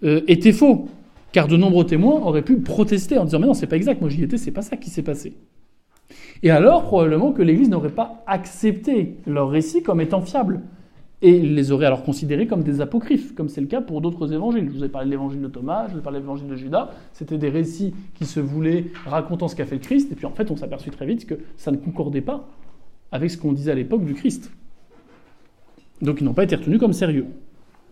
euh, 0.04 0.22
était 0.28 0.52
faux, 0.52 0.88
car 1.32 1.48
de 1.48 1.58
nombreux 1.58 1.86
témoins 1.86 2.22
auraient 2.22 2.42
pu 2.42 2.58
protester 2.58 3.18
en 3.18 3.26
disant 3.26 3.40
mais 3.40 3.48
non 3.48 3.54
c'est 3.54 3.68
pas 3.68 3.78
exact, 3.78 4.02
moi 4.02 4.10
j'y 4.10 4.24
étais, 4.24 4.38
c'est 4.38 4.52
pas 4.52 4.62
ça 4.62 4.78
qui 4.78 4.90
s'est 4.90 5.04
passé. 5.04 5.34
Et 6.44 6.52
alors, 6.52 6.84
probablement 6.84 7.32
que 7.32 7.42
l'Église 7.42 7.70
n'aurait 7.70 7.90
pas 7.90 8.22
accepté 8.28 9.16
leur 9.26 9.50
récit 9.50 9.82
comme 9.82 10.02
étant 10.02 10.22
fiable. 10.22 10.62
Et 11.22 11.40
les 11.40 11.72
aurait 11.72 11.86
alors 11.86 12.04
considérés 12.04 12.48
comme 12.48 12.64
des 12.64 12.82
apocryphes, 12.82 13.34
comme 13.34 13.48
c'est 13.48 13.62
le 13.62 13.68
cas 13.68 13.80
pour 13.80 14.02
d'autres 14.02 14.34
évangiles. 14.34 14.66
Je 14.68 14.78
vous 14.78 14.84
ai 14.84 14.90
parlé 14.90 15.06
de 15.06 15.12
l'évangile 15.12 15.42
de 15.42 15.48
Thomas, 15.48 15.88
je 15.88 15.94
vous 15.94 16.00
ai 16.00 16.02
parlé 16.02 16.20
de 16.20 16.24
l'évangile 16.24 16.50
de 16.50 16.56
Judas. 16.58 16.90
C'était 17.14 17.38
des 17.38 17.48
récits 17.48 17.94
qui 18.14 18.26
se 18.26 18.42
voulaient 18.42 18.88
racontant 19.06 19.48
ce 19.48 19.56
qu'a 19.56 19.66
fait 19.66 19.76
le 19.76 19.82
Christ. 19.82 20.12
Et 20.12 20.16
puis 20.16 20.26
en 20.26 20.32
fait, 20.32 20.52
on 20.52 20.58
s'aperçut 20.58 20.90
très 20.90 21.06
vite 21.06 21.26
que 21.26 21.36
ça 21.56 21.72
ne 21.72 21.78
concordait 21.78 22.20
pas 22.20 22.50
avec 23.14 23.32
ce 23.32 23.38
qu'on 23.38 23.54
disait 23.54 23.72
à 23.72 23.76
l'époque 23.76 24.04
du 24.04 24.16
Christ. 24.16 24.52
Donc 26.04 26.22
ils 26.22 26.24
n'ont 26.24 26.34
pas 26.34 26.44
été 26.44 26.56
retenus 26.56 26.80
comme 26.80 26.94
sérieux. 26.94 27.26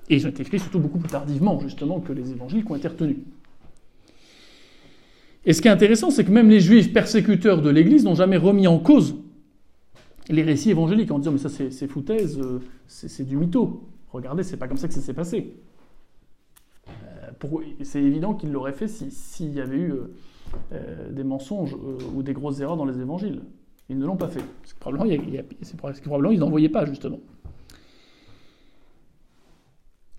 Et 0.10 0.18
ils 0.18 0.26
ont 0.26 0.30
été 0.30 0.44
écrits 0.44 0.60
surtout 0.60 0.80
beaucoup 0.80 1.00
plus 1.00 1.10
tardivement, 1.10 1.60
justement, 1.60 2.00
que 2.00 2.12
les 2.12 2.32
évangiles 2.32 2.66
qui 2.66 2.72
ont 2.72 2.76
été 2.76 2.88
retenus. 2.88 3.18
Et 5.46 5.54
ce 5.54 5.62
qui 5.62 5.68
est 5.68 5.72
intéressant, 5.72 6.12
c'est 6.12 6.24
que 6.24 6.32
même 6.32 6.50
les 6.50 6.60
juifs 6.60 6.94
persécuteurs 6.94 7.62
de 7.62 7.70
l'Église 7.70 8.04
n'ont 8.04 8.16
jamais 8.16 8.38
remis 8.38 8.68
en 8.68 8.78
cause 8.78 9.16
les 10.30 10.44
récits 10.44 10.72
évangéliques 10.72 11.12
en 11.12 11.20
disant 11.20 11.32
mais 11.32 11.38
ça 11.38 11.50
c'est 11.50 11.88
foutaise, 11.88 12.40
euh, 12.40 12.60
c'est 12.88 13.26
du 13.26 13.38
mytho. 13.38 13.88
Regardez, 14.12 14.44
c'est 14.44 14.58
pas 14.58 14.68
comme 14.68 14.78
ça 14.78 14.88
que 14.88 14.94
ça 14.94 15.02
s'est 15.02 15.14
passé. 15.14 15.56
Euh, 16.90 16.92
c'est 17.84 18.02
évident 18.02 18.34
qu'ils 18.34 18.52
l'auraient 18.52 18.74
fait 18.74 18.88
s'il 18.88 19.54
y 19.54 19.62
avait 19.62 19.78
eu 19.78 19.94
euh, 20.74 21.10
des 21.10 21.24
mensonges 21.24 21.76
ou 22.14 22.24
des 22.24 22.34
grosses 22.34 22.60
erreurs 22.60 22.78
dans 22.78 22.86
les 22.86 23.00
évangiles. 23.00 23.42
Ils 23.90 23.98
ne 23.98 24.06
l'ont 24.06 24.18
pas 24.18 24.28
fait. 24.28 24.44
C'est 24.64 24.78
probablement, 24.78 25.18
probablement 26.04 26.32
ils 26.32 26.40
n'en 26.40 26.50
voyaient 26.50 26.70
pas 26.70 26.86
justement. 26.86 27.20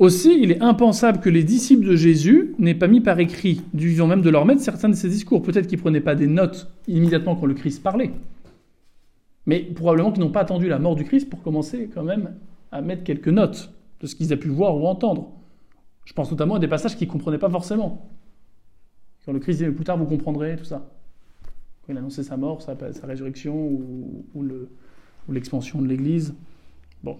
Aussi, 0.02 0.36
il 0.42 0.50
est 0.50 0.60
impensable 0.60 1.20
que 1.20 1.28
les 1.28 1.44
disciples 1.44 1.86
de 1.86 1.94
Jésus 1.94 2.56
n'aient 2.58 2.74
pas 2.74 2.88
mis 2.88 3.00
par 3.00 3.20
écrit, 3.20 3.62
du 3.72 3.86
vivant 3.86 4.08
même 4.08 4.20
de 4.20 4.30
leur 4.30 4.44
maître, 4.44 4.60
certains 4.60 4.88
de 4.88 4.96
ses 4.96 5.08
discours. 5.08 5.44
Peut-être 5.44 5.68
qu'ils 5.68 5.78
ne 5.78 5.82
prenaient 5.82 6.00
pas 6.00 6.16
des 6.16 6.26
notes 6.26 6.72
immédiatement 6.88 7.36
quand 7.36 7.46
le 7.46 7.54
Christ 7.54 7.84
parlait. 7.84 8.10
Mais 9.46 9.60
probablement 9.60 10.10
qu'ils 10.10 10.24
n'ont 10.24 10.32
pas 10.32 10.40
attendu 10.40 10.66
la 10.66 10.80
mort 10.80 10.96
du 10.96 11.04
Christ 11.04 11.30
pour 11.30 11.40
commencer 11.40 11.88
quand 11.94 12.02
même 12.02 12.34
à 12.72 12.80
mettre 12.80 13.04
quelques 13.04 13.28
notes 13.28 13.72
de 14.00 14.08
ce 14.08 14.16
qu'ils 14.16 14.32
aient 14.32 14.36
pu 14.36 14.48
voir 14.48 14.76
ou 14.76 14.88
entendre. 14.88 15.30
Je 16.04 16.14
pense 16.14 16.32
notamment 16.32 16.56
à 16.56 16.58
des 16.58 16.66
passages 16.66 16.96
qu'ils 16.96 17.06
ne 17.06 17.12
comprenaient 17.12 17.38
pas 17.38 17.50
forcément. 17.50 18.10
Quand 19.24 19.32
le 19.32 19.38
Christ 19.38 19.62
dit 19.62 19.70
plus 19.70 19.84
tard 19.84 19.98
vous 19.98 20.06
comprendrez, 20.06 20.56
tout 20.56 20.64
ça. 20.64 20.84
Quand 21.86 21.92
il 21.92 21.96
annonçait 21.96 22.24
sa 22.24 22.36
mort, 22.36 22.60
sa, 22.60 22.74
résurrection 23.04 23.54
ou 24.34 24.44
l'expansion 25.28 25.80
de 25.80 25.86
l'Église. 25.86 26.34
Bon. 27.04 27.18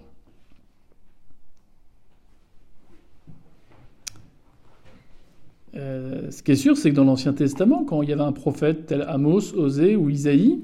Euh, 5.74 6.30
ce 6.30 6.42
qui 6.42 6.52
est 6.52 6.56
sûr, 6.56 6.76
c'est 6.76 6.90
que 6.90 6.96
dans 6.96 7.04
l'Ancien 7.04 7.32
Testament, 7.32 7.84
quand 7.84 8.02
il 8.02 8.10
y 8.10 8.12
avait 8.12 8.22
un 8.22 8.32
prophète 8.32 8.86
tel 8.86 9.02
Amos, 9.08 9.54
Osée 9.54 9.96
ou 9.96 10.10
Isaïe 10.10 10.60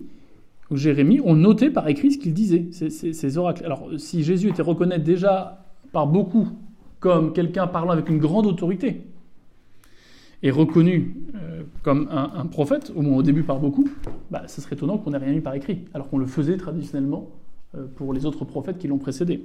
ou 0.71 0.77
Jérémie, 0.77 1.21
on 1.25 1.35
notait 1.35 1.71
par 1.71 1.89
écrit 1.89 2.13
ce 2.13 2.19
qu'il 2.19 2.35
disait, 2.35 2.69
ces, 2.73 3.39
oracles. 3.39 3.65
Alors, 3.65 3.89
si 3.97 4.23
Jésus 4.23 4.51
était 4.51 4.63
reconnu 4.63 4.99
déjà 4.99 5.65
par 5.93 6.07
beaucoup 6.07 6.49
comme 7.01 7.33
quelqu'un 7.33 7.67
parlant 7.67 7.93
avec 7.93 8.09
une 8.11 8.19
grande 8.19 8.47
autorité, 8.47 9.03
et 10.43 10.51
reconnu 10.51 11.17
euh, 11.35 11.63
comme 11.83 12.09
un, 12.11 12.47
prophète, 12.47 12.93
au 12.95 13.03
moins 13.03 13.17
au 13.17 13.23
début 13.23 13.43
par 13.43 13.59
beaucoup, 13.59 13.89
bah, 14.31 14.43
ce 14.47 14.61
serait 14.61 14.77
étonnant 14.77 14.99
qu'on 14.99 15.11
n'ait 15.11 15.19
rien 15.19 15.33
eu 15.33 15.41
par 15.41 15.55
écrit, 15.55 15.85
alors 15.95 16.09
qu'on 16.09 16.19
le 16.19 16.27
faisait 16.27 16.57
traditionnellement 16.57 17.31
euh, 17.75 17.87
pour 17.97 18.13
les 18.13 18.25
autres 18.25 18.45
prophètes 18.45 18.79
qui 18.79 18.87
l'ont 18.89 18.99
précédé. 18.99 19.45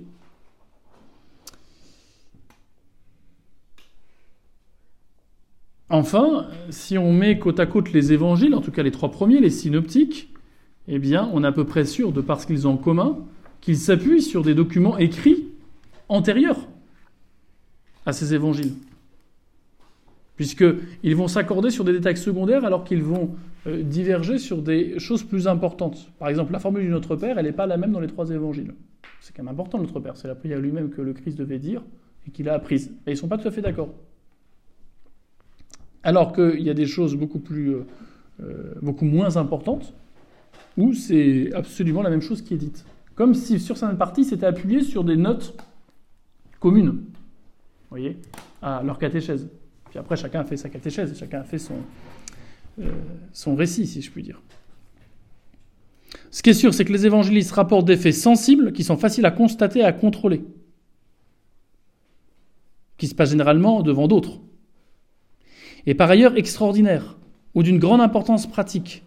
Enfin, 5.94 6.48
si 6.72 6.98
on 6.98 7.14
met 7.14 7.38
côte 7.38 7.60
à 7.60 7.68
côte 7.68 7.94
les 7.94 8.14
évangiles, 8.14 8.56
en 8.56 8.62
tout 8.62 8.72
cas 8.72 8.82
les 8.82 8.90
trois 8.90 9.12
premiers, 9.12 9.40
les 9.40 9.52
synoptiques, 9.52 10.34
eh 10.88 10.98
bien, 10.98 11.30
on 11.34 11.44
est 11.44 11.48
à 11.48 11.52
peu 11.52 11.66
près 11.66 11.86
sûr, 11.86 12.12
de 12.12 12.20
par 12.20 12.42
ce 12.42 12.48
qu'ils 12.48 12.68
ont 12.68 12.72
en 12.72 12.78
commun, 12.78 13.20
qu'ils 13.62 13.78
s'appuient 13.78 14.24
sur 14.24 14.42
des 14.42 14.56
documents 14.56 14.98
écrits 14.98 15.50
antérieurs 16.10 16.68
à 18.08 18.12
ces 18.12 18.34
évangiles. 18.34 18.74
Puisqu'ils 20.36 21.16
vont 21.16 21.28
s'accorder 21.28 21.70
sur 21.70 21.84
des 21.84 21.94
détails 21.94 22.18
secondaires 22.18 22.66
alors 22.66 22.86
qu'ils 22.86 23.04
vont 23.04 23.36
euh, 23.68 23.84
diverger 23.84 24.40
sur 24.40 24.64
des 24.64 24.98
choses 24.98 25.22
plus 25.22 25.48
importantes. 25.48 26.10
Par 26.18 26.28
exemple, 26.28 26.54
la 26.54 26.60
formule 26.60 26.82
du 26.82 26.90
Notre 26.90 27.16
Père, 27.16 27.38
elle 27.38 27.46
n'est 27.46 27.52
pas 27.52 27.68
la 27.68 27.78
même 27.78 27.92
dans 27.92 28.00
les 28.00 28.08
trois 28.08 28.32
évangiles. 28.32 28.74
C'est 29.22 29.36
quand 29.38 29.44
même 29.44 29.54
important, 29.54 29.78
Notre 29.78 30.00
Père. 30.00 30.18
C'est 30.18 30.28
la 30.28 30.34
prière 30.34 30.60
lui-même 30.60 30.90
que 30.90 31.04
le 31.04 31.14
Christ 31.14 31.38
devait 31.38 31.60
dire 31.60 31.84
et 32.28 32.32
qu'il 32.32 32.50
a 32.50 32.56
apprise. 32.56 32.88
Et 33.06 33.12
ils 33.12 33.14
ne 33.14 33.18
sont 33.18 33.28
pas 33.28 33.38
tout 33.38 33.48
à 33.48 33.52
fait 33.52 33.62
d'accord. 33.62 33.94
Alors 36.04 36.34
qu'il 36.34 36.62
y 36.62 36.70
a 36.70 36.74
des 36.74 36.86
choses 36.86 37.16
beaucoup, 37.16 37.40
plus, 37.40 37.76
euh, 37.76 37.86
euh, 38.42 38.74
beaucoup 38.82 39.06
moins 39.06 39.38
importantes 39.38 39.94
où 40.76 40.94
c'est 40.94 41.54
absolument 41.54 42.02
la 42.02 42.10
même 42.10 42.22
chose 42.22 42.42
qui 42.42 42.54
est 42.54 42.58
dite. 42.58 42.86
Comme 43.16 43.34
si 43.34 43.60
sur 43.60 43.78
certaines 43.78 43.98
parties, 43.98 44.26
c'était 44.26 44.46
appuyé 44.46 44.82
sur 44.84 45.04
des 45.04 45.16
notes 45.16 45.56
communes, 46.60 46.90
vous 46.90 47.90
voyez, 47.90 48.18
à 48.62 48.82
leur 48.84 48.98
catéchèse. 48.98 49.48
Puis 49.90 50.00
après, 50.00 50.18
chacun 50.18 50.42
a 50.42 50.44
fait 50.44 50.58
sa 50.58 50.70
catéchèse, 50.70 51.18
chacun 51.18 51.42
a 51.42 51.44
fait 51.44 51.60
son, 51.60 51.76
euh, 52.80 52.90
son 53.32 53.56
récit, 53.56 53.86
si 53.86 54.02
je 54.02 54.12
puis 54.12 54.24
dire. 54.24 54.42
Ce 56.32 56.42
qui 56.42 56.50
est 56.50 56.56
sûr, 56.56 56.74
c'est 56.74 56.86
que 56.86 56.92
les 56.92 57.06
évangélistes 57.06 57.52
rapportent 57.52 57.86
des 57.86 57.98
faits 57.98 58.16
sensibles 58.16 58.74
qui 58.74 58.84
sont 58.84 58.98
faciles 58.98 59.26
à 59.26 59.32
constater 59.32 59.80
et 59.80 59.84
à 59.84 59.94
contrôler, 59.94 60.44
qui 62.98 63.08
se 63.08 63.14
passent 63.14 63.32
généralement 63.32 63.84
devant 63.84 64.08
d'autres 64.08 64.40
et 65.86 65.96
par 65.96 66.10
ailleurs 66.10 66.38
extraordinaire 66.38 67.18
ou 67.56 67.64
d'une 67.64 67.80
grande 67.80 68.02
importance 68.02 68.48
pratique. 68.48 69.04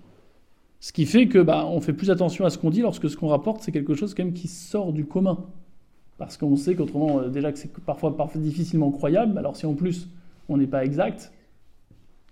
Ce 0.81 0.93
qui 0.93 1.07
fait 1.07 1.27
que 1.27 1.39
bah, 1.39 1.67
on 1.67 1.81
fait 1.81 1.93
plus 1.93 2.11
attention 2.11 2.45
à 2.45 2.51
ce 2.51 2.59
qu'on 2.59 2.71
dit 2.71 2.83
lorsque 2.83 3.09
ce 3.09 3.17
qu'on 3.17 3.29
rapporte 3.29 3.63
c'est 3.63 3.73
quelque 3.73 3.95
chose 3.95 4.15
quand 4.15 4.25
même 4.25 4.35
qui 4.35 4.49
sort 4.49 4.93
du 4.93 5.05
commun. 5.05 5.39
Parce 6.19 6.37
qu'on 6.37 6.57
sait 6.57 6.75
qu'autrement, 6.75 7.21
euh, 7.21 7.29
déjà 7.29 7.53
que 7.53 7.59
c'est 7.59 7.71
parfois, 7.73 8.15
difficilement 8.37 8.91
croyable, 8.91 9.37
alors 9.39 9.57
si 9.57 9.67
en 9.67 9.75
plus 9.75 10.09
on 10.49 10.57
n'est 10.57 10.67
pas 10.67 10.85
exact, 10.85 11.33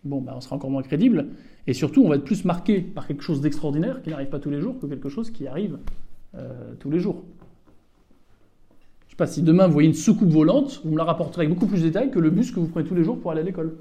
bon, 0.04 0.20
bah, 0.20 0.35
on 0.37 0.40
sera 0.40 0.57
encore 0.57 0.70
moins 0.70 0.83
crédible. 0.83 1.26
Et 1.66 1.74
surtout, 1.74 2.02
on 2.04 2.09
va 2.09 2.16
être 2.16 2.24
plus 2.24 2.44
marqué 2.44 2.80
par 2.80 3.07
quelque 3.07 3.22
chose 3.22 3.40
d'extraordinaire 3.40 4.02
qui 4.02 4.11
n'arrive 4.11 4.28
pas 4.28 4.38
tous 4.38 4.50
les 4.50 4.61
jours 4.61 4.78
que 4.78 4.87
quelque 4.87 5.09
chose 5.09 5.30
qui 5.30 5.46
arrive 5.46 5.78
euh, 6.37 6.74
tous 6.78 6.90
les 6.90 7.00
jours. 7.00 7.22
Je 9.00 9.07
ne 9.07 9.11
sais 9.11 9.16
pas, 9.16 9.26
si 9.26 9.42
demain 9.42 9.66
vous 9.66 9.72
voyez 9.72 9.88
une 9.88 9.94
soucoupe 9.94 10.30
volante, 10.30 10.80
vous 10.85 10.92
me 10.92 10.98
la 10.98 11.04
rapporterez 11.04 11.42
avec 11.42 11.54
beaucoup 11.54 11.66
plus 11.66 11.80
de 11.80 11.87
détails 11.87 12.11
que 12.11 12.18
le 12.18 12.30
bus 12.30 12.52
que 12.52 12.61
vous 12.61 12.68
prenez 12.68 12.87
tous 12.87 12.94
les 12.94 13.04
jours 13.04 13.18
pour 13.18 13.30
aller 13.30 13.40
à 13.40 13.44
l'école. 13.44 13.76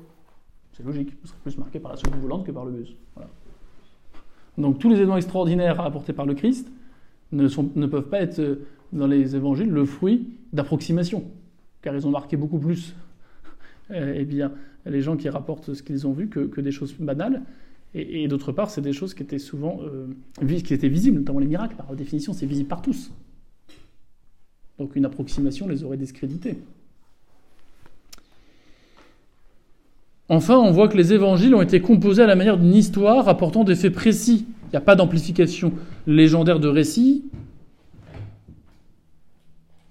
C'est 0.74 0.84
logique, 0.84 1.14
vous 1.22 1.28
serez 1.28 1.40
plus 1.44 1.58
marqué 1.58 1.80
par 1.80 1.92
la 1.92 1.98
soucoupe 1.98 2.20
volante 2.20 2.46
que 2.46 2.52
par 2.52 2.66
le 2.66 2.72
bus. 2.72 2.96
Donc 4.58 4.80
tous 4.80 4.90
les 4.90 4.96
événements 4.96 5.18
extraordinaires 5.18 5.80
apportés 5.82 6.14
par 6.14 6.26
le 6.26 6.34
Christ 6.34 6.72
ne, 7.32 7.86
peuvent 7.88 8.10
pas 8.10 8.22
être 8.22 8.40
euh, 8.40 8.66
dans 8.92 9.08
les 9.08 9.36
évangiles 9.36 9.70
le 9.70 9.86
fruit 9.86 10.30
d'approximation, 10.52 11.24
car 11.82 11.96
ils 11.96 12.06
ont 12.06 12.12
marqué 12.12 12.38
beaucoup 12.38 12.60
plus 12.60 12.96
euh, 13.92 14.14
eh 14.16 14.26
bien, 14.26 14.52
les 14.86 15.02
gens 15.02 15.18
qui 15.18 15.30
rapportent 15.30 15.74
ce 15.74 15.82
qu'ils 15.82 16.06
ont 16.06 16.14
vu 16.14 16.28
que, 16.30 16.62
des 16.62 16.72
choses 16.72 16.94
banales. 17.00 17.42
Et, 17.96 18.28
d'autre 18.28 18.52
part, 18.52 18.72
c'est 18.72 18.82
des 18.82 18.94
choses 18.94 19.14
qui 19.14 19.22
étaient 19.22 19.38
souvent 19.38 19.80
euh, 19.84 20.08
visibles, 20.42 21.20
notamment 21.20 21.38
les 21.38 21.46
miracles. 21.46 21.76
Par 21.76 21.96
définition, 21.96 22.34
c'est 22.34 22.48
visible 22.48 22.68
par 22.68 22.82
tous. 22.82 23.12
Donc 24.80 24.96
une 24.96 25.06
approximation 25.06 25.68
les 25.68 25.84
aurait 25.84 25.98
discrédités. 25.98 26.58
Enfin, 30.30 30.58
on 30.58 30.72
voit 30.72 30.88
que 30.88 30.98
les 30.98 31.14
évangiles 31.14 31.54
ont 31.54 31.62
été 31.62 31.82
composés 31.82 32.24
à 32.24 32.28
la 32.28 32.36
manière 32.36 32.58
d'une 32.58 32.74
histoire 32.74 33.26
rapportant 33.26 33.64
des 33.64 33.76
faits 33.76 33.94
précis. 33.94 34.46
Il 34.66 34.70
n'y 34.72 34.78
a 34.78 34.82
pas 34.82 34.96
d'amplification 34.96 35.74
légendaire 36.08 36.60
de 36.60 36.68
récits, 36.68 37.26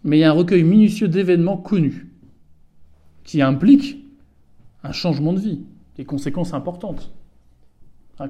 mais 0.04 0.18
il 0.18 0.20
y 0.20 0.24
a 0.24 0.30
un 0.30 0.34
recueil 0.34 0.64
minutieux 0.64 1.08
d'événements 1.08 1.56
connus 1.56 2.08
qui 3.24 3.40
impliquent 3.40 4.04
un 4.82 4.92
changement 4.92 5.32
de 5.32 5.38
vie, 5.38 5.60
des 5.96 6.04
conséquences 6.04 6.54
importantes. 6.54 7.12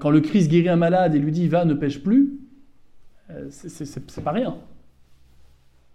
Quand 0.00 0.10
le 0.10 0.20
Christ 0.20 0.50
guérit 0.50 0.68
un 0.68 0.76
malade 0.76 1.14
et 1.14 1.18
lui 1.18 1.32
dit 1.32 1.48
va, 1.48 1.64
ne 1.64 1.74
pêche 1.74 2.02
plus, 2.02 2.38
euh, 3.30 3.48
c'est 3.50 4.24
pas 4.24 4.32
rien. 4.32 4.56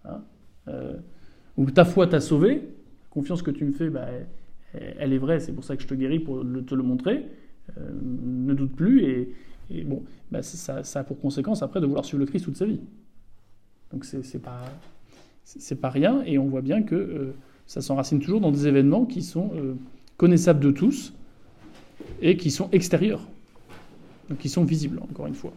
Hein 0.04 0.20
euh, 0.68 0.96
ou 1.56 1.70
ta 1.70 1.84
foi 1.84 2.06
t'a 2.06 2.20
sauvé, 2.20 2.54
la 2.54 3.08
confiance 3.10 3.42
que 3.42 3.50
tu 3.50 3.64
me 3.64 3.72
fais, 3.72 3.90
bah, 3.90 4.06
elle 4.98 5.12
est 5.12 5.18
vraie, 5.18 5.40
c'est 5.40 5.52
pour 5.52 5.64
ça 5.64 5.76
que 5.76 5.82
je 5.82 5.88
te 5.88 5.94
guéris, 5.94 6.20
pour 6.20 6.44
te 6.66 6.74
le 6.74 6.82
montrer. 6.82 7.26
Euh, 7.76 7.90
ne 8.02 8.54
doute 8.54 8.74
plus. 8.74 9.04
Et, 9.70 9.84
bon, 9.84 10.02
bah, 10.30 10.42
ça, 10.42 10.82
a 10.94 11.04
pour 11.04 11.20
conséquence 11.20 11.62
après 11.62 11.80
de 11.80 11.86
vouloir 11.86 12.04
suivre 12.04 12.20
le 12.20 12.26
Christ 12.26 12.44
toute 12.44 12.56
sa 12.56 12.66
vie. 12.66 12.80
Donc 13.92 14.04
c'est 14.04 14.42
pas, 14.42 14.64
pas 15.80 15.90
rien. 15.90 16.22
Et 16.24 16.38
on 16.38 16.46
voit 16.46 16.62
bien 16.62 16.82
que 16.82 16.94
euh, 16.94 17.34
ça 17.66 17.80
s'enracine 17.80 18.20
toujours 18.20 18.40
dans 18.40 18.50
des 18.50 18.66
événements 18.66 19.04
qui 19.04 19.22
sont 19.22 19.50
euh, 19.54 19.74
connaissables 20.16 20.60
de 20.60 20.70
tous 20.70 21.14
et 22.20 22.36
qui 22.36 22.50
sont 22.50 22.68
extérieurs. 22.72 23.26
Donc 24.28 24.38
qui 24.38 24.48
sont 24.48 24.64
visibles, 24.64 25.00
encore 25.10 25.26
une 25.26 25.34
fois. 25.34 25.52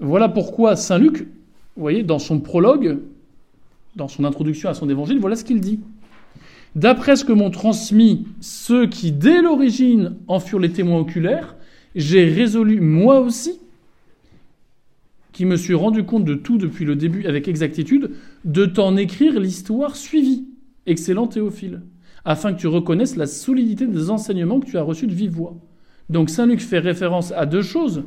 Voilà 0.00 0.28
pourquoi 0.28 0.76
Saint 0.76 0.98
Luc, 0.98 1.22
vous 1.22 1.82
voyez, 1.82 2.04
dans 2.04 2.20
son 2.20 2.38
prologue, 2.38 2.98
dans 3.96 4.06
son 4.06 4.24
introduction 4.24 4.68
à 4.68 4.74
son 4.74 4.88
évangile, 4.88 5.18
voilà 5.18 5.34
ce 5.34 5.44
qu'il 5.44 5.60
dit. 5.60 5.80
D'après 6.74 7.16
ce 7.16 7.24
que 7.24 7.32
m'ont 7.32 7.50
transmis 7.50 8.26
ceux 8.40 8.86
qui, 8.86 9.12
dès 9.12 9.42
l'origine, 9.42 10.16
en 10.26 10.40
furent 10.40 10.58
les 10.58 10.72
témoins 10.72 11.00
oculaires, 11.00 11.56
j'ai 11.94 12.26
résolu 12.26 12.80
moi 12.80 13.20
aussi, 13.20 13.58
qui 15.32 15.44
me 15.44 15.56
suis 15.56 15.74
rendu 15.74 16.04
compte 16.04 16.24
de 16.24 16.34
tout 16.34 16.58
depuis 16.58 16.84
le 16.84 16.96
début 16.96 17.26
avec 17.26 17.48
exactitude, 17.48 18.10
de 18.44 18.66
t'en 18.66 18.96
écrire 18.96 19.38
l'histoire 19.38 19.96
suivie, 19.96 20.46
excellent 20.86 21.26
Théophile, 21.26 21.82
afin 22.24 22.52
que 22.52 22.60
tu 22.60 22.66
reconnaisses 22.66 23.16
la 23.16 23.26
solidité 23.26 23.86
des 23.86 24.10
enseignements 24.10 24.60
que 24.60 24.66
tu 24.66 24.78
as 24.78 24.82
reçus 24.82 25.06
de 25.06 25.14
vive 25.14 25.32
voix. 25.32 25.56
Donc 26.10 26.30
Saint 26.30 26.46
Luc 26.46 26.60
fait 26.60 26.78
référence 26.78 27.32
à 27.32 27.46
deux 27.46 27.62
choses. 27.62 28.02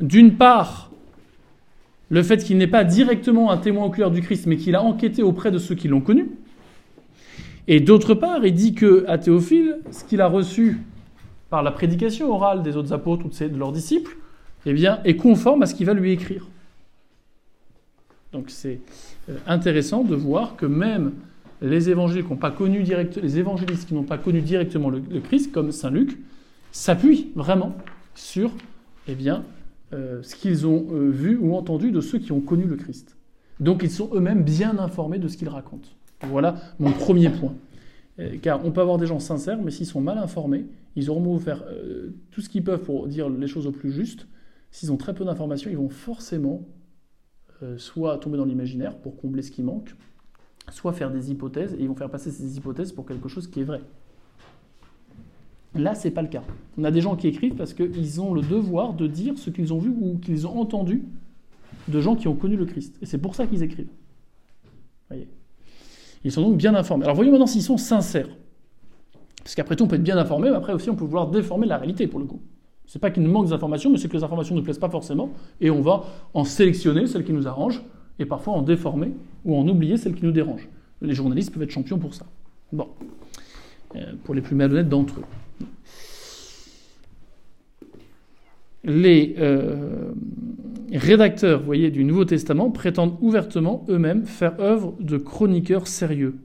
D'une 0.00 0.36
part, 0.36 0.92
le 2.10 2.22
fait 2.22 2.42
qu'il 2.44 2.58
n'est 2.58 2.66
pas 2.66 2.84
directement 2.84 3.50
un 3.50 3.58
témoin 3.58 3.86
oculaire 3.86 4.10
du 4.10 4.22
Christ, 4.22 4.46
mais 4.46 4.56
qu'il 4.56 4.74
a 4.74 4.82
enquêté 4.82 5.22
auprès 5.22 5.50
de 5.50 5.58
ceux 5.58 5.74
qui 5.74 5.88
l'ont 5.88 6.00
connu, 6.00 6.30
et 7.68 7.80
d'autre 7.80 8.14
part, 8.14 8.44
il 8.44 8.54
dit 8.54 8.74
que 8.74 9.04
à 9.06 9.18
Théophile, 9.18 9.78
ce 9.90 10.02
qu'il 10.02 10.20
a 10.20 10.26
reçu 10.26 10.78
par 11.50 11.62
la 11.62 11.70
prédication 11.70 12.32
orale 12.32 12.62
des 12.62 12.76
autres 12.76 12.92
apôtres 12.92 13.26
ou 13.26 13.28
de 13.28 13.58
leurs 13.58 13.72
disciples, 13.72 14.16
eh 14.66 14.72
bien, 14.72 15.00
est 15.04 15.16
conforme 15.16 15.62
à 15.62 15.66
ce 15.66 15.74
qu'il 15.74 15.86
va 15.86 15.94
lui 15.94 16.10
écrire. 16.10 16.48
Donc 18.32 18.46
c'est 18.48 18.80
euh, 19.28 19.36
intéressant 19.46 20.02
de 20.02 20.14
voir 20.14 20.56
que 20.56 20.66
même 20.66 21.12
les 21.60 21.90
qui 21.90 22.22
pas 22.40 22.50
connu 22.50 22.84
les 23.22 23.38
évangélistes 23.38 23.88
qui 23.88 23.94
n'ont 23.94 24.02
pas 24.02 24.18
connu 24.18 24.40
directement 24.40 24.90
le, 24.90 25.00
Christ, 25.20 25.52
comme 25.52 25.72
saint 25.72 25.90
Luc, 25.90 26.18
s'appuient 26.72 27.32
vraiment 27.34 27.76
sur 28.14 28.50
eh 29.08 29.14
bien, 29.14 29.44
euh, 29.92 30.22
ce 30.22 30.36
qu'ils 30.36 30.66
ont 30.66 30.86
euh, 30.92 31.10
vu 31.10 31.36
ou 31.36 31.54
entendu 31.54 31.90
de 31.90 32.00
ceux 32.00 32.18
qui 32.18 32.32
ont 32.32 32.40
connu 32.40 32.64
le 32.64 32.76
Christ. 32.76 33.16
Donc 33.60 33.82
ils 33.82 33.90
sont 33.90 34.10
eux-mêmes 34.14 34.42
bien 34.42 34.78
informés 34.78 35.18
de 35.18 35.28
ce 35.28 35.36
qu'ils 35.36 35.48
racontent. 35.48 35.88
Voilà 36.22 36.56
mon 36.78 36.92
premier 36.92 37.30
point. 37.30 37.54
Euh, 38.18 38.36
car 38.42 38.64
on 38.64 38.72
peut 38.72 38.80
avoir 38.80 38.98
des 38.98 39.06
gens 39.06 39.20
sincères, 39.20 39.60
mais 39.62 39.70
s'ils 39.70 39.86
sont 39.86 40.00
mal 40.00 40.18
informés, 40.18 40.66
ils 40.96 41.10
auront 41.10 41.20
beau 41.20 41.38
faire 41.38 41.62
euh, 41.68 42.10
tout 42.30 42.40
ce 42.40 42.48
qu'ils 42.48 42.64
peuvent 42.64 42.82
pour 42.82 43.06
dire 43.06 43.28
les 43.28 43.46
choses 43.46 43.66
au 43.66 43.72
plus 43.72 43.92
juste. 43.92 44.26
S'ils 44.70 44.92
ont 44.92 44.96
très 44.96 45.14
peu 45.14 45.24
d'informations, 45.24 45.70
ils 45.70 45.76
vont 45.76 45.88
forcément 45.88 46.66
euh, 47.62 47.78
soit 47.78 48.18
tomber 48.18 48.36
dans 48.36 48.44
l'imaginaire 48.44 48.96
pour 48.96 49.16
combler 49.16 49.42
ce 49.42 49.50
qui 49.50 49.62
manque, 49.62 49.94
soit 50.70 50.92
faire 50.92 51.10
des 51.10 51.30
hypothèses, 51.30 51.74
et 51.74 51.82
ils 51.82 51.88
vont 51.88 51.94
faire 51.94 52.10
passer 52.10 52.30
ces 52.30 52.56
hypothèses 52.56 52.92
pour 52.92 53.06
quelque 53.06 53.28
chose 53.28 53.46
qui 53.46 53.60
est 53.60 53.64
vrai. 53.64 53.80
Là, 55.74 55.94
c'est 55.94 56.10
pas 56.10 56.22
le 56.22 56.28
cas. 56.28 56.42
On 56.76 56.84
a 56.84 56.90
des 56.90 57.00
gens 57.00 57.14
qui 57.14 57.28
écrivent 57.28 57.54
parce 57.54 57.74
qu'ils 57.74 58.20
ont 58.20 58.34
le 58.34 58.42
devoir 58.42 58.94
de 58.94 59.06
dire 59.06 59.38
ce 59.38 59.50
qu'ils 59.50 59.72
ont 59.72 59.78
vu 59.78 59.90
ou 59.90 60.18
qu'ils 60.18 60.46
ont 60.46 60.58
entendu 60.58 61.04
de 61.86 62.00
gens 62.00 62.16
qui 62.16 62.26
ont 62.26 62.34
connu 62.34 62.56
le 62.56 62.64
Christ. 62.64 62.96
Et 63.00 63.06
c'est 63.06 63.18
pour 63.18 63.34
ça 63.34 63.46
qu'ils 63.46 63.62
écrivent. 63.62 63.90
Voyez. 65.08 65.28
Ils 66.24 66.32
sont 66.32 66.42
donc 66.42 66.56
bien 66.56 66.74
informés. 66.74 67.04
Alors 67.04 67.16
voyons 67.16 67.30
maintenant 67.30 67.46
s'ils 67.46 67.62
sont 67.62 67.76
sincères. 67.76 68.28
Parce 69.42 69.54
qu'après 69.54 69.76
tout, 69.76 69.84
on 69.84 69.88
peut 69.88 69.96
être 69.96 70.02
bien 70.02 70.18
informé, 70.18 70.50
mais 70.50 70.56
après 70.56 70.72
aussi, 70.72 70.90
on 70.90 70.94
peut 70.94 71.04
vouloir 71.04 71.28
déformer 71.28 71.66
la 71.66 71.78
réalité 71.78 72.06
pour 72.06 72.20
le 72.20 72.26
coup. 72.26 72.42
C'est 72.86 72.98
pas 72.98 73.10
qu'il 73.10 73.22
nous 73.22 73.30
manque 73.30 73.48
d'informations, 73.48 73.90
mais 73.90 73.98
c'est 73.98 74.08
que 74.08 74.16
les 74.16 74.24
informations 74.24 74.54
ne 74.54 74.60
plaisent 74.60 74.78
pas 74.78 74.90
forcément, 74.90 75.30
et 75.60 75.70
on 75.70 75.80
va 75.80 76.04
en 76.34 76.44
sélectionner 76.44 77.06
celles 77.06 77.24
qui 77.24 77.32
nous 77.32 77.46
arrangent, 77.46 77.82
et 78.18 78.26
parfois 78.26 78.54
en 78.54 78.62
déformer 78.62 79.12
ou 79.44 79.56
en 79.56 79.66
oublier 79.68 79.96
celles 79.96 80.14
qui 80.14 80.24
nous 80.24 80.32
dérangent. 80.32 80.68
Les 81.00 81.14
journalistes 81.14 81.52
peuvent 81.52 81.62
être 81.62 81.70
champions 81.70 81.98
pour 81.98 82.14
ça. 82.14 82.26
Bon, 82.72 82.88
euh, 83.96 84.12
pour 84.24 84.34
les 84.34 84.40
plus 84.40 84.54
malhonnêtes 84.54 84.88
d'entre 84.88 85.20
eux. 85.20 85.24
Les 88.84 89.34
euh, 89.38 89.97
rédacteurs, 90.92 91.62
voyez, 91.62 91.90
du 91.90 92.04
Nouveau 92.04 92.24
Testament 92.24 92.70
prétendent 92.70 93.16
ouvertement 93.20 93.84
eux-mêmes 93.88 94.24
faire 94.24 94.60
œuvre 94.60 94.94
de 95.00 95.18
chroniqueurs 95.18 95.86
sérieux. 95.86 96.36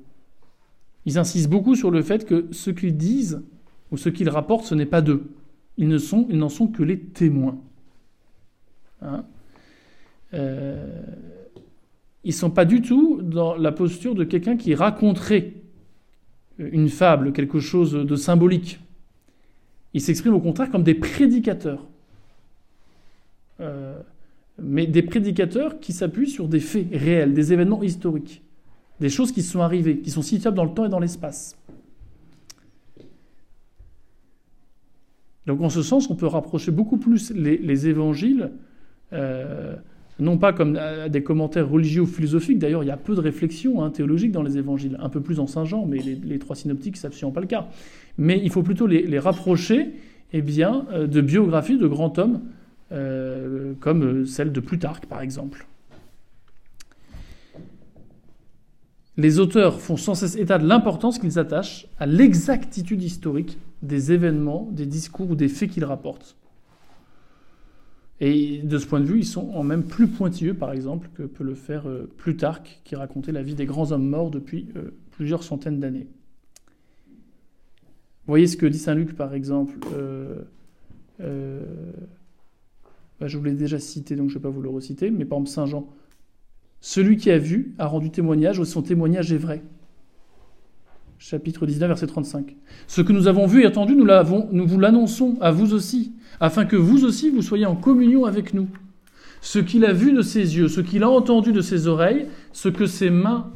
Ils 1.05 1.17
insistent 1.17 1.49
beaucoup 1.49 1.75
sur 1.75 1.91
le 1.91 2.01
fait 2.01 2.25
que 2.25 2.47
ce 2.51 2.69
qu'ils 2.69 2.97
disent 2.97 3.41
ou 3.91 3.97
ce 3.97 4.09
qu'ils 4.09 4.29
rapportent, 4.29 4.65
ce 4.65 4.75
n'est 4.75 4.85
pas 4.85 5.01
d'eux. 5.01 5.23
Ils 5.77 5.87
ne 5.87 5.97
sont, 5.97 6.27
n'en 6.29 6.49
sont 6.49 6.67
que 6.67 6.83
les 6.83 6.99
témoins. 6.99 7.57
Hein 9.01 9.25
euh, 10.33 11.01
ils 12.23 12.29
ne 12.29 12.33
sont 12.33 12.49
pas 12.49 12.65
du 12.65 12.81
tout 12.81 13.21
dans 13.21 13.55
la 13.55 13.71
posture 13.71 14.15
de 14.15 14.23
quelqu'un 14.23 14.55
qui 14.55 14.75
raconterait 14.75 15.53
une 16.57 16.89
fable, 16.89 17.33
quelque 17.33 17.59
chose 17.59 17.93
de 17.93 18.15
symbolique. 18.15 18.79
Ils 19.93 20.01
s'expriment 20.01 20.35
au 20.35 20.39
contraire 20.39 20.71
comme 20.71 20.83
des 20.83 20.95
prédicateurs. 20.95 21.85
Euh, 23.59 23.99
mais 24.61 24.85
des 24.87 25.01
prédicateurs 25.01 25.79
qui 25.79 25.93
s'appuient 25.93 26.29
sur 26.29 26.47
des 26.47 26.59
faits 26.59 26.87
réels, 26.91 27.33
des 27.33 27.53
événements 27.53 27.83
historiques, 27.83 28.43
des 28.99 29.09
choses 29.09 29.31
qui 29.31 29.41
sont 29.41 29.61
arrivées, 29.61 29.99
qui 29.99 30.11
sont 30.11 30.21
situables 30.21 30.55
dans 30.55 30.65
le 30.65 30.73
temps 30.73 30.85
et 30.85 30.89
dans 30.89 30.99
l'espace. 30.99 31.57
Donc 35.45 35.61
en 35.61 35.69
ce 35.69 35.81
sens, 35.81 36.09
on 36.09 36.15
peut 36.15 36.27
rapprocher 36.27 36.71
beaucoup 36.71 36.97
plus 36.97 37.31
les, 37.31 37.87
évangiles, 37.87 38.51
euh, 39.11 39.75
non 40.19 40.37
pas 40.37 40.53
comme 40.53 40.79
des 41.09 41.23
commentaires 41.23 41.69
religieux 41.69 42.03
ou 42.03 42.05
philosophiques, 42.05 42.59
d'ailleurs 42.59 42.83
il 42.83 42.87
y 42.87 42.91
a 42.91 42.97
peu 42.97 43.15
de 43.15 43.19
réflexions 43.19 43.83
hein, 43.83 43.89
théologiques 43.89 44.31
dans 44.31 44.43
les 44.43 44.57
évangiles, 44.57 44.97
un 45.01 45.09
peu 45.09 45.19
plus 45.19 45.39
en 45.39 45.47
Saint 45.47 45.65
Jean, 45.65 45.85
mais 45.85 45.97
les, 45.99 46.39
trois 46.39 46.55
synoptiques, 46.55 46.95
c'est 46.95 47.07
absolument 47.07 47.33
pas 47.33 47.41
le 47.41 47.47
cas. 47.47 47.67
Mais 48.17 48.39
il 48.41 48.51
faut 48.51 48.63
plutôt 48.63 48.87
les, 48.87 49.19
rapprocher 49.19 49.93
eh 50.31 50.41
bien, 50.41 50.85
euh, 50.93 51.07
de 51.07 51.19
biographies 51.19 51.77
de 51.77 51.87
grands 51.87 52.13
hommes, 52.17 52.41
euh, 52.93 53.73
comme 53.79 54.25
celle 54.25 54.51
de 54.51 54.59
Plutarque 54.59 55.05
par 55.07 55.21
exemple. 55.21 55.67
Les 59.15 59.39
auteurs 59.39 59.79
font 59.79 59.97
sans 59.97 60.15
cesse 60.15 60.35
état 60.35 60.57
de 60.57 60.67
l'importance 60.67 61.19
qu'ils 61.19 61.37
attachent 61.37 61.87
à 61.99 62.07
l'exactitude 62.07 63.03
historique 63.03 63.59
des 63.83 64.11
événements, 64.11 64.67
des 64.71 64.87
discours 64.87 65.31
ou 65.31 65.35
des 65.35 65.49
faits 65.49 65.69
qu'ils 65.69 65.85
rapportent. 65.85 66.35
Et 68.19 68.59
de 68.63 68.77
ce 68.77 68.87
point 68.87 69.01
de 69.01 69.05
vue, 69.05 69.19
ils 69.19 69.25
sont 69.25 69.49
en 69.53 69.63
même 69.63 69.83
plus 69.83 70.07
pointilleux, 70.07 70.53
par 70.53 70.71
exemple, 70.71 71.09
que 71.13 71.23
peut 71.23 71.43
le 71.43 71.55
faire 71.55 71.87
euh, 71.87 72.09
Plutarque, 72.17 72.79
qui 72.85 72.95
racontait 72.95 73.31
la 73.31 73.43
vie 73.43 73.55
des 73.55 73.65
grands 73.65 73.91
hommes 73.91 74.07
morts 74.07 74.31
depuis 74.31 74.69
euh, 74.75 74.91
plusieurs 75.11 75.43
centaines 75.43 75.79
d'années. 75.79 76.07
Voyez 78.25 78.47
ce 78.47 78.55
que 78.55 78.65
dit 78.65 78.79
Saint 78.79 78.95
Luc, 78.95 79.15
par 79.15 79.33
exemple. 79.33 79.73
Euh, 79.93 80.41
bah, 83.23 83.29
je 83.29 83.37
vous 83.37 83.45
l'ai 83.45 83.53
déjà 83.53 83.79
cité, 83.79 84.17
donc 84.17 84.29
je 84.29 84.33
ne 84.33 84.39
vais 84.39 84.43
pas 84.43 84.49
vous 84.49 84.61
le 84.61 84.67
reciter, 84.67 85.09
mais 85.09 85.23
par 85.23 85.37
exemple 85.37 85.49
Saint 85.49 85.65
Jean. 85.65 85.87
Celui 86.81 87.15
qui 87.15 87.31
a 87.31 87.37
vu 87.37 87.73
a 87.79 87.85
rendu 87.85 88.09
témoignage, 88.09 88.59
ou 88.59 88.65
son 88.65 88.81
témoignage 88.81 89.31
est 89.31 89.37
vrai. 89.37 89.63
Chapitre 91.19 91.65
19, 91.65 91.87
verset 91.87 92.07
35. 92.07 92.53
Ce 92.85 92.99
que 92.99 93.13
nous 93.13 93.29
avons 93.29 93.47
vu 93.47 93.63
et 93.63 93.67
entendu, 93.67 93.95
nous, 93.95 94.03
l'avons, 94.03 94.49
nous 94.51 94.67
vous 94.67 94.77
l'annonçons 94.77 95.37
à 95.39 95.51
vous 95.51 95.73
aussi, 95.73 96.11
afin 96.41 96.65
que 96.65 96.75
vous 96.75 97.05
aussi 97.05 97.29
vous 97.29 97.41
soyez 97.41 97.65
en 97.65 97.77
communion 97.77 98.25
avec 98.25 98.53
nous. 98.53 98.67
Ce 99.39 99.59
qu'il 99.59 99.85
a 99.85 99.93
vu 99.93 100.11
de 100.11 100.21
ses 100.21 100.57
yeux, 100.57 100.67
ce 100.67 100.81
qu'il 100.81 101.03
a 101.03 101.09
entendu 101.09 101.53
de 101.53 101.61
ses 101.61 101.87
oreilles, 101.87 102.27
ce 102.51 102.67
que 102.67 102.85
ses 102.85 103.09
mains 103.09 103.53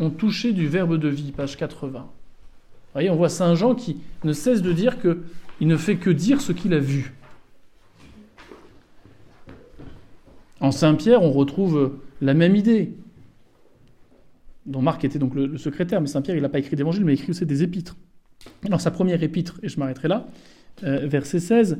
ont 0.00 0.10
touché 0.10 0.52
du 0.52 0.66
Verbe 0.66 0.96
de 0.98 1.08
vie, 1.08 1.30
page 1.30 1.56
80. 1.56 2.00
Vous 2.00 2.06
voyez, 2.92 3.10
on 3.10 3.14
voit 3.14 3.28
Saint 3.28 3.54
Jean 3.54 3.76
qui 3.76 3.98
ne 4.24 4.32
cesse 4.32 4.62
de 4.62 4.72
dire 4.72 4.96
qu'il 5.00 5.68
ne 5.68 5.76
fait 5.76 5.94
que 5.94 6.10
dire 6.10 6.40
ce 6.40 6.50
qu'il 6.50 6.74
a 6.74 6.80
vu. 6.80 7.14
En 10.60 10.70
Saint 10.70 10.94
Pierre, 10.94 11.22
on 11.22 11.32
retrouve 11.32 11.98
la 12.20 12.34
même 12.34 12.56
idée, 12.56 12.94
dont 14.64 14.82
Marc 14.82 15.04
était 15.04 15.18
donc 15.18 15.34
le, 15.34 15.56
secrétaire, 15.58 16.00
mais 16.00 16.06
Saint 16.06 16.22
Pierre, 16.22 16.36
il 16.36 16.42
n'a 16.42 16.48
pas 16.48 16.58
écrit 16.58 16.76
d'évangile, 16.76 17.04
mais 17.04 17.12
il 17.12 17.20
écrit 17.20 17.30
aussi 17.30 17.46
des 17.46 17.62
épîtres. 17.62 17.96
Dans 18.68 18.78
sa 18.78 18.90
première 18.90 19.22
épître, 19.22 19.58
et 19.62 19.68
je 19.68 19.78
m'arrêterai 19.78 20.08
là, 20.08 20.26
euh, 20.84 21.06
verset 21.06 21.40
16, 21.40 21.78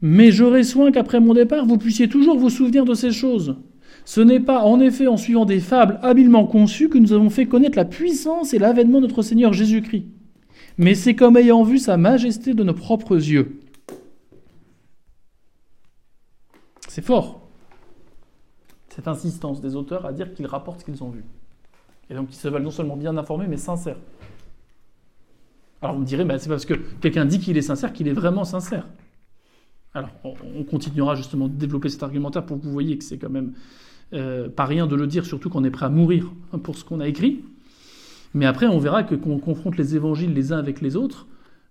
Mais 0.00 0.32
j'aurai 0.32 0.64
soin 0.64 0.90
qu'après 0.90 1.20
mon 1.20 1.32
départ, 1.32 1.64
vous 1.64 1.78
puissiez 1.78 2.08
toujours 2.08 2.38
vous 2.38 2.50
souvenir 2.50 2.84
de 2.84 2.94
ces 2.94 3.12
choses. 3.12 3.56
Ce 4.04 4.20
n'est 4.20 4.40
pas 4.40 4.64
en 4.64 4.80
effet 4.80 5.06
en 5.06 5.16
suivant 5.16 5.44
des 5.44 5.60
fables 5.60 5.98
habilement 6.02 6.44
conçues 6.44 6.88
que 6.88 6.98
nous 6.98 7.12
avons 7.12 7.30
fait 7.30 7.46
connaître 7.46 7.76
la 7.76 7.84
puissance 7.84 8.52
et 8.52 8.58
l'avènement 8.58 9.00
de 9.00 9.06
notre 9.06 9.22
Seigneur 9.22 9.52
Jésus-Christ, 9.52 10.06
mais 10.76 10.94
c'est 10.94 11.14
comme 11.14 11.36
ayant 11.36 11.62
vu 11.62 11.78
sa 11.78 11.96
majesté 11.96 12.54
de 12.54 12.64
nos 12.64 12.74
propres 12.74 13.14
yeux. 13.14 13.60
C'est 16.88 17.04
fort 17.04 17.41
cette 18.94 19.08
insistance 19.08 19.60
des 19.60 19.74
auteurs 19.74 20.04
à 20.06 20.12
dire 20.12 20.34
qu'ils 20.34 20.46
rapportent 20.46 20.80
ce 20.80 20.84
qu'ils 20.84 21.02
ont 21.02 21.10
vu. 21.10 21.24
Et 22.10 22.14
donc 22.14 22.28
ils 22.30 22.36
se 22.36 22.48
veulent 22.48 22.62
non 22.62 22.70
seulement 22.70 22.96
bien 22.96 23.16
informés, 23.16 23.46
mais 23.48 23.56
sincères. 23.56 23.96
Alors 25.80 25.96
on 25.96 26.00
me 26.00 26.04
dirait, 26.04 26.24
bah, 26.24 26.38
c'est 26.38 26.48
parce 26.48 26.66
que 26.66 26.74
quelqu'un 26.74 27.24
dit 27.24 27.38
qu'il 27.38 27.56
est 27.56 27.62
sincère 27.62 27.92
qu'il 27.92 28.06
est 28.06 28.12
vraiment 28.12 28.44
sincère. 28.44 28.86
Alors 29.94 30.10
on, 30.24 30.62
continuera 30.64 31.14
justement 31.14 31.48
de 31.48 31.54
développer 31.54 31.88
cet 31.88 32.02
argumentaire 32.02 32.44
pour 32.44 32.58
que 32.58 32.64
vous 32.64 32.72
voyez 32.72 32.98
que 32.98 33.04
c'est 33.04 33.18
quand 33.18 33.30
même 33.30 33.52
euh, 34.12 34.48
pas 34.48 34.64
rien 34.64 34.86
de 34.86 34.94
le 34.94 35.06
dire, 35.06 35.24
surtout 35.24 35.48
qu'on 35.48 35.64
est 35.64 35.70
prêt 35.70 35.86
à 35.86 35.90
mourir 35.90 36.30
pour 36.62 36.76
ce 36.76 36.84
qu'on 36.84 37.00
a 37.00 37.08
écrit. 37.08 37.44
Mais 38.34 38.46
après, 38.46 38.66
on 38.66 38.78
verra 38.78 39.02
que 39.02 39.14
quand 39.14 39.30
on 39.30 39.38
confronte 39.38 39.76
les 39.76 39.96
évangiles 39.96 40.32
les 40.32 40.52
uns 40.52 40.58
avec 40.58 40.80
les 40.80 40.96
autres, 40.96 41.26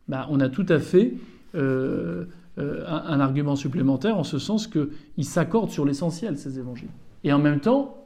bah, 0.08 0.28
on 0.30 0.40
a 0.40 0.50
tout 0.50 0.66
à 0.70 0.80
fait 0.80 1.14
euh, 1.56 2.26
euh, 2.58 2.84
un, 2.88 3.20
argument 3.20 3.56
supplémentaire 3.56 4.18
en 4.18 4.24
ce 4.24 4.38
sens 4.38 4.68
qu'ils 4.68 5.26
s'accordent 5.26 5.72
sur 5.72 5.86
l'essentiel, 5.86 6.38
ces 6.38 6.60
évangiles. 6.60 6.90
Et 7.24 7.32
en 7.34 7.40
même 7.40 7.60
temps, 7.60 7.98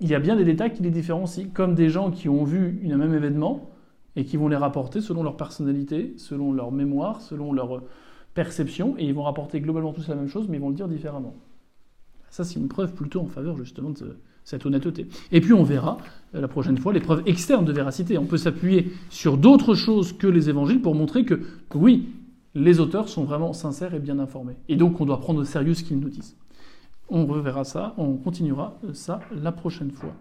il 0.00 0.08
y 0.08 0.14
a 0.14 0.18
bien 0.18 0.36
des 0.36 0.44
détails 0.44 0.72
qui 0.72 0.82
les 0.82 0.90
différencient, 0.90 1.48
comme 1.54 1.74
des 1.74 1.88
gens 1.88 2.10
qui 2.10 2.28
ont 2.28 2.44
vu 2.44 2.80
un 2.90 2.96
même 2.96 3.14
événement 3.14 3.70
et 4.14 4.24
qui 4.24 4.36
vont 4.36 4.48
les 4.48 4.56
rapporter 4.56 5.00
selon 5.00 5.22
leur 5.22 5.36
personnalité, 5.36 6.14
selon 6.16 6.52
leur 6.52 6.72
mémoire, 6.72 7.20
selon 7.20 7.52
leur 7.52 7.82
perception, 8.34 8.94
et 8.98 9.04
ils 9.04 9.14
vont 9.14 9.22
rapporter 9.22 9.60
globalement 9.60 9.92
tous 9.92 10.08
la 10.08 10.14
même 10.14 10.28
chose, 10.28 10.48
mais 10.48 10.58
ils 10.58 10.60
vont 10.60 10.68
le 10.68 10.74
dire 10.74 10.88
différemment. 10.88 11.34
Ça, 12.30 12.44
c'est 12.44 12.58
une 12.58 12.68
preuve 12.68 12.92
plutôt 12.92 13.20
en 13.20 13.26
faveur 13.26 13.56
justement 13.56 13.90
de 13.90 14.18
cette 14.44 14.64
honnêteté. 14.64 15.08
Et 15.32 15.40
puis 15.40 15.52
on 15.52 15.64
verra 15.64 15.98
euh, 16.34 16.40
la 16.40 16.48
prochaine 16.48 16.78
fois 16.78 16.92
les 16.92 17.00
preuves 17.00 17.22
externes 17.26 17.64
de 17.64 17.72
véracité. 17.72 18.16
On 18.16 18.26
peut 18.26 18.36
s'appuyer 18.36 18.92
sur 19.10 19.38
d'autres 19.38 19.74
choses 19.74 20.12
que 20.12 20.26
les 20.26 20.48
évangiles 20.48 20.80
pour 20.80 20.94
montrer 20.94 21.24
que 21.24 21.40
oui, 21.74 22.10
les 22.54 22.78
auteurs 22.78 23.08
sont 23.08 23.24
vraiment 23.24 23.52
sincères 23.52 23.94
et 23.94 23.98
bien 23.98 24.18
informés. 24.18 24.56
Et 24.68 24.76
donc 24.76 25.00
on 25.00 25.04
doit 25.04 25.20
prendre 25.20 25.40
au 25.40 25.44
sérieux 25.44 25.74
ce 25.74 25.82
qu'ils 25.82 25.98
nous 25.98 26.08
disent. 26.08 26.36
On 27.08 27.26
reverra 27.26 27.64
ça, 27.64 27.94
on 27.98 28.16
continuera 28.16 28.74
ça 28.92 29.20
la 29.30 29.52
prochaine 29.52 29.92
fois. 29.92 30.12